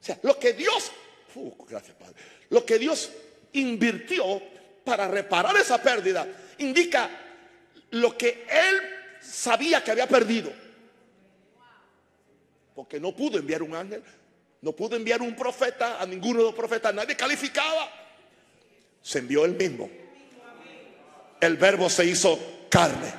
O 0.00 0.04
sea, 0.04 0.18
lo 0.22 0.38
que 0.38 0.52
Dios, 0.52 0.92
uh, 1.36 1.64
gracias 1.64 1.96
Padre, 1.96 2.14
lo 2.50 2.66
que 2.66 2.78
Dios 2.78 3.10
invirtió 3.52 4.42
para 4.84 5.08
reparar 5.08 5.56
esa 5.56 5.80
pérdida 5.82 6.26
indica 6.58 7.08
lo 7.90 8.16
que 8.16 8.46
Él 8.50 8.82
sabía 9.22 9.82
que 9.82 9.90
había 9.90 10.06
perdido. 10.06 10.52
Porque 12.74 12.98
no 12.98 13.14
pudo 13.14 13.38
enviar 13.38 13.62
un 13.62 13.74
ángel, 13.74 14.02
no 14.60 14.72
pudo 14.72 14.96
enviar 14.96 15.22
un 15.22 15.34
profeta, 15.34 16.00
a 16.00 16.06
ninguno 16.06 16.40
de 16.40 16.44
los 16.46 16.54
profetas, 16.54 16.94
nadie 16.94 17.16
calificaba. 17.16 17.90
Se 19.02 19.18
envió 19.18 19.44
él 19.44 19.54
mismo. 19.54 19.90
El 21.40 21.56
verbo 21.56 21.90
se 21.90 22.04
hizo 22.04 22.38
carne. 22.70 23.12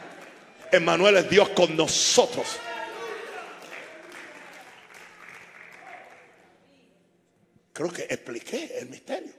Emmanuel 0.72 1.18
es 1.18 1.30
Dios 1.30 1.50
con 1.50 1.76
nosotros. 1.76 2.58
Creo 7.74 7.92
que 7.92 8.04
expliqué 8.04 8.80
el 8.80 8.90
misterio. 8.90 9.34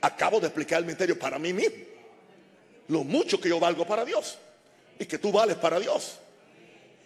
Acabo 0.00 0.40
de 0.40 0.46
explicar 0.48 0.80
el 0.80 0.86
misterio 0.86 1.18
para 1.18 1.38
mí 1.38 1.52
mismo. 1.52 1.84
Lo 2.88 3.04
mucho 3.04 3.40
que 3.40 3.48
yo 3.48 3.60
valgo 3.60 3.86
para 3.86 4.04
Dios. 4.04 4.38
Y 4.98 5.06
que 5.06 5.18
tú 5.18 5.32
vales 5.32 5.56
para 5.56 5.78
Dios. 5.80 6.18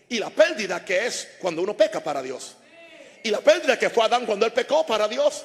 Y 0.09 0.19
la 0.19 0.31
pérdida 0.31 0.85
que 0.85 1.07
es 1.07 1.29
cuando 1.41 1.63
uno 1.63 1.77
peca 1.77 2.03
para 2.03 2.23
Dios. 2.23 2.57
Y 3.23 3.31
la 3.31 3.41
pérdida 3.41 3.79
que 3.79 3.91
fue 3.91 4.05
Adán 4.05 4.25
cuando 4.27 4.47
él 4.47 4.53
pecó 4.53 4.87
para 4.87 5.09
Dios. 5.09 5.45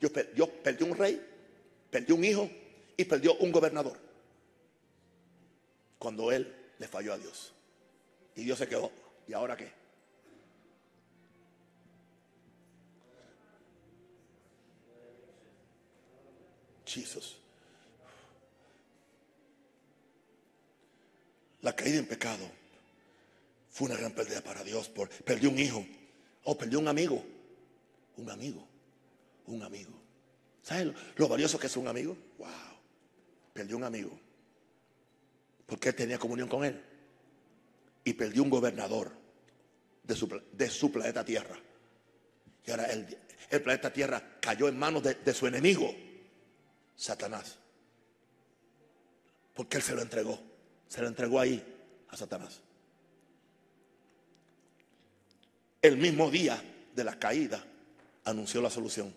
Dios, 0.00 0.12
per- 0.12 0.34
Dios 0.34 0.48
perdió 0.62 0.86
un 0.86 0.96
rey, 0.96 1.20
perdió 1.90 2.14
un 2.14 2.24
hijo 2.24 2.50
y 2.96 3.04
perdió 3.04 3.34
un 3.36 3.50
gobernador. 3.52 3.98
Cuando 5.98 6.30
él 6.30 6.54
le 6.78 6.88
falló 6.88 7.14
a 7.14 7.18
Dios. 7.18 7.52
Y 8.34 8.44
Dios 8.44 8.58
se 8.58 8.68
quedó. 8.68 8.90
¿Y 9.26 9.32
ahora 9.32 9.56
qué? 9.56 9.72
Jesús. 16.84 17.36
La 21.66 21.74
caída 21.74 21.98
en 21.98 22.06
pecado 22.06 22.48
fue 23.70 23.88
una 23.88 23.96
gran 23.96 24.12
pérdida 24.12 24.40
para 24.40 24.62
Dios. 24.62 24.88
Por, 24.88 25.08
perdió 25.08 25.50
un 25.50 25.58
hijo. 25.58 25.84
O 26.44 26.56
perdió 26.56 26.78
un 26.78 26.86
amigo. 26.86 27.24
Un 28.18 28.30
amigo. 28.30 28.64
Un 29.46 29.64
amigo. 29.64 29.90
¿Sabes 30.62 30.94
lo, 31.16 31.26
valioso 31.26 31.58
que 31.58 31.66
es 31.66 31.76
un 31.76 31.88
amigo? 31.88 32.16
Wow. 32.38 32.48
Perdió 33.52 33.76
un 33.78 33.82
amigo. 33.82 34.16
Porque 35.66 35.88
él 35.88 35.96
tenía 35.96 36.20
comunión 36.20 36.48
con 36.48 36.64
él. 36.64 36.80
Y 38.04 38.12
perdió 38.12 38.44
un 38.44 38.50
gobernador 38.50 39.10
de 40.04 40.14
su, 40.14 40.40
de 40.52 40.70
su 40.70 40.92
planeta 40.92 41.24
Tierra. 41.24 41.58
Y 42.64 42.70
ahora 42.70 42.84
el, 42.92 43.18
el 43.50 43.60
planeta 43.60 43.92
Tierra 43.92 44.38
cayó 44.40 44.68
en 44.68 44.78
manos 44.78 45.02
de, 45.02 45.16
de 45.16 45.34
su 45.34 45.48
enemigo, 45.48 45.92
Satanás. 46.94 47.58
Porque 49.52 49.78
él 49.78 49.82
se 49.82 49.96
lo 49.96 50.02
entregó. 50.02 50.45
Se 50.88 51.00
lo 51.00 51.08
entregó 51.08 51.40
ahí 51.40 51.62
a 52.08 52.16
Satanás. 52.16 52.60
El 55.82 55.96
mismo 55.98 56.30
día 56.30 56.62
de 56.94 57.04
la 57.04 57.18
caída 57.18 57.62
anunció 58.24 58.60
la 58.60 58.70
solución. 58.70 59.14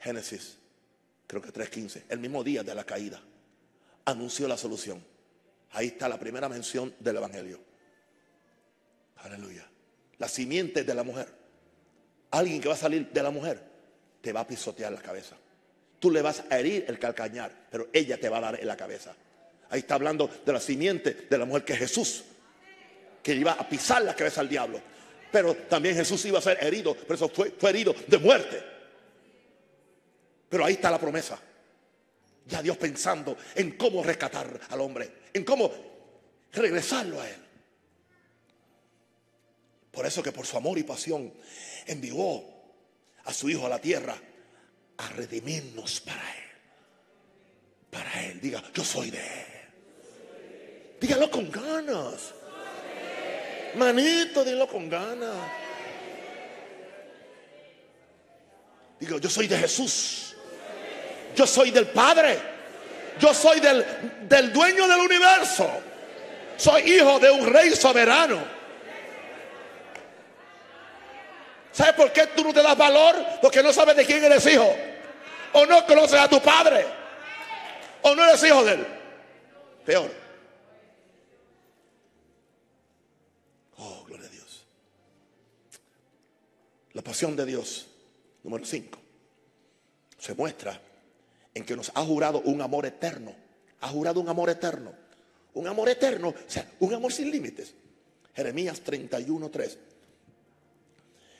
Génesis, 0.00 0.56
creo 1.26 1.42
que 1.42 1.52
3.15. 1.52 2.04
El 2.08 2.18
mismo 2.18 2.42
día 2.42 2.62
de 2.62 2.74
la 2.74 2.84
caída 2.84 3.20
anunció 4.04 4.48
la 4.48 4.56
solución. 4.56 5.04
Ahí 5.72 5.88
está 5.88 6.08
la 6.08 6.18
primera 6.18 6.48
mención 6.48 6.94
del 6.98 7.16
Evangelio. 7.16 7.60
Aleluya. 9.18 9.68
La 10.18 10.28
simiente 10.28 10.84
de 10.84 10.94
la 10.94 11.02
mujer. 11.02 11.28
Alguien 12.30 12.60
que 12.60 12.68
va 12.68 12.74
a 12.74 12.78
salir 12.78 13.10
de 13.10 13.22
la 13.22 13.30
mujer 13.30 13.62
te 14.20 14.32
va 14.32 14.40
a 14.40 14.46
pisotear 14.46 14.92
la 14.92 15.02
cabeza. 15.02 15.36
Tú 15.98 16.10
le 16.10 16.22
vas 16.22 16.44
a 16.48 16.58
herir 16.58 16.84
el 16.88 16.98
calcañar, 16.98 17.66
pero 17.70 17.88
ella 17.92 18.18
te 18.18 18.28
va 18.28 18.38
a 18.38 18.40
dar 18.40 18.60
en 18.60 18.66
la 18.66 18.76
cabeza. 18.76 19.14
Ahí 19.70 19.80
está 19.80 19.94
hablando 19.94 20.28
de 20.44 20.52
la 20.52 20.60
simiente 20.60 21.26
de 21.28 21.38
la 21.38 21.44
mujer 21.44 21.64
que 21.64 21.74
es 21.74 21.78
Jesús, 21.78 22.24
que 23.22 23.34
iba 23.34 23.52
a 23.52 23.68
pisar 23.68 24.02
la 24.02 24.14
cabeza 24.14 24.40
al 24.40 24.48
diablo. 24.48 24.80
Pero 25.30 25.54
también 25.54 25.94
Jesús 25.94 26.24
iba 26.24 26.38
a 26.38 26.42
ser 26.42 26.58
herido, 26.62 26.94
pero 26.94 27.14
eso 27.14 27.28
fue, 27.28 27.50
fue 27.50 27.70
herido 27.70 27.94
de 28.06 28.18
muerte. 28.18 28.62
Pero 30.48 30.64
ahí 30.64 30.74
está 30.74 30.90
la 30.90 30.98
promesa. 30.98 31.38
Ya 32.46 32.62
Dios 32.62 32.78
pensando 32.78 33.36
en 33.54 33.72
cómo 33.72 34.02
rescatar 34.02 34.60
al 34.70 34.80
hombre, 34.80 35.12
en 35.34 35.44
cómo 35.44 35.70
regresarlo 36.52 37.20
a 37.20 37.28
él. 37.28 37.36
Por 39.90 40.06
eso 40.06 40.22
que 40.22 40.32
por 40.32 40.46
su 40.46 40.56
amor 40.56 40.78
y 40.78 40.84
pasión 40.84 41.32
envió 41.86 42.44
a 43.24 43.32
su 43.34 43.50
Hijo 43.50 43.66
a 43.66 43.68
la 43.68 43.80
tierra 43.80 44.16
a 44.96 45.08
redimirnos 45.08 46.00
para 46.00 46.22
Él. 46.22 46.44
Para 47.90 48.24
Él. 48.24 48.40
Diga, 48.40 48.62
yo 48.72 48.84
soy 48.84 49.10
de 49.10 49.18
Él. 49.18 49.57
Dígalo 51.00 51.30
con 51.30 51.50
ganas. 51.50 52.34
Manito, 53.74 54.44
dilo 54.44 54.66
con 54.66 54.88
ganas. 54.88 55.36
Digo, 58.98 59.18
yo 59.18 59.30
soy 59.30 59.46
de 59.46 59.58
Jesús. 59.58 60.34
Yo 61.36 61.46
soy 61.46 61.70
del 61.70 61.86
Padre. 61.86 62.38
Yo 63.20 63.32
soy 63.32 63.60
del, 63.60 63.84
del 64.28 64.52
dueño 64.52 64.88
del 64.88 65.00
universo. 65.00 65.70
Soy 66.56 66.82
hijo 66.94 67.18
de 67.20 67.30
un 67.30 67.46
rey 67.52 67.70
soberano. 67.76 68.58
¿Sabes 71.70 71.94
por 71.94 72.12
qué 72.12 72.26
tú 72.28 72.42
no 72.42 72.52
te 72.52 72.60
das 72.60 72.76
valor? 72.76 73.14
Porque 73.40 73.62
no 73.62 73.72
sabes 73.72 73.94
de 73.94 74.04
quién 74.04 74.24
eres 74.24 74.44
hijo. 74.46 74.74
O 75.52 75.64
no 75.64 75.86
conoces 75.86 76.18
a 76.18 76.28
tu 76.28 76.40
padre. 76.40 76.84
O 78.02 78.16
no 78.16 78.24
eres 78.24 78.42
hijo 78.42 78.64
de 78.64 78.72
él. 78.72 78.86
Peor. 79.84 80.27
La 86.98 87.04
pasión 87.04 87.36
de 87.36 87.46
Dios, 87.46 87.86
número 88.42 88.64
5, 88.64 88.98
se 90.18 90.34
muestra 90.34 90.82
en 91.54 91.64
que 91.64 91.76
nos 91.76 91.92
ha 91.94 92.04
jurado 92.04 92.40
un 92.40 92.60
amor 92.60 92.86
eterno. 92.86 93.32
Ha 93.82 93.88
jurado 93.90 94.18
un 94.18 94.28
amor 94.28 94.50
eterno. 94.50 94.92
Un 95.54 95.68
amor 95.68 95.88
eterno, 95.90 96.30
o 96.30 96.50
sea, 96.50 96.68
un 96.80 96.92
amor 96.92 97.12
sin 97.12 97.30
límites. 97.30 97.72
Jeremías 98.34 98.80
31, 98.80 99.48
3. 99.48 99.78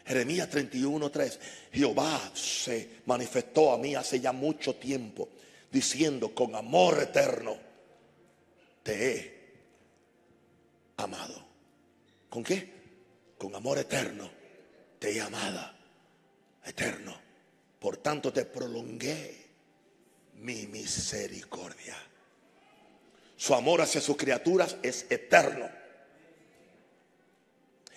Jeremías 0.07 0.49
31, 0.49 1.11
3. 1.11 1.41
Jehová 1.73 2.31
se 2.35 3.01
manifestó 3.07 3.73
a 3.73 3.79
mí 3.79 3.97
hace 3.97 4.21
ya 4.21 4.31
mucho 4.31 4.77
tiempo, 4.77 5.29
diciendo, 5.73 6.33
con 6.37 6.55
amor 6.55 7.03
eterno, 7.03 7.57
te 8.85 9.11
he 9.11 9.39
amado. 10.99 11.45
¿Con 12.31 12.45
qué? 12.45 12.75
Con 13.37 13.57
amor 13.57 13.79
eterno, 13.79 14.38
te 14.99 15.17
he 15.17 15.21
amado. 15.21 15.73
Eterno. 16.65 17.19
Por 17.79 17.99
tanto 17.99 18.33
te 18.33 18.45
prolongué 18.45 19.47
mi 20.35 20.67
misericordia. 20.67 21.97
Su 23.37 23.55
amor 23.55 23.81
hacia 23.81 24.01
sus 24.01 24.17
criaturas 24.17 24.77
es 24.83 25.07
eterno. 25.11 25.69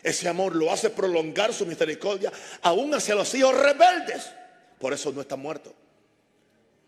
Ese 0.04 0.28
amor 0.28 0.56
lo 0.56 0.72
hace 0.72 0.89
prolongar 0.89 1.54
su 1.54 1.66
misericordia 1.66 2.32
aún 2.62 2.93
hacia 2.93 3.16
los 3.16 3.34
hijos 3.34 3.56
rebeldes. 3.56 4.32
Por 4.80 4.93
eso 4.93 5.12
no 5.12 5.22
está 5.22 5.36
muerto. 5.36 5.74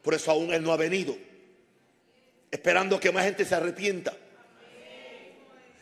Por 0.01 0.13
eso 0.13 0.31
aún 0.31 0.53
Él 0.53 0.63
no 0.63 0.71
ha 0.71 0.77
venido. 0.77 1.15
Esperando 2.49 2.99
que 2.99 3.11
más 3.11 3.25
gente 3.25 3.45
se 3.45 3.55
arrepienta. 3.55 4.13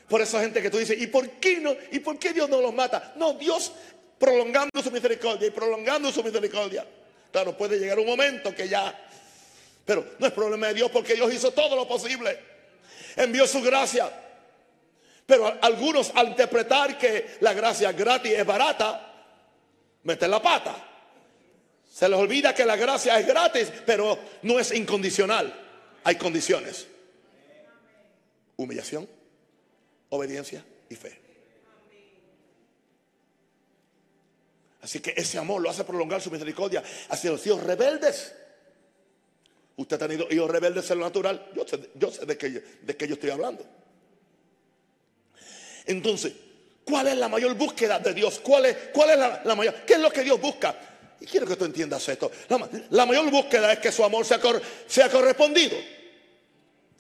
Por 0.08 0.22
eso 0.22 0.40
gente 0.42 0.62
que 0.62 0.70
tú 0.70 0.78
dices, 0.78 1.02
¿y 1.02 1.08
por 1.08 1.30
qué 1.40 1.62
no? 1.62 1.74
¿Y 1.92 2.00
por 2.00 2.20
qué 2.20 2.34
Dios 2.34 2.50
no 2.50 2.60
los 2.60 2.74
mata? 2.74 3.14
No, 3.16 3.34
Dios 3.34 3.72
prolongando 4.22 4.82
su 4.82 4.92
misericordia 4.92 5.48
y 5.48 5.52
prolongando 5.52 6.12
su 6.12 6.24
misericordia. 6.24 6.86
Claro, 7.32 7.58
puede 7.58 7.80
llegar 7.80 7.98
un 8.00 8.06
momento 8.06 8.54
que 8.54 8.70
ya... 8.70 9.08
Pero 9.84 10.06
no 10.20 10.28
es 10.28 10.32
problema 10.32 10.68
de 10.68 10.76
Dios 10.76 10.92
porque 10.92 11.16
Dios 11.16 11.34
hizo 11.34 11.52
todo 11.52 11.76
lo 11.76 11.88
posible. 11.88 12.38
Envió 13.16 13.48
su 13.48 13.62
gracia. 13.62 14.12
Pero 15.26 15.58
algunos 15.62 16.12
al 16.14 16.30
interpretar 16.30 16.98
que 16.98 17.38
la 17.40 17.54
gracia 17.54 17.92
gratis 17.92 18.34
es 18.34 18.46
barata, 18.46 19.12
meten 20.04 20.30
la 20.30 20.42
pata. 20.42 20.76
Se 21.92 22.08
les 22.08 22.18
olvida 22.18 22.54
que 22.54 22.64
la 22.64 22.76
gracia 22.76 23.20
es 23.20 23.26
gratis, 23.26 23.72
pero 23.86 24.18
no 24.44 24.60
es 24.60 24.72
incondicional. 24.72 25.54
Hay 26.04 26.16
condiciones. 26.16 26.88
Humillación, 28.56 29.10
obediencia 30.10 30.64
y 30.90 30.96
fe. 30.96 31.21
Así 34.82 35.00
que 35.00 35.14
ese 35.16 35.38
amor 35.38 35.62
lo 35.62 35.70
hace 35.70 35.84
prolongar 35.84 36.22
su 36.22 36.32
misericordia 36.32 36.84
hacia 37.10 37.32
los 37.32 37.46
hijos 37.46 37.64
rebeldes. 37.64 38.34
Usted 39.76 39.96
ha 39.96 40.08
tenido 40.08 40.28
hijos 40.30 40.50
rebeldes 40.50 40.90
en 40.92 41.00
lo 41.00 41.06
natural. 41.06 41.50
Yo 41.56 41.66
sé, 42.12 42.26
de, 42.26 42.38
qué, 42.38 42.50
de 42.82 42.98
qué 42.98 43.08
yo 43.08 43.14
estoy 43.14 43.30
hablando. 43.30 43.64
Entonces, 45.86 46.34
¿cuál 46.84 47.08
es 47.08 47.18
la 47.18 47.28
mayor 47.28 47.54
búsqueda 47.56 48.00
de 48.00 48.14
Dios? 48.14 48.40
¿Cuál 48.40 48.66
es, 48.66 48.78
cuál 48.92 49.12
es 49.12 49.18
la, 49.46 49.56
mayor? 49.56 49.76
¿Qué 49.86 49.94
es 49.94 50.00
lo 50.00 50.12
que 50.12 50.24
Dios 50.24 50.40
busca? 50.40 50.76
Y 51.20 51.26
quiero 51.26 51.46
que 51.46 51.56
tú 51.56 51.66
entiendas 51.66 52.08
esto. 52.10 52.32
La, 52.90 53.06
mayor 53.06 53.30
búsqueda 53.30 53.74
es 53.74 53.80
que 53.80 53.92
su 53.92 54.04
amor 54.04 54.26
sea, 54.26 54.40
sea 54.88 55.10
correspondido. 55.10 55.78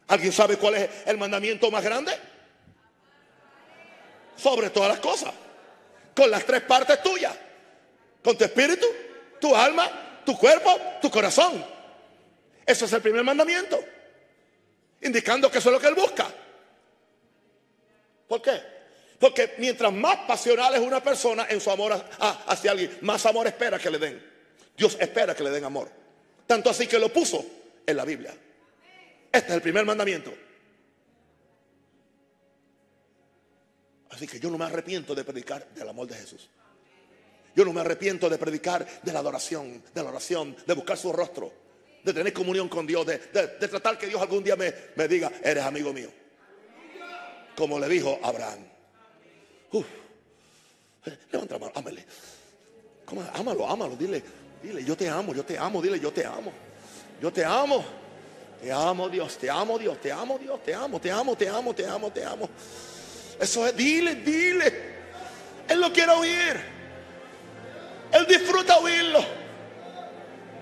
¿Alguien 0.07 0.31
sabe 0.31 0.57
cuál 0.57 0.75
es 0.75 0.89
el 1.05 1.17
mandamiento 1.17 1.71
más 1.71 1.83
grande? 1.83 2.11
Sobre 4.35 4.69
todas 4.69 4.89
las 4.89 4.99
cosas. 4.99 5.33
Con 6.15 6.29
las 6.29 6.45
tres 6.45 6.61
partes 6.61 7.01
tuyas. 7.01 7.35
Con 8.23 8.37
tu 8.37 8.43
espíritu, 8.43 8.85
tu 9.39 9.55
alma, 9.55 10.21
tu 10.25 10.37
cuerpo, 10.37 10.79
tu 11.01 11.09
corazón. 11.09 11.63
Ese 12.65 12.85
es 12.85 12.93
el 12.93 13.01
primer 13.01 13.23
mandamiento. 13.23 13.83
Indicando 15.01 15.49
que 15.49 15.57
eso 15.57 15.69
es 15.69 15.73
lo 15.73 15.79
que 15.79 15.87
Él 15.87 15.95
busca. 15.95 16.27
¿Por 18.27 18.41
qué? 18.41 18.61
Porque 19.19 19.55
mientras 19.57 19.91
más 19.91 20.17
pasional 20.27 20.73
es 20.73 20.79
una 20.79 21.03
persona 21.03 21.47
en 21.49 21.59
su 21.59 21.69
amor 21.69 21.93
hacia 22.19 22.71
alguien, 22.71 22.97
más 23.01 23.25
amor 23.25 23.47
espera 23.47 23.77
que 23.77 23.89
le 23.89 23.97
den. 23.97 24.31
Dios 24.77 24.97
espera 24.99 25.35
que 25.35 25.43
le 25.43 25.49
den 25.49 25.63
amor. 25.63 25.89
Tanto 26.47 26.69
así 26.69 26.87
que 26.87 26.97
lo 26.97 27.11
puso 27.11 27.45
en 27.85 27.97
la 27.97 28.05
Biblia. 28.05 28.33
Este 29.31 29.47
es 29.49 29.53
el 29.53 29.61
primer 29.61 29.85
mandamiento. 29.85 30.33
Así 34.09 34.27
que 34.27 34.39
yo 34.39 34.49
no 34.49 34.57
me 34.57 34.65
arrepiento 34.65 35.15
de 35.15 35.23
predicar 35.23 35.67
del 35.69 35.87
amor 35.87 36.07
de 36.07 36.15
Jesús. 36.15 36.49
Yo 37.55 37.65
no 37.65 37.73
me 37.73 37.81
arrepiento 37.81 38.29
de 38.29 38.37
predicar 38.37 38.85
de 39.01 39.13
la 39.13 39.19
adoración, 39.19 39.83
de 39.93 40.03
la 40.03 40.09
oración, 40.09 40.55
de 40.65 40.73
buscar 40.73 40.97
su 40.97 41.11
rostro, 41.11 41.51
de 42.03 42.13
tener 42.13 42.31
comunión 42.33 42.69
con 42.69 42.87
Dios, 42.87 43.05
de, 43.05 43.17
tratar 43.17 43.97
que 43.97 44.07
Dios 44.07 44.21
algún 44.21 44.43
día 44.43 44.55
me, 44.55 45.07
diga, 45.07 45.31
eres 45.43 45.63
amigo 45.63 45.91
mío. 45.91 46.09
Como 47.55 47.77
le 47.77 47.89
dijo 47.89 48.19
Abraham. 48.23 48.59
Uf. 49.71 49.85
Levanta 51.31 51.55
la 51.55 51.59
mano, 51.59 51.71
ámale. 51.75 52.05
Ámalo, 53.33 53.67
ámalo, 53.67 53.95
dile, 53.97 54.23
dile, 54.63 54.85
yo 54.85 54.95
te 54.95 55.09
amo, 55.09 55.33
yo 55.33 55.43
te 55.43 55.57
amo, 55.57 55.81
dile, 55.81 55.99
yo 55.99 56.11
te 56.13 56.25
amo. 56.25 56.53
Yo 57.21 57.31
te 57.31 57.43
amo. 57.43 57.83
Te 58.61 58.71
amo 58.71 59.09
Dios, 59.09 59.37
te 59.37 59.49
amo 59.49 59.79
Dios, 59.79 59.99
te 59.99 60.11
amo 60.11 60.37
Dios, 60.37 60.63
te 60.63 60.73
amo, 60.73 61.01
te 61.01 61.11
amo, 61.11 61.35
te 61.35 61.49
amo, 61.49 61.73
te 61.73 61.85
amo, 61.85 62.11
te 62.11 62.23
amo. 62.23 62.49
Eso 63.39 63.65
es, 63.65 63.75
dile, 63.75 64.15
dile. 64.15 64.73
Él 65.67 65.81
lo 65.81 65.91
quiere 65.91 66.11
oír. 66.11 66.80
Él 68.11 68.25
disfruta 68.27 68.77
oírlo. 68.77 69.23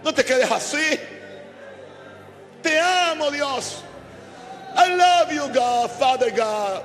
No 0.03 0.13
te 0.13 0.23
quedes 0.23 0.49
así. 0.51 0.99
Te 2.61 2.79
amo, 2.79 3.31
Dios. 3.31 3.83
I 4.75 4.95
love 4.95 5.31
you, 5.33 5.47
God, 5.53 5.89
Father 5.91 6.31
God. 6.31 6.83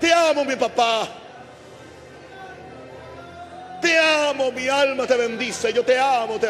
Te 0.00 0.12
amo, 0.12 0.44
mi 0.44 0.56
papá. 0.56 1.08
Te 3.80 3.98
amo, 3.98 4.50
mi 4.52 4.68
alma 4.68 5.06
te 5.06 5.16
bendice. 5.16 5.72
Yo 5.72 5.84
te 5.84 5.98
amo, 5.98 6.38
te, 6.38 6.48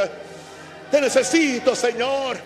te 0.91 1.01
necesito, 1.01 1.75
Señor. 1.75 2.37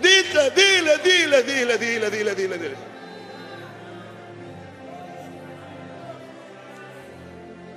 Dile, 0.00 0.50
dile, 0.50 0.98
dile, 0.98 1.42
dile, 1.42 1.78
dile, 1.78 2.10
dile, 2.10 2.34
dile, 2.34 2.58
dile. 2.58 2.76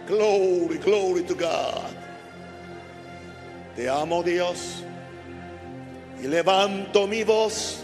Glory, 0.08 0.78
glory 0.80 1.24
to 1.24 1.36
God. 1.36 1.99
Te 3.76 3.90
amo 3.90 4.24
Dios 4.24 4.84
y 6.22 6.28
levanto 6.28 7.08
mi 7.08 7.24
voz 7.24 7.84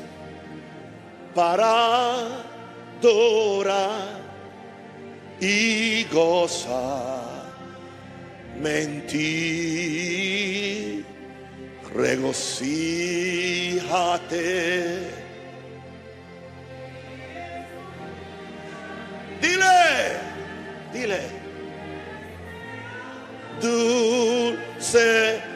para 1.33 2.15
adorar 2.99 4.25
y 5.39 6.03
gozar 6.05 7.45
en 8.63 9.05
ti. 9.07 11.05
Regocíjate. 11.93 13.15
Dile, 19.41 20.19
dile, 20.93 21.21
dulce 23.61 25.54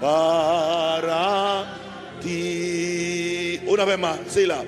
para 0.00 1.64
ti. 2.20 3.60
Una 3.66 3.84
vez 3.84 3.98
más, 3.98 4.18
Sila. 4.28 4.64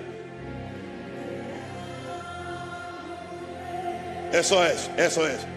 Eso 4.33 4.65
es, 4.65 4.91
eso 4.97 5.27
es. 5.27 5.54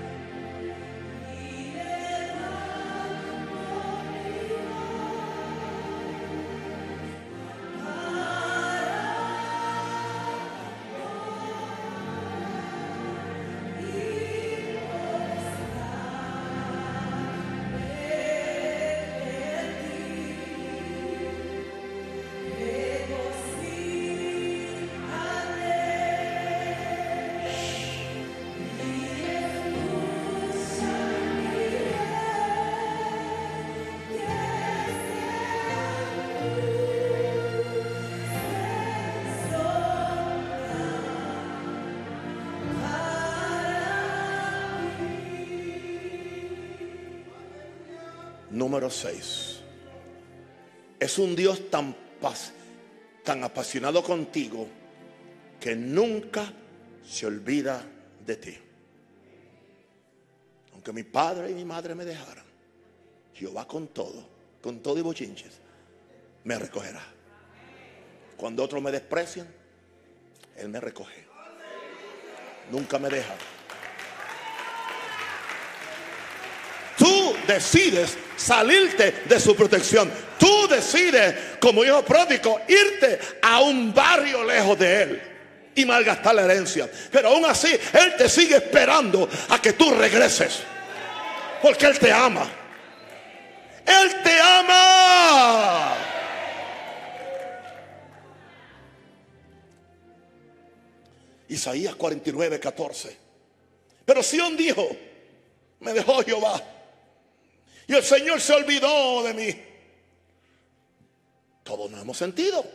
Número 48.88 48.89
6. 48.89 49.59
Es 50.97 51.19
un 51.19 51.35
Dios 51.35 51.69
tan, 51.69 51.93
tan 53.21 53.43
apasionado 53.43 54.01
contigo 54.01 54.65
que 55.59 55.75
nunca 55.75 56.53
se 57.05 57.25
olvida 57.25 57.83
de 58.25 58.35
ti. 58.38 58.57
Aunque 60.71 60.93
mi 60.93 61.03
padre 61.03 61.51
y 61.51 61.53
mi 61.53 61.65
madre 61.65 61.95
me 61.95 62.05
dejaran, 62.05 62.45
Jehová 63.33 63.67
con 63.67 63.89
todo, 63.89 64.25
con 64.61 64.79
todo 64.79 64.97
y 64.97 65.01
bochinches, 65.01 65.59
me 66.45 66.57
recogerá. 66.57 67.03
Cuando 68.38 68.63
otros 68.63 68.81
me 68.81 68.91
desprecian, 68.91 69.47
Él 70.55 70.69
me 70.69 70.79
recoge. 70.79 71.25
Nunca 72.71 72.97
me 72.99 73.09
deja. 73.09 73.35
Tú 76.97 77.35
decides 77.47 78.17
salirte 78.38 79.23
de 79.25 79.39
su 79.39 79.55
protección. 79.55 80.09
Tú 80.39 80.67
decides, 80.69 81.35
como 81.59 81.83
hijo 81.83 82.05
pródigo, 82.05 82.61
irte 82.67 83.19
a 83.41 83.59
un 83.61 83.93
barrio 83.93 84.43
lejos 84.43 84.79
de 84.79 85.01
él 85.01 85.21
y 85.75 85.85
malgastar 85.85 86.35
la 86.35 86.43
herencia. 86.43 86.89
Pero 87.11 87.29
aún 87.29 87.45
así, 87.45 87.67
él 87.93 88.15
te 88.17 88.29
sigue 88.29 88.55
esperando 88.55 89.27
a 89.49 89.61
que 89.61 89.73
tú 89.73 89.91
regreses. 89.91 90.59
Porque 91.61 91.88
él 91.88 91.99
te 91.99 92.11
ama. 92.11 92.47
Él 93.85 94.21
te 94.23 94.39
ama. 94.39 95.95
Isaías 101.49 101.95
49, 101.95 102.59
14. 102.59 103.17
Pero 104.05 104.23
Sión 104.23 104.55
dijo, 104.57 104.88
me 105.79 105.93
dejó 105.93 106.23
Jehová. 106.23 106.61
Y 107.88 107.95
el 107.95 108.03
Señor 108.03 108.41
se 108.41 108.53
olvidó 108.53 109.23
de 109.23 109.33
mí. 109.33 109.63
Todos 111.63 111.89
nos 111.89 112.01
hemos 112.01 112.17
sentido. 112.17 112.65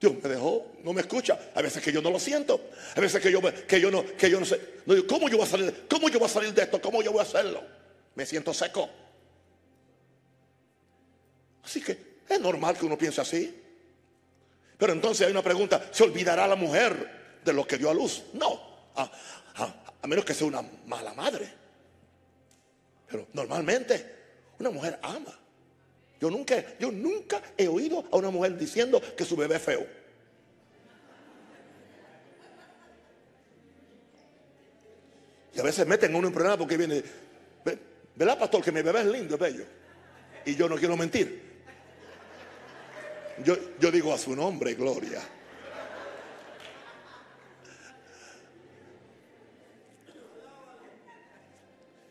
Dios 0.00 0.14
me 0.22 0.28
dejó, 0.28 0.72
no 0.82 0.92
me 0.92 1.00
escucha. 1.00 1.38
A 1.54 1.62
veces 1.62 1.82
que 1.82 1.92
yo 1.92 2.02
no 2.02 2.10
lo 2.10 2.18
siento. 2.18 2.68
A 2.96 3.00
veces 3.00 3.22
que 3.22 3.30
yo, 3.30 3.40
que 3.66 3.80
yo, 3.80 3.90
no, 3.90 4.04
que 4.04 4.28
yo 4.28 4.40
no 4.40 4.46
sé. 4.46 4.60
¿cómo 5.08 5.28
yo 5.28 5.36
voy 5.36 5.46
a 5.46 5.50
salir? 5.50 5.86
¿Cómo 5.88 6.08
yo 6.08 6.18
voy 6.18 6.26
a 6.26 6.32
salir 6.32 6.52
de 6.52 6.62
esto? 6.62 6.80
¿Cómo 6.80 7.00
yo 7.00 7.12
voy 7.12 7.20
a 7.20 7.22
hacerlo? 7.22 7.62
Me 8.16 8.26
siento 8.26 8.52
seco. 8.52 8.90
Así 11.62 11.80
que 11.80 11.96
es 12.28 12.40
normal 12.40 12.76
que 12.76 12.86
uno 12.86 12.98
piense 12.98 13.20
así. 13.20 13.62
Pero 14.76 14.92
entonces 14.92 15.26
hay 15.26 15.32
una 15.32 15.42
pregunta, 15.42 15.88
¿se 15.92 16.02
olvidará 16.02 16.46
la 16.48 16.56
mujer 16.56 17.38
de 17.44 17.52
lo 17.52 17.64
que 17.66 17.78
dio 17.78 17.88
a 17.88 17.94
luz? 17.94 18.24
No, 18.32 18.60
a 18.96 20.06
menos 20.06 20.24
que 20.24 20.34
sea 20.34 20.46
una 20.48 20.62
mala 20.86 21.14
madre. 21.14 21.50
Pero 23.06 23.28
normalmente 23.32 24.23
una 24.58 24.70
mujer 24.70 24.98
ama. 25.02 25.38
Yo 26.20 26.30
nunca, 26.30 26.64
yo 26.78 26.90
nunca 26.90 27.42
he 27.56 27.68
oído 27.68 28.04
a 28.10 28.16
una 28.16 28.30
mujer 28.30 28.56
diciendo 28.56 29.00
que 29.16 29.24
su 29.24 29.36
bebé 29.36 29.56
es 29.56 29.62
feo. 29.62 29.86
Y 35.54 35.60
a 35.60 35.62
veces 35.62 35.86
meten 35.86 36.14
uno 36.14 36.28
en 36.28 36.34
problema 36.34 36.56
porque 36.56 36.76
viene, 36.76 37.02
¿verdad, 38.14 38.38
pastor? 38.38 38.62
Que 38.62 38.72
mi 38.72 38.82
bebé 38.82 39.00
es 39.00 39.06
lindo, 39.06 39.34
es 39.34 39.40
bello. 39.40 39.64
Y 40.44 40.56
yo 40.56 40.68
no 40.68 40.76
quiero 40.76 40.96
mentir. 40.96 41.42
Yo, 43.44 43.56
yo 43.78 43.90
digo 43.90 44.12
a 44.12 44.18
su 44.18 44.34
nombre, 44.34 44.74
gloria. 44.74 45.20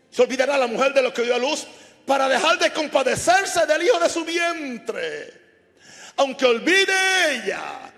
Se 0.10 0.22
olvidará 0.22 0.58
la 0.58 0.68
mujer 0.68 0.94
de 0.94 1.02
lo 1.02 1.12
que 1.12 1.24
dio 1.24 1.34
a 1.34 1.40
luz 1.40 1.68
para 2.06 2.28
dejar 2.28 2.60
de 2.60 2.72
compadecerse 2.72 3.66
del 3.66 3.84
hijo 3.84 4.00
de 4.00 4.10
su 4.10 4.26
vientre. 4.26 5.34
Aunque 6.18 6.46
olvide 6.46 6.94
ella, 7.32 7.92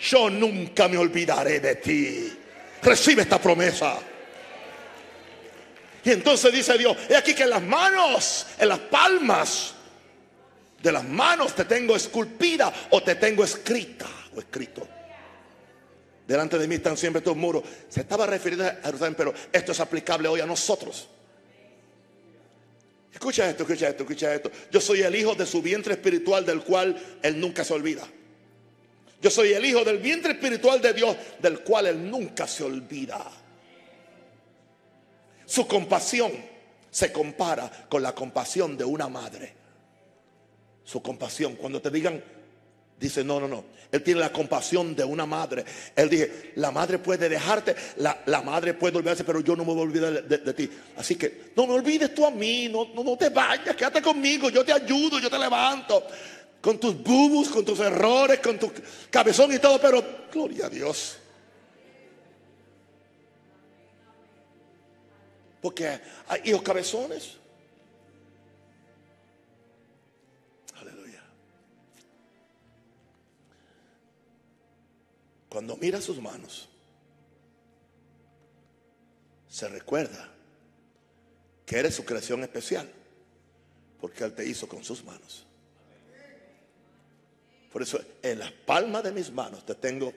yo 0.00 0.30
nunca 0.30 0.88
me 0.88 0.96
olvidaré 0.96 1.60
de 1.60 1.74
ti. 1.76 2.38
Recibe 2.82 3.22
esta 3.22 3.40
promesa. 3.40 3.98
Y 6.04 6.10
entonces 6.10 6.52
dice 6.52 6.78
Dios, 6.78 6.96
he 7.08 7.16
aquí 7.16 7.34
que 7.34 7.42
en 7.42 7.50
las 7.50 7.62
manos, 7.62 8.46
en 8.58 8.68
las 8.68 8.78
palmas 8.78 9.74
de 10.80 10.92
las 10.92 11.04
manos 11.04 11.54
te 11.54 11.64
tengo 11.64 11.96
esculpida 11.96 12.72
o 12.90 13.02
te 13.02 13.16
tengo 13.16 13.44
escrita 13.44 14.06
o 14.34 14.38
escrito. 14.38 14.86
Delante 16.26 16.58
de 16.58 16.68
mí 16.68 16.76
están 16.76 16.96
siempre 16.96 17.22
tus 17.22 17.34
muros. 17.34 17.62
Se 17.88 18.00
estaba 18.00 18.26
refiriendo 18.26 18.66
a 18.66 18.76
Jerusalén, 18.84 19.14
pero 19.16 19.34
esto 19.50 19.72
es 19.72 19.80
aplicable 19.80 20.28
hoy 20.28 20.40
a 20.40 20.46
nosotros. 20.46 21.08
Escucha 23.12 23.48
esto, 23.48 23.62
escucha 23.62 23.88
esto, 23.88 24.02
escucha 24.02 24.34
esto. 24.34 24.50
Yo 24.70 24.80
soy 24.80 25.00
el 25.00 25.14
hijo 25.14 25.34
de 25.34 25.46
su 25.46 25.62
vientre 25.62 25.94
espiritual 25.94 26.44
del 26.44 26.62
cual 26.62 26.96
él 27.22 27.40
nunca 27.40 27.64
se 27.64 27.74
olvida. 27.74 28.06
Yo 29.20 29.30
soy 29.30 29.52
el 29.52 29.64
hijo 29.64 29.84
del 29.84 29.98
vientre 29.98 30.32
espiritual 30.32 30.80
de 30.80 30.92
Dios 30.92 31.16
del 31.40 31.60
cual 31.60 31.86
él 31.86 32.10
nunca 32.10 32.46
se 32.46 32.62
olvida. 32.62 33.24
Su 35.44 35.66
compasión 35.66 36.32
se 36.90 37.10
compara 37.10 37.86
con 37.88 38.02
la 38.02 38.14
compasión 38.14 38.76
de 38.76 38.84
una 38.84 39.08
madre. 39.08 39.54
Su 40.84 41.02
compasión, 41.02 41.56
cuando 41.56 41.82
te 41.82 41.90
digan 41.90 42.22
Dice, 42.98 43.22
no, 43.22 43.38
no, 43.38 43.46
no. 43.46 43.64
Él 43.90 44.02
tiene 44.02 44.20
la 44.20 44.32
compasión 44.32 44.94
de 44.94 45.04
una 45.04 45.24
madre. 45.24 45.64
Él 45.94 46.10
dice, 46.10 46.52
la 46.56 46.70
madre 46.70 46.98
puede 46.98 47.28
dejarte, 47.28 47.74
la, 47.96 48.42
madre 48.42 48.74
puede 48.74 48.98
olvidarse, 48.98 49.24
pero 49.24 49.40
yo 49.40 49.56
no 49.56 49.64
me 49.64 49.72
voy 49.72 49.80
a 49.80 49.84
olvidar 49.84 50.24
de, 50.24 50.54
ti. 50.54 50.68
Así 50.96 51.14
que 51.14 51.52
no 51.56 51.66
me 51.66 51.74
olvides 51.74 52.14
tú 52.14 52.26
a 52.26 52.30
mí, 52.30 52.68
no, 52.68 52.88
no, 52.94 53.02
no, 53.02 53.16
te 53.16 53.30
vayas, 53.30 53.74
quédate 53.76 54.02
conmigo, 54.02 54.50
yo 54.50 54.64
te 54.64 54.72
ayudo, 54.72 55.18
yo 55.18 55.30
te 55.30 55.38
levanto. 55.38 56.04
Con 56.60 56.78
tus 56.78 57.02
bubus, 57.02 57.48
con 57.48 57.64
tus 57.64 57.78
errores, 57.80 58.40
con 58.40 58.58
tu 58.58 58.70
cabezón 59.10 59.52
y 59.52 59.58
todo, 59.58 59.80
pero 59.80 60.04
gloria 60.30 60.66
a 60.66 60.68
Dios. 60.68 61.16
Porque 65.62 66.00
hay 66.28 66.40
hijos 66.44 66.62
cabezones. 66.62 67.38
Cuando 75.48 75.76
mira 75.76 76.00
sus 76.00 76.20
manos, 76.20 76.68
se 79.48 79.68
recuerda 79.68 80.28
que 81.64 81.78
eres 81.78 81.94
su 81.94 82.04
creación 82.04 82.42
especial, 82.42 82.90
porque 84.00 84.24
Él 84.24 84.34
te 84.34 84.46
hizo 84.46 84.68
con 84.68 84.84
sus 84.84 85.04
manos. 85.04 85.46
Por 87.72 87.82
eso 87.82 88.00
en 88.22 88.38
las 88.38 88.52
palmas 88.52 89.02
de 89.04 89.12
mis 89.12 89.30
manos 89.30 89.64
te 89.64 89.74
tengo 89.74 90.12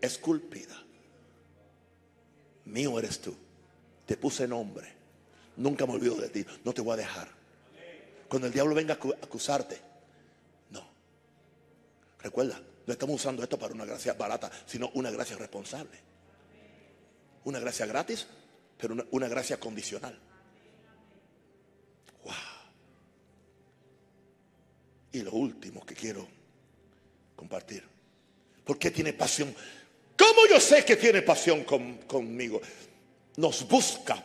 esculpida. 0.00 0.82
Mío 2.66 2.98
eres 2.98 3.20
tú. 3.20 3.34
Te 4.06 4.16
puse 4.16 4.46
nombre. 4.46 4.92
Nunca 5.56 5.86
me 5.86 5.94
olvido 5.94 6.16
de 6.16 6.28
ti. 6.28 6.46
No 6.64 6.72
te 6.72 6.82
voy 6.82 6.94
a 6.94 6.96
dejar. 6.96 7.28
Cuando 8.28 8.46
el 8.46 8.52
diablo 8.52 8.74
venga 8.74 8.94
a 8.94 9.24
acusarte, 9.24 9.80
no. 10.70 10.86
Recuerda, 12.20 12.60
no 12.88 12.92
estamos 12.92 13.16
usando 13.16 13.42
esto 13.42 13.58
para 13.58 13.74
una 13.74 13.84
gracia 13.84 14.14
barata, 14.14 14.50
sino 14.64 14.90
una 14.94 15.10
gracia 15.10 15.36
responsable. 15.36 15.98
Una 17.44 17.60
gracia 17.60 17.84
gratis, 17.84 18.26
pero 18.78 18.96
una, 19.10 19.28
gracia 19.28 19.60
condicional. 19.60 20.18
Wow. 22.24 22.32
Y 25.12 25.20
lo 25.20 25.32
último 25.32 25.84
que 25.84 25.94
quiero 25.94 26.26
compartir. 27.36 27.84
¿Por 28.64 28.78
qué 28.78 28.90
tiene 28.90 29.12
pasión? 29.12 29.54
¿Cómo 30.16 30.46
yo 30.48 30.58
sé 30.58 30.82
que 30.82 30.96
tiene 30.96 31.20
pasión 31.20 31.64
conmigo? 31.64 32.58
Nos 33.36 33.68
busca 33.68 34.24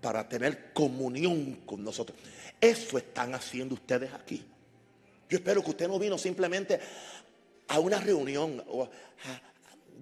para 0.00 0.28
tener 0.28 0.72
comunión 0.72 1.60
con 1.64 1.84
nosotros. 1.84 2.18
Eso 2.60 2.98
están 2.98 3.32
haciendo 3.32 3.76
ustedes 3.76 4.12
aquí. 4.12 4.44
Yo 5.28 5.38
espero 5.38 5.62
que 5.62 5.70
usted 5.70 5.86
no 5.86 6.00
vino 6.00 6.18
simplemente 6.18 6.80
a 7.68 7.78
una 7.78 7.98
reunión. 7.98 8.64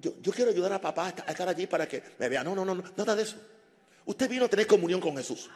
yo, 0.01 0.33
quiero 0.33 0.51
ayudar 0.51 0.73
a 0.73 0.81
papá 0.81 1.15
a 1.27 1.31
estar 1.31 1.49
allí 1.49 1.67
para 1.67 1.87
que 1.87 2.03
me 2.19 2.29
vea. 2.29 2.43
No, 2.45 2.55
no, 2.55 2.65
no, 2.65 2.83
nada 2.97 3.15
de 3.15 3.23
eso. 3.23 3.37
Usted 4.05 4.29
vino 4.29 4.47
a 4.47 4.49
tener 4.49 4.67
comunión 4.67 5.01
con 5.01 5.17
Jesús. 5.17 5.49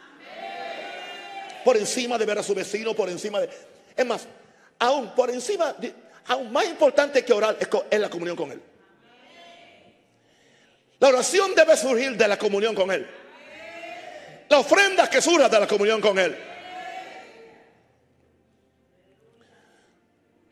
Por 1.63 1.77
encima 1.77 2.17
de 2.17 2.25
ver 2.25 2.37
a 2.37 2.43
su 2.43 2.53
vecino, 2.53 2.93
por 2.93 3.09
encima 3.09 3.39
de... 3.39 3.49
Es 3.95 4.05
más, 4.05 4.27
aún 4.79 5.15
por 5.15 5.29
encima, 5.31 5.75
aún 6.27 6.51
más 6.51 6.65
importante 6.65 7.25
que 7.25 7.33
orar 7.33 7.57
es 7.89 7.99
la 7.99 8.09
comunión 8.09 8.35
con 8.35 8.51
Él. 8.51 8.61
La 10.99 11.09
oración 11.09 11.53
debe 11.55 11.75
surgir 11.75 12.15
de 12.15 12.27
la 12.27 12.37
comunión 12.37 12.73
con 12.75 12.91
Él. 12.91 13.07
La 14.47 14.59
ofrenda 14.59 15.09
que 15.09 15.21
surja 15.21 15.49
de 15.49 15.59
la 15.59 15.67
comunión 15.67 15.99
con 15.99 16.17
Él. 16.19 16.37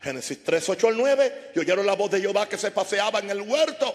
Génesis 0.04 0.44
3, 0.44 0.68
8 0.68 0.88
al 0.88 0.96
9. 0.98 1.50
Y 1.54 1.58
oyeron 1.60 1.86
la 1.86 1.94
voz 1.94 2.10
de 2.10 2.20
Jehová 2.20 2.46
que 2.46 2.58
se 2.58 2.70
paseaba 2.70 3.20
en 3.20 3.30
el 3.30 3.40
huerto. 3.40 3.94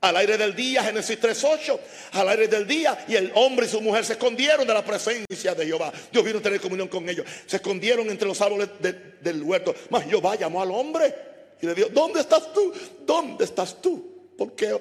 Al 0.00 0.16
aire 0.16 0.36
del 0.36 0.52
día, 0.56 0.82
Génesis 0.82 1.20
3, 1.20 1.44
8. 1.44 1.80
Al 2.14 2.28
aire 2.28 2.48
del 2.48 2.66
día. 2.66 3.04
Y 3.06 3.14
el 3.14 3.30
hombre 3.36 3.66
y 3.66 3.68
su 3.68 3.80
mujer 3.80 4.04
se 4.04 4.14
escondieron 4.14 4.66
de 4.66 4.74
la 4.74 4.84
presencia 4.84 5.54
de 5.54 5.64
Jehová. 5.64 5.92
Dios 6.10 6.24
vino 6.24 6.40
a 6.40 6.42
tener 6.42 6.60
comunión 6.60 6.88
con 6.88 7.08
ellos. 7.08 7.24
Se 7.46 7.56
escondieron 7.56 8.10
entre 8.10 8.26
los 8.26 8.40
árboles 8.40 8.68
del 8.80 9.42
huerto. 9.44 9.72
Mas 9.90 10.04
Jehová 10.06 10.34
llamó 10.34 10.60
al 10.60 10.72
hombre 10.72 11.14
y 11.60 11.66
le 11.66 11.74
dijo: 11.74 11.88
¿Dónde 11.90 12.18
estás 12.18 12.52
tú? 12.52 12.74
¿Dónde 13.06 13.44
estás 13.44 13.80
tú? 13.80 14.32
Porque 14.36 14.76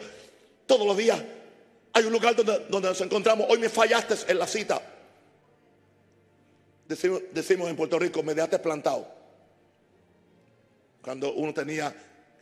todos 0.66 0.88
los 0.88 0.98
días 0.98 1.22
hay 1.94 2.04
un 2.04 2.12
lugar 2.12 2.36
donde, 2.36 2.66
donde 2.68 2.90
nos 2.90 3.02
encontramos. 3.02 3.46
Hoy 3.48 3.60
me 3.60 3.70
fallaste 3.70 4.16
en 4.28 4.40
la 4.40 4.48
cita. 4.48 4.82
Decimos, 6.88 7.22
decimos 7.32 7.70
en 7.70 7.76
Puerto 7.76 8.00
Rico, 8.00 8.24
me 8.24 8.34
dejaste 8.34 8.58
plantado. 8.58 9.21
Cuando 11.02 11.34
uno 11.34 11.54
tenía, 11.54 11.94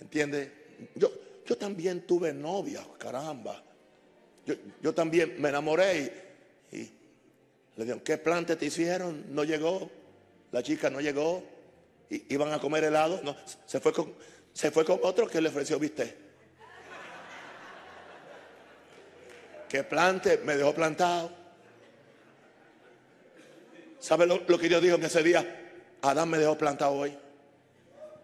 ¿entiende? 0.01 0.51
Yo, 0.95 1.11
yo 1.45 1.57
también 1.57 2.05
tuve 2.05 2.33
novia, 2.33 2.85
caramba. 2.97 3.63
Yo, 4.81 4.93
también 4.93 5.39
me 5.39 5.49
enamoré 5.49 6.27
y, 6.71 6.91
le 7.75 7.85
digo, 7.85 8.03
¿qué 8.03 8.17
plante 8.17 8.55
te 8.55 8.65
hicieron? 8.65 9.33
No 9.33 9.43
llegó. 9.43 9.89
La 10.51 10.63
chica 10.63 10.89
no 10.89 10.99
llegó. 10.99 11.43
Y, 12.09 12.33
iban 12.33 12.51
a 12.51 12.59
comer 12.59 12.83
helado. 12.83 13.21
No, 13.23 13.35
se 13.65 13.79
fue 13.79 13.93
con, 13.93 14.13
se 14.53 14.71
fue 14.71 14.83
con 14.83 14.99
otro 15.03 15.27
que 15.27 15.39
le 15.39 15.49
ofreció 15.49 15.79
viste. 15.79 16.29
¿Qué 19.69 19.83
plante? 19.83 20.39
Me 20.39 20.57
dejó 20.57 20.73
plantado. 20.73 21.31
¿Sabe 23.99 24.25
lo, 24.25 24.41
lo 24.47 24.57
que 24.57 24.67
Dios 24.67 24.81
dijo 24.81 24.95
en 24.95 25.03
ese 25.03 25.21
día? 25.21 25.71
Adán 26.01 26.29
me 26.29 26.37
dejó 26.37 26.57
plantado 26.57 26.93
hoy. 26.93 27.15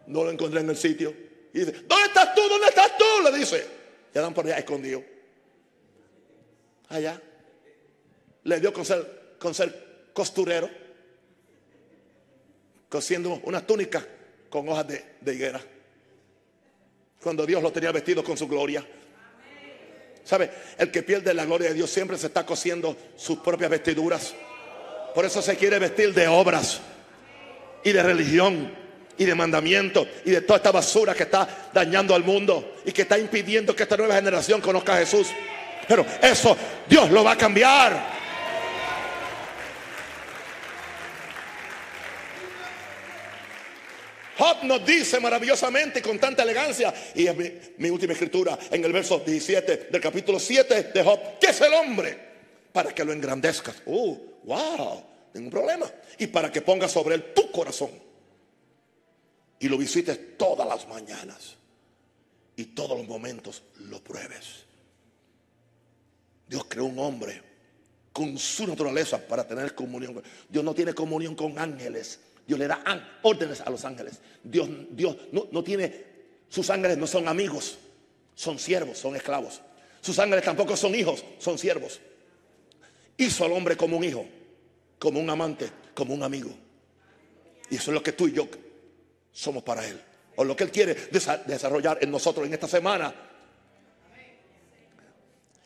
No 0.08 0.24
lo 0.24 0.32
encontré 0.32 0.62
en 0.62 0.70
el 0.70 0.78
sitio. 0.78 1.14
Y 1.53 1.60
dice, 1.60 1.72
¿dónde 1.88 2.08
estás 2.08 2.36
tú? 2.36 2.41
¿Dónde 2.47 2.68
estás 2.68 2.97
tú? 2.97 3.06
Le 3.24 3.38
dice. 3.38 3.66
Y 4.14 4.18
Adán 4.18 4.34
por 4.34 4.45
allá 4.45 4.58
escondido. 4.58 5.03
Allá. 6.89 7.22
Le 8.43 8.60
dio 8.60 8.74
con 8.74 8.86
ser, 8.86 10.10
costurero. 10.14 10.70
Cosiendo 12.89 13.41
una 13.43 13.66
túnica 13.66 14.06
con 14.49 14.68
hojas 14.70 14.88
de, 14.88 15.06
de 15.22 15.34
higuera. 15.34 15.62
Cuando 17.22 17.45
Dios 17.45 17.64
lo 17.64 17.72
tenía 17.72 17.91
vestido 17.91 18.24
con 18.24 18.38
su 18.38 18.47
gloria. 18.47 18.86
¿Sabe? 20.24 20.51
El 20.78 20.91
que 20.91 21.03
pierde 21.03 21.34
la 21.34 21.45
gloria 21.45 21.70
de 21.70 21.76
Dios 21.76 21.89
siempre 21.89 22.18
se 22.18 22.28
está 22.28 22.45
cosiendo 22.45 22.95
sus 23.16 23.39
propias 23.39 23.70
vestiduras. 23.70 24.34
Por 25.14 25.24
eso 25.24 25.41
se 25.41 25.56
quiere 25.56 25.80
vestir 25.80 26.14
de 26.14 26.28
obras 26.28 26.82
y 27.84 27.91
de 27.91 28.03
religión 28.03 28.85
y 29.18 29.26
de 29.26 29.36
mandamiento 29.36 30.07
y 30.26 30.32
de 30.32 30.41
toda 30.41 30.57
esta 30.57 30.72
basura 30.72 31.13
que 31.13 31.24
está 31.24 31.70
dañando 31.74 32.16
al 32.16 32.24
mundo 32.24 32.76
y 32.86 32.91
que 32.91 33.03
está 33.03 33.18
impidiendo 33.18 33.76
que 33.76 33.84
esta 33.84 33.97
nueva 33.97 34.16
generación 34.16 34.61
conozca 34.61 34.95
a 34.95 34.97
Jesús. 34.99 35.28
Pero 35.88 36.05
eso 36.22 36.57
Dios 36.88 37.09
lo 37.11 37.24
va 37.24 37.32
a 37.34 37.38
cambiar. 37.38 38.16
Job 44.38 44.63
nos 44.63 44.86
dice 44.86 45.20
maravillosamente 45.22 45.99
y 45.99 46.01
con 46.01 46.20
tanta 46.20 46.43
elegancia, 46.43 46.93
y 47.13 47.26
es 47.26 47.36
mi, 47.78 47.89
última 47.89 48.11
escritura 48.11 48.59
en 48.70 48.84
el 48.84 48.91
verso 48.91 49.20
17 49.26 49.88
del 49.89 50.01
capítulo 50.01 50.39
7 50.39 50.91
de 50.93 51.03
Job, 51.03 51.39
¿qué 51.39 51.51
es 51.51 51.61
el 51.61 51.74
hombre? 51.74 52.18
Para 52.74 52.93
que 52.93 53.05
lo 53.05 53.13
engrandezcas. 53.13 53.76
Uh, 53.86 54.18
wow, 54.43 55.03
ningún 55.34 55.49
problema. 55.49 55.89
Y 56.18 56.28
para 56.28 56.51
que 56.51 56.61
pongas 56.61 56.91
sobre 56.91 57.16
él 57.16 57.34
tu 57.34 57.49
corazón 57.49 57.91
y 59.60 59.68
lo 59.70 59.78
visites 59.78 60.38
todas 60.38 60.68
las 60.68 60.88
mañanas 60.88 61.56
y 62.56 62.66
todos 62.66 62.97
los 62.97 63.08
momentos 63.08 63.64
lo 63.80 64.03
pruebes. 64.03 64.66
Dios 66.47 66.66
creó 66.68 66.86
un 66.86 66.99
hombre 66.99 67.41
con 68.12 68.38
su 68.38 68.68
naturaleza 68.68 69.18
para 69.18 69.47
tener 69.47 69.74
comunión. 69.76 70.22
Dios 70.47 70.64
no 70.64 70.74
tiene 70.74 70.93
comunión 70.93 71.36
con 71.36 71.58
ángeles. 71.58 72.20
Dios 72.47 72.60
le 72.60 72.68
da 72.68 72.82
órdenes 73.24 73.62
a 73.62 73.70
los 73.70 73.84
ángeles. 73.84 74.20
Dios, 74.43 74.70
Dios 74.91 75.18
no, 75.32 75.47
no 75.51 75.64
tiene, 75.64 76.06
sus 76.47 76.70
ángeles 76.70 76.97
no 76.97 77.08
son 77.08 77.28
amigos, 77.28 77.78
son 78.36 78.60
siervos, 78.60 78.97
son 78.97 79.16
esclavos. 79.16 79.62
Sus 80.01 80.20
ángeles 80.20 80.45
tampoco 80.45 80.78
son 80.78 80.93
hijos, 80.93 81.26
son 81.39 81.58
siervos. 81.58 81.99
Hizo 83.18 83.45
al 83.45 83.53
hombre 83.53 83.76
como 83.76 83.97
un 83.97 84.03
hijo, 84.03 84.26
como 84.99 85.20
un 85.20 85.30
amante, 85.30 85.70
como 85.95 86.14
un 86.14 86.22
amigo. 86.22 86.51
Y 87.72 87.78
eso 87.78 87.89
es 87.89 87.95
lo 87.95 88.03
que 88.03 88.12
tú 88.12 88.28
y 88.28 88.34
yo 88.34 88.47
somos 89.36 89.64
para 89.64 89.86
Él. 89.86 90.02
O 90.38 90.44
lo 90.44 90.56
que 90.56 90.64
Él 90.64 90.72
quiere 90.72 90.96
desarrollar 91.46 92.00
en 92.02 92.10
nosotros 92.10 92.48
en 92.48 92.54
esta 92.54 92.68
semana. 92.68 93.14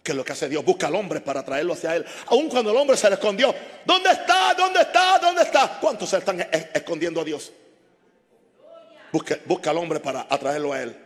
Que 0.04 0.12
es 0.12 0.18
lo 0.18 0.26
que 0.26 0.32
hace 0.34 0.50
Dios, 0.50 0.66
busca 0.66 0.88
al 0.88 0.96
hombre 0.96 1.22
para 1.22 1.46
traerlo 1.46 1.74
hacia 1.74 1.96
Él. 1.96 2.06
Aun 2.28 2.50
cuando 2.50 2.72
el 2.72 2.78
hombre 2.78 2.98
se 2.98 3.08
le 3.10 3.16
escondió. 3.16 3.54
¿Dónde 3.86 4.10
está? 4.10 4.56
¿Dónde 4.56 4.82
está? 4.82 5.20
¿Dónde 5.20 5.44
está? 5.44 5.78
¿Cuántos 5.80 6.10
se 6.10 6.18
están 6.18 6.42
escondiendo 6.74 7.22
a 7.22 7.24
Dios? 7.24 7.54
Busca, 9.12 9.70
al 9.70 9.78
hombre 9.78 10.00
para 10.00 10.26
atraerlo 10.30 10.74
a 10.74 10.82
Él. 10.82 10.98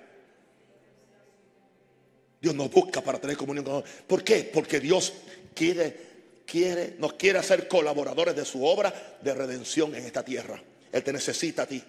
Dios 2.41 2.55
nos 2.55 2.71
busca 2.71 3.01
para 3.01 3.19
tener 3.19 3.35
comunión 3.35 3.65
con 3.65 3.75
Él. 3.77 3.83
¿Por 4.07 4.23
qué? 4.23 4.49
Porque 4.53 4.79
Dios 4.79 5.13
quiere, 5.53 6.43
quiere, 6.45 6.95
nos 6.97 7.13
quiere 7.13 7.39
hacer 7.39 7.67
colaboradores 7.67 8.35
de 8.35 8.45
su 8.45 8.65
obra 8.65 9.17
de 9.21 9.33
redención 9.33 9.93
en 9.95 10.05
esta 10.05 10.23
tierra. 10.23 10.61
Él 10.93 11.03
te 11.03 11.11
necesita 11.11 11.63
a 11.63 11.65
ti. 11.65 11.83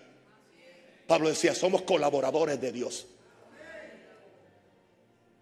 Pablo 1.06 1.28
decía, 1.28 1.54
somos 1.54 1.82
colaboradores 1.82 2.60
de 2.60 2.72
Dios. 2.72 3.06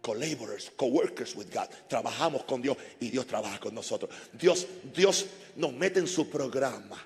Collaborers, 0.01 0.73
coworkers 0.75 1.37
with 1.37 1.47
God. 1.53 1.69
Trabajamos 1.89 2.43
con 2.45 2.61
Dios 2.61 2.77
y 2.99 3.11
Dios 3.11 3.27
trabaja 3.27 3.61
con 3.61 3.75
nosotros. 3.75 4.11
Dios, 4.33 4.67
Dios 4.95 5.27
nos 5.57 5.73
mete 5.73 6.01
en 6.01 6.09
su 6.09 6.29
programa. 6.29 7.01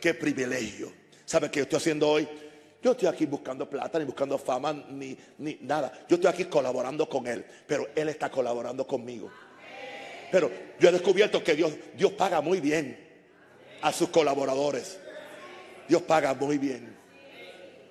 Qué 0.00 0.14
privilegio. 0.14 0.92
¿Sabe 1.24 1.50
qué 1.50 1.58
yo 1.58 1.62
estoy 1.64 1.76
haciendo 1.78 2.08
hoy? 2.08 2.28
Yo 2.82 2.92
estoy 2.92 3.08
aquí 3.08 3.26
buscando 3.26 3.68
plata, 3.68 3.98
ni 3.98 4.04
buscando 4.04 4.38
fama, 4.38 4.72
ni, 4.72 5.16
ni 5.38 5.58
nada. 5.62 5.92
Yo 6.08 6.16
estoy 6.16 6.30
aquí 6.30 6.44
colaborando 6.44 7.08
con 7.08 7.26
Él, 7.26 7.44
pero 7.66 7.88
Él 7.94 8.08
está 8.08 8.30
colaborando 8.30 8.86
conmigo. 8.86 9.30
Pero 10.30 10.50
yo 10.78 10.88
he 10.88 10.92
descubierto 10.92 11.42
que 11.42 11.54
Dios, 11.54 11.72
Dios 11.96 12.12
paga 12.12 12.40
muy 12.40 12.60
bien 12.60 12.96
a 13.82 13.92
sus 13.92 14.08
colaboradores. 14.08 14.98
Dios 15.88 16.02
paga 16.02 16.32
muy 16.34 16.56
bien. 16.56 16.99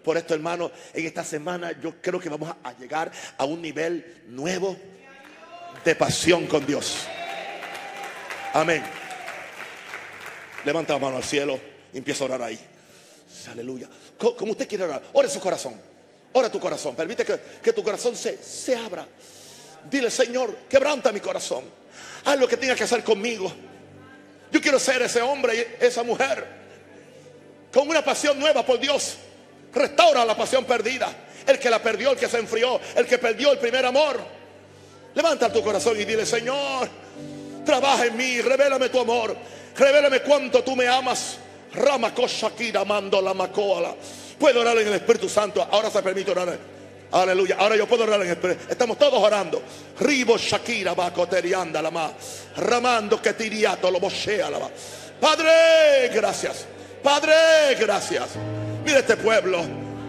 Por 0.03 0.17
esto, 0.17 0.33
hermano, 0.33 0.71
en 0.93 1.05
esta 1.05 1.23
semana 1.23 1.71
yo 1.79 2.01
creo 2.01 2.19
que 2.19 2.29
vamos 2.29 2.53
a 2.63 2.73
llegar 2.73 3.11
a 3.37 3.45
un 3.45 3.61
nivel 3.61 4.23
nuevo 4.27 4.77
de 5.83 5.95
pasión 5.95 6.47
con 6.47 6.65
Dios. 6.65 6.97
Amén. 8.53 8.83
Levanta 10.65 10.93
la 10.93 10.99
mano 10.99 11.17
al 11.17 11.23
cielo 11.23 11.59
y 11.93 11.97
empieza 11.97 12.23
a 12.23 12.27
orar 12.27 12.43
ahí. 12.43 12.59
Aleluya. 13.51 13.87
Como 14.17 14.51
usted 14.51 14.67
quiere 14.67 14.83
orar, 14.83 15.01
ore 15.13 15.29
su 15.29 15.39
corazón. 15.39 15.79
Ora 16.33 16.51
tu 16.51 16.59
corazón. 16.59 16.95
Permite 16.95 17.25
que, 17.25 17.73
tu 17.73 17.83
corazón 17.83 18.15
se, 18.15 18.37
se 18.43 18.75
abra. 18.75 19.07
Dile, 19.89 20.11
Señor, 20.11 20.55
quebranta 20.69 21.11
mi 21.11 21.19
corazón. 21.19 21.63
Haz 22.25 22.37
lo 22.37 22.47
que 22.47 22.57
tenga 22.57 22.75
que 22.75 22.83
hacer 22.83 23.03
conmigo. 23.03 23.51
Yo 24.51 24.61
quiero 24.61 24.79
ser 24.79 25.01
ese 25.01 25.21
hombre 25.21 25.55
y 25.55 25.85
esa 25.85 26.03
mujer 26.03 26.59
con 27.71 27.87
una 27.87 28.03
pasión 28.03 28.39
nueva 28.39 28.65
por 28.65 28.79
Dios. 28.79 29.17
Restaura 29.73 30.25
la 30.25 30.35
pasión 30.35 30.65
perdida. 30.65 31.09
El 31.45 31.57
que 31.57 31.69
la 31.69 31.81
perdió, 31.81 32.11
el 32.11 32.17
que 32.17 32.27
se 32.27 32.37
enfrió, 32.37 32.79
el 32.95 33.05
que 33.05 33.17
perdió 33.17 33.51
el 33.51 33.57
primer 33.57 33.85
amor. 33.85 34.19
Levanta 35.15 35.51
tu 35.51 35.63
corazón 35.63 35.99
y 35.99 36.05
dile, 36.05 36.25
Señor, 36.25 36.87
trabaja 37.65 38.05
en 38.05 38.15
mí, 38.15 38.41
revélame 38.41 38.89
tu 38.89 38.99
amor, 38.99 39.35
revélame 39.75 40.21
cuánto 40.21 40.63
tú 40.63 40.75
me 40.75 40.87
amas. 40.87 41.37
Rama 41.73 42.13
Shakira 42.15 42.83
mando 42.83 43.21
la 43.21 43.33
macoala. 43.33 43.95
Puedo 44.39 44.61
orar 44.61 44.77
en 44.77 44.87
el 44.87 44.93
Espíritu 44.93 45.29
Santo. 45.29 45.67
Ahora 45.69 45.89
se 45.89 46.01
permite 46.01 46.31
orar. 46.31 46.57
Aleluya. 47.11 47.57
Ahora 47.59 47.75
yo 47.75 47.87
puedo 47.87 48.03
orar 48.03 48.21
en 48.21 48.27
el 48.27 48.33
Espíritu. 48.33 48.61
Estamos 48.69 48.97
todos 48.97 49.21
orando. 49.21 49.61
Ribo 49.99 50.37
Shakira 50.37 50.93
bacoterianda 50.93 51.81
la 51.81 51.91
ma. 51.91 52.11
Ramando 52.57 53.21
que 53.21 53.33
tiriato 53.33 53.91
lo 53.91 53.99
boshea 53.99 54.49
la 54.49 54.69
Padre, 55.19 56.09
gracias. 56.13 56.65
Padre, 57.03 57.75
gracias. 57.77 58.29
Mira 58.89 59.01
este 59.01 59.17
pueblo. 59.17 59.61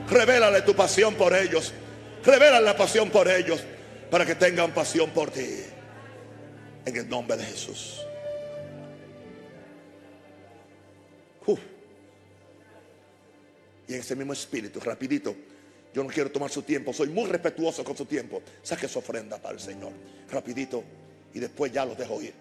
Revélale 0.09 0.63
tu 0.63 0.75
pasión 0.75 1.15
por 1.15 1.35
ellos. 1.35 1.75
Revélale 2.25 2.65
la 2.65 2.75
pasión 2.75 3.11
por 3.11 3.29
ellos. 3.29 3.63
Para 4.11 4.25
que 4.25 4.35
tengan 4.35 4.73
pasión 4.73 5.11
por 5.11 5.31
ti. 5.31 5.65
En 6.87 6.97
el 6.97 7.07
nombre 7.07 7.37
de 7.37 7.45
Jesús. 7.45 8.01
Y 13.87 13.93
en 13.93 14.01
ese 14.01 14.17
mismo 14.17 14.33
espíritu, 14.33 14.81
rapidito. 14.81 15.37
Yo 15.93 16.03
no 16.03 16.09
quiero 16.09 16.31
tomar 16.31 16.49
su 16.49 16.63
tiempo. 16.63 16.95
Soy 16.95 17.11
muy 17.11 17.29
respetuoso 17.29 17.85
con 17.85 17.95
su 17.95 18.07
tiempo. 18.07 18.41
Saque 18.63 18.89
su 18.89 19.01
ofrenda 19.01 19.37
para 19.37 19.57
el 19.57 19.61
Señor. 19.61 19.93
Rapidito. 20.31 20.83
Y 21.35 21.39
después 21.39 21.71
ya 21.71 21.85
los 21.85 21.99
dejo 21.99 22.23
ir. 22.23 22.33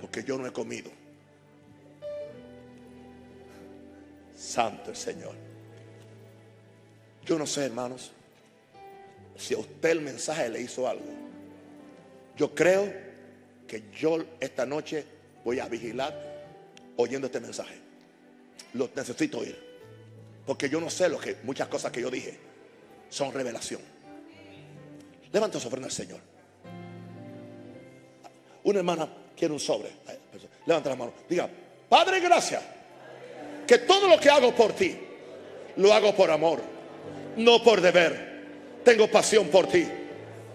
Porque 0.00 0.24
yo 0.24 0.38
no 0.38 0.46
he 0.46 0.52
comido. 0.54 0.95
Santo 4.36 4.90
el 4.90 4.96
Señor. 4.96 5.34
Yo 7.24 7.38
no 7.38 7.46
sé, 7.46 7.64
hermanos, 7.64 8.12
si 9.36 9.54
a 9.54 9.58
usted 9.58 9.90
el 9.90 10.00
mensaje 10.00 10.48
le 10.48 10.60
hizo 10.60 10.88
algo. 10.88 11.04
Yo 12.36 12.54
creo 12.54 12.92
que 13.66 13.84
yo 13.98 14.24
esta 14.38 14.66
noche 14.66 15.04
voy 15.44 15.58
a 15.58 15.68
vigilar 15.68 16.14
oyendo 16.96 17.26
este 17.26 17.40
mensaje. 17.40 17.74
Lo 18.74 18.90
necesito 18.94 19.38
oír. 19.38 19.58
Porque 20.44 20.68
yo 20.68 20.80
no 20.80 20.90
sé 20.90 21.08
lo 21.08 21.18
que 21.18 21.38
muchas 21.42 21.66
cosas 21.68 21.90
que 21.90 22.00
yo 22.00 22.10
dije 22.10 22.38
son 23.08 23.32
revelación. 23.32 23.80
Levanta 25.32 25.58
su 25.58 25.66
ofrenda 25.68 25.86
al 25.86 25.92
Señor. 25.92 26.20
Una 28.62 28.78
hermana 28.78 29.08
quiere 29.36 29.52
un 29.52 29.60
sobre. 29.60 29.90
Levanta 30.66 30.90
la 30.90 30.96
mano. 30.96 31.12
Diga, 31.28 31.48
Padre, 31.88 32.20
gracias 32.20 32.75
que 33.66 33.78
todo 33.78 34.08
lo 34.08 34.18
que 34.18 34.30
hago 34.30 34.54
por 34.54 34.72
ti, 34.72 34.96
lo 35.76 35.92
hago 35.92 36.14
por 36.14 36.30
amor, 36.30 36.60
no 37.36 37.62
por 37.62 37.80
deber. 37.80 38.36
Tengo 38.84 39.10
pasión 39.10 39.48
por 39.48 39.66
ti, 39.66 39.86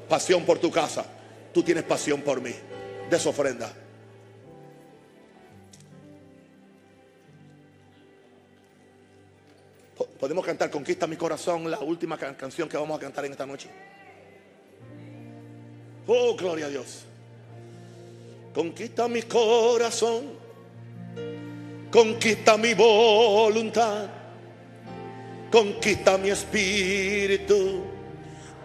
pasión 0.07 0.45
por 0.45 0.59
tu 0.59 0.71
casa. 0.71 1.05
Tú 1.53 1.63
tienes 1.63 1.83
pasión 1.83 2.21
por 2.21 2.41
mí. 2.41 2.53
De 3.09 3.19
su 3.19 3.27
ofrenda. 3.27 3.69
Podemos 10.17 10.45
cantar 10.45 10.69
Conquista 10.69 11.07
mi 11.07 11.17
corazón, 11.17 11.69
la 11.69 11.79
última 11.79 12.17
canción 12.17 12.69
que 12.69 12.77
vamos 12.77 12.97
a 12.97 13.01
cantar 13.01 13.25
en 13.25 13.31
esta 13.31 13.45
noche. 13.45 13.69
Oh, 16.07 16.35
gloria 16.35 16.67
a 16.67 16.69
Dios. 16.69 17.05
Conquista 18.53 19.07
mi 19.07 19.23
corazón, 19.23 20.29
conquista 21.91 22.57
mi 22.57 22.73
voluntad, 22.73 24.07
conquista 25.51 26.17
mi 26.17 26.29
espíritu, 26.29 27.83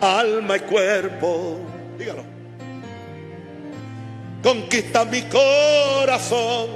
alma 0.00 0.56
y 0.56 0.60
cuerpo. 0.60 1.58
Dígalo. 1.98 2.24
Conquista 4.42 5.04
mi 5.04 5.22
corazón. 5.22 6.68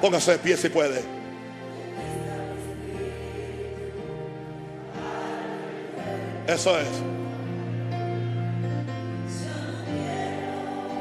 Póngase 0.00 0.32
de 0.32 0.38
pie 0.38 0.56
si 0.56 0.68
puede. 0.68 1.02
Eso 6.46 6.78
es. 6.78 6.88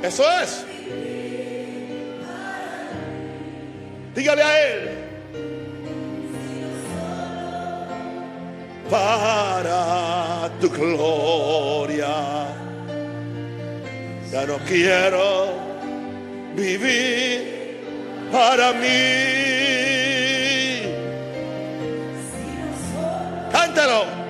Eso 0.01 0.23
es. 0.41 0.74
Dígale 4.15 4.41
a 4.41 4.67
él. 4.67 4.89
Para 8.89 10.49
tu 10.61 10.69
gloria. 10.69 12.47
Ya 14.31 14.45
no 14.45 14.57
quiero 14.59 15.53
vivir 16.55 17.81
para 18.31 18.71
mí. 18.73 19.35
Cántalo. 23.51 24.25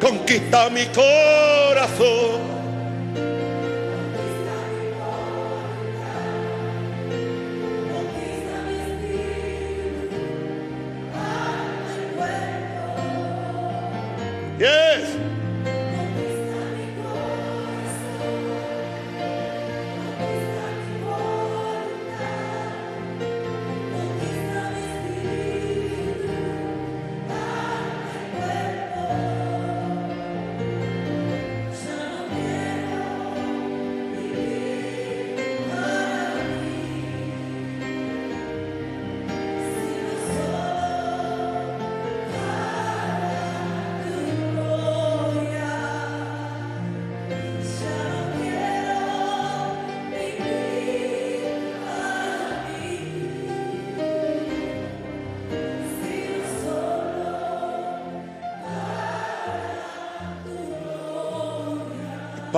conquista 0.00 0.70
mi 0.70 0.86
corazón. 0.86 2.47
Yes. 14.58 15.37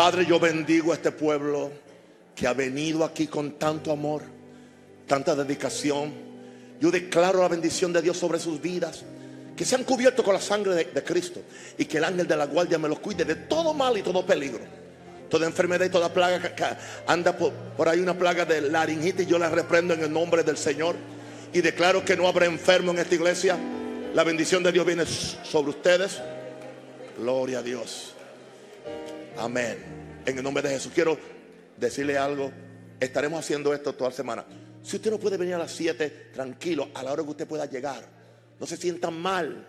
Padre, 0.01 0.25
yo 0.25 0.41
bendigo 0.41 0.93
a 0.93 0.95
este 0.95 1.13
pueblo 1.13 1.71
que 2.35 2.47
ha 2.47 2.55
venido 2.55 3.05
aquí 3.05 3.27
con 3.27 3.59
tanto 3.59 3.93
amor, 3.93 4.23
tanta 5.07 5.35
dedicación. 5.35 6.11
Yo 6.81 6.91
declaro 6.91 7.43
la 7.43 7.49
bendición 7.49 7.93
de 7.93 8.01
Dios 8.01 8.17
sobre 8.17 8.39
sus 8.39 8.63
vidas. 8.63 9.05
Que 9.55 9.67
sean 9.67 9.85
cubiertos 9.85 10.25
con 10.25 10.33
la 10.33 10.41
sangre 10.41 10.75
de, 10.75 11.05
Cristo. 11.05 11.43
Y 11.77 11.85
que 11.85 11.99
el 11.99 12.05
ángel 12.05 12.27
de 12.27 12.35
la 12.35 12.47
guardia 12.47 12.79
me 12.79 12.89
los 12.89 12.99
cuide 12.99 13.27
de 13.27 13.35
todo 13.35 13.75
mal 13.75 13.99
y 13.99 14.01
todo 14.01 14.25
peligro. 14.25 14.65
Toda 15.29 15.47
enfermedad 15.47 15.85
y 15.85 15.91
toda 15.91 16.11
plaga 16.11 16.55
que, 16.55 16.65
anda 17.07 17.37
por, 17.37 17.53
por 17.53 17.87
ahí 17.87 18.01
una 18.01 18.17
plaga 18.17 18.47
de 18.47 18.63
laringitis. 18.63 19.27
Yo 19.27 19.39
la 19.39 19.51
reprendo 19.51 19.93
en 19.93 20.01
el 20.03 20.11
nombre 20.11 20.43
del 20.43 20.57
Señor. 20.57 20.97
Y 21.53 21.61
declaro 21.61 22.07
que 22.07 22.17
no 22.17 22.27
habrá 22.27 22.47
enfermo 22.47 22.93
en 22.93 23.01
esta 23.01 23.17
iglesia. 23.17 23.59
La 24.15 24.25
bendición 24.25 24.63
de 24.63 24.73
Dios 24.73 24.87
viene 24.87 25.05
sobre 25.05 25.69
ustedes. 25.69 26.23
Gloria 27.19 27.59
a 27.59 27.63
Dios. 27.63 28.15
Amén. 29.41 29.79
En 30.27 30.37
el 30.37 30.45
nombre 30.45 30.63
de 30.63 30.75
Jesús 30.75 30.93
quiero 30.95 31.19
decirle 31.77 32.19
algo. 32.19 32.53
Estaremos 33.01 33.41
haciendo 33.41 33.73
esto 33.73 33.95
toda 33.95 34.11
la 34.11 34.17
semana. 34.17 34.45
Si 34.83 34.97
usted 34.97 35.11
no 35.11 35.19
puede 35.19 35.39
venir 35.39 35.55
a 35.55 35.59
las 35.59 35.73
7, 35.73 36.31
tranquilo, 36.33 36.91
a 36.95 37.03
la 37.03 37.13
hora 37.13 37.23
que 37.23 37.31
usted 37.31 37.49
pueda 37.49 37.65
llegar. 37.65 38.05
No 38.59 38.67
se 38.67 38.77
sientan 38.77 39.19
mal. 39.19 39.67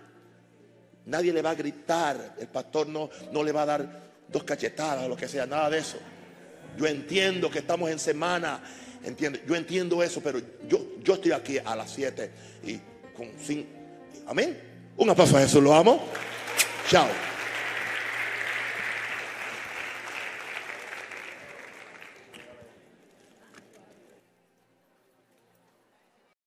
Nadie 1.05 1.31
le 1.31 1.41
va 1.41 1.51
a 1.51 1.55
gritar. 1.55 2.35
El 2.37 2.47
pastor 2.47 2.87
no, 2.87 3.09
no 3.31 3.43
le 3.43 3.53
va 3.53 3.61
a 3.63 3.65
dar 3.65 4.11
dos 4.27 4.43
cachetadas 4.43 5.05
o 5.05 5.07
lo 5.07 5.15
que 5.15 5.29
sea, 5.29 5.45
nada 5.45 5.69
de 5.69 5.79
eso. 5.79 5.97
Yo 6.77 6.85
entiendo 6.85 7.49
que 7.49 7.59
estamos 7.59 7.89
en 7.89 7.99
semana. 7.99 8.61
Entiendo, 9.03 9.39
yo 9.47 9.55
entiendo 9.55 10.03
eso, 10.03 10.21
pero 10.21 10.39
yo, 10.67 10.97
yo 11.01 11.13
estoy 11.13 11.31
aquí 11.31 11.57
a 11.63 11.75
las 11.75 11.91
7 11.91 12.31
y 12.65 12.77
con 13.15 13.31
sin. 13.41 13.67
Amén. 14.27 14.59
Un 14.97 15.09
aplauso 15.09 15.37
a 15.37 15.41
Jesús, 15.41 15.63
lo 15.63 15.73
amo. 15.73 16.03
Chao. 16.89 17.30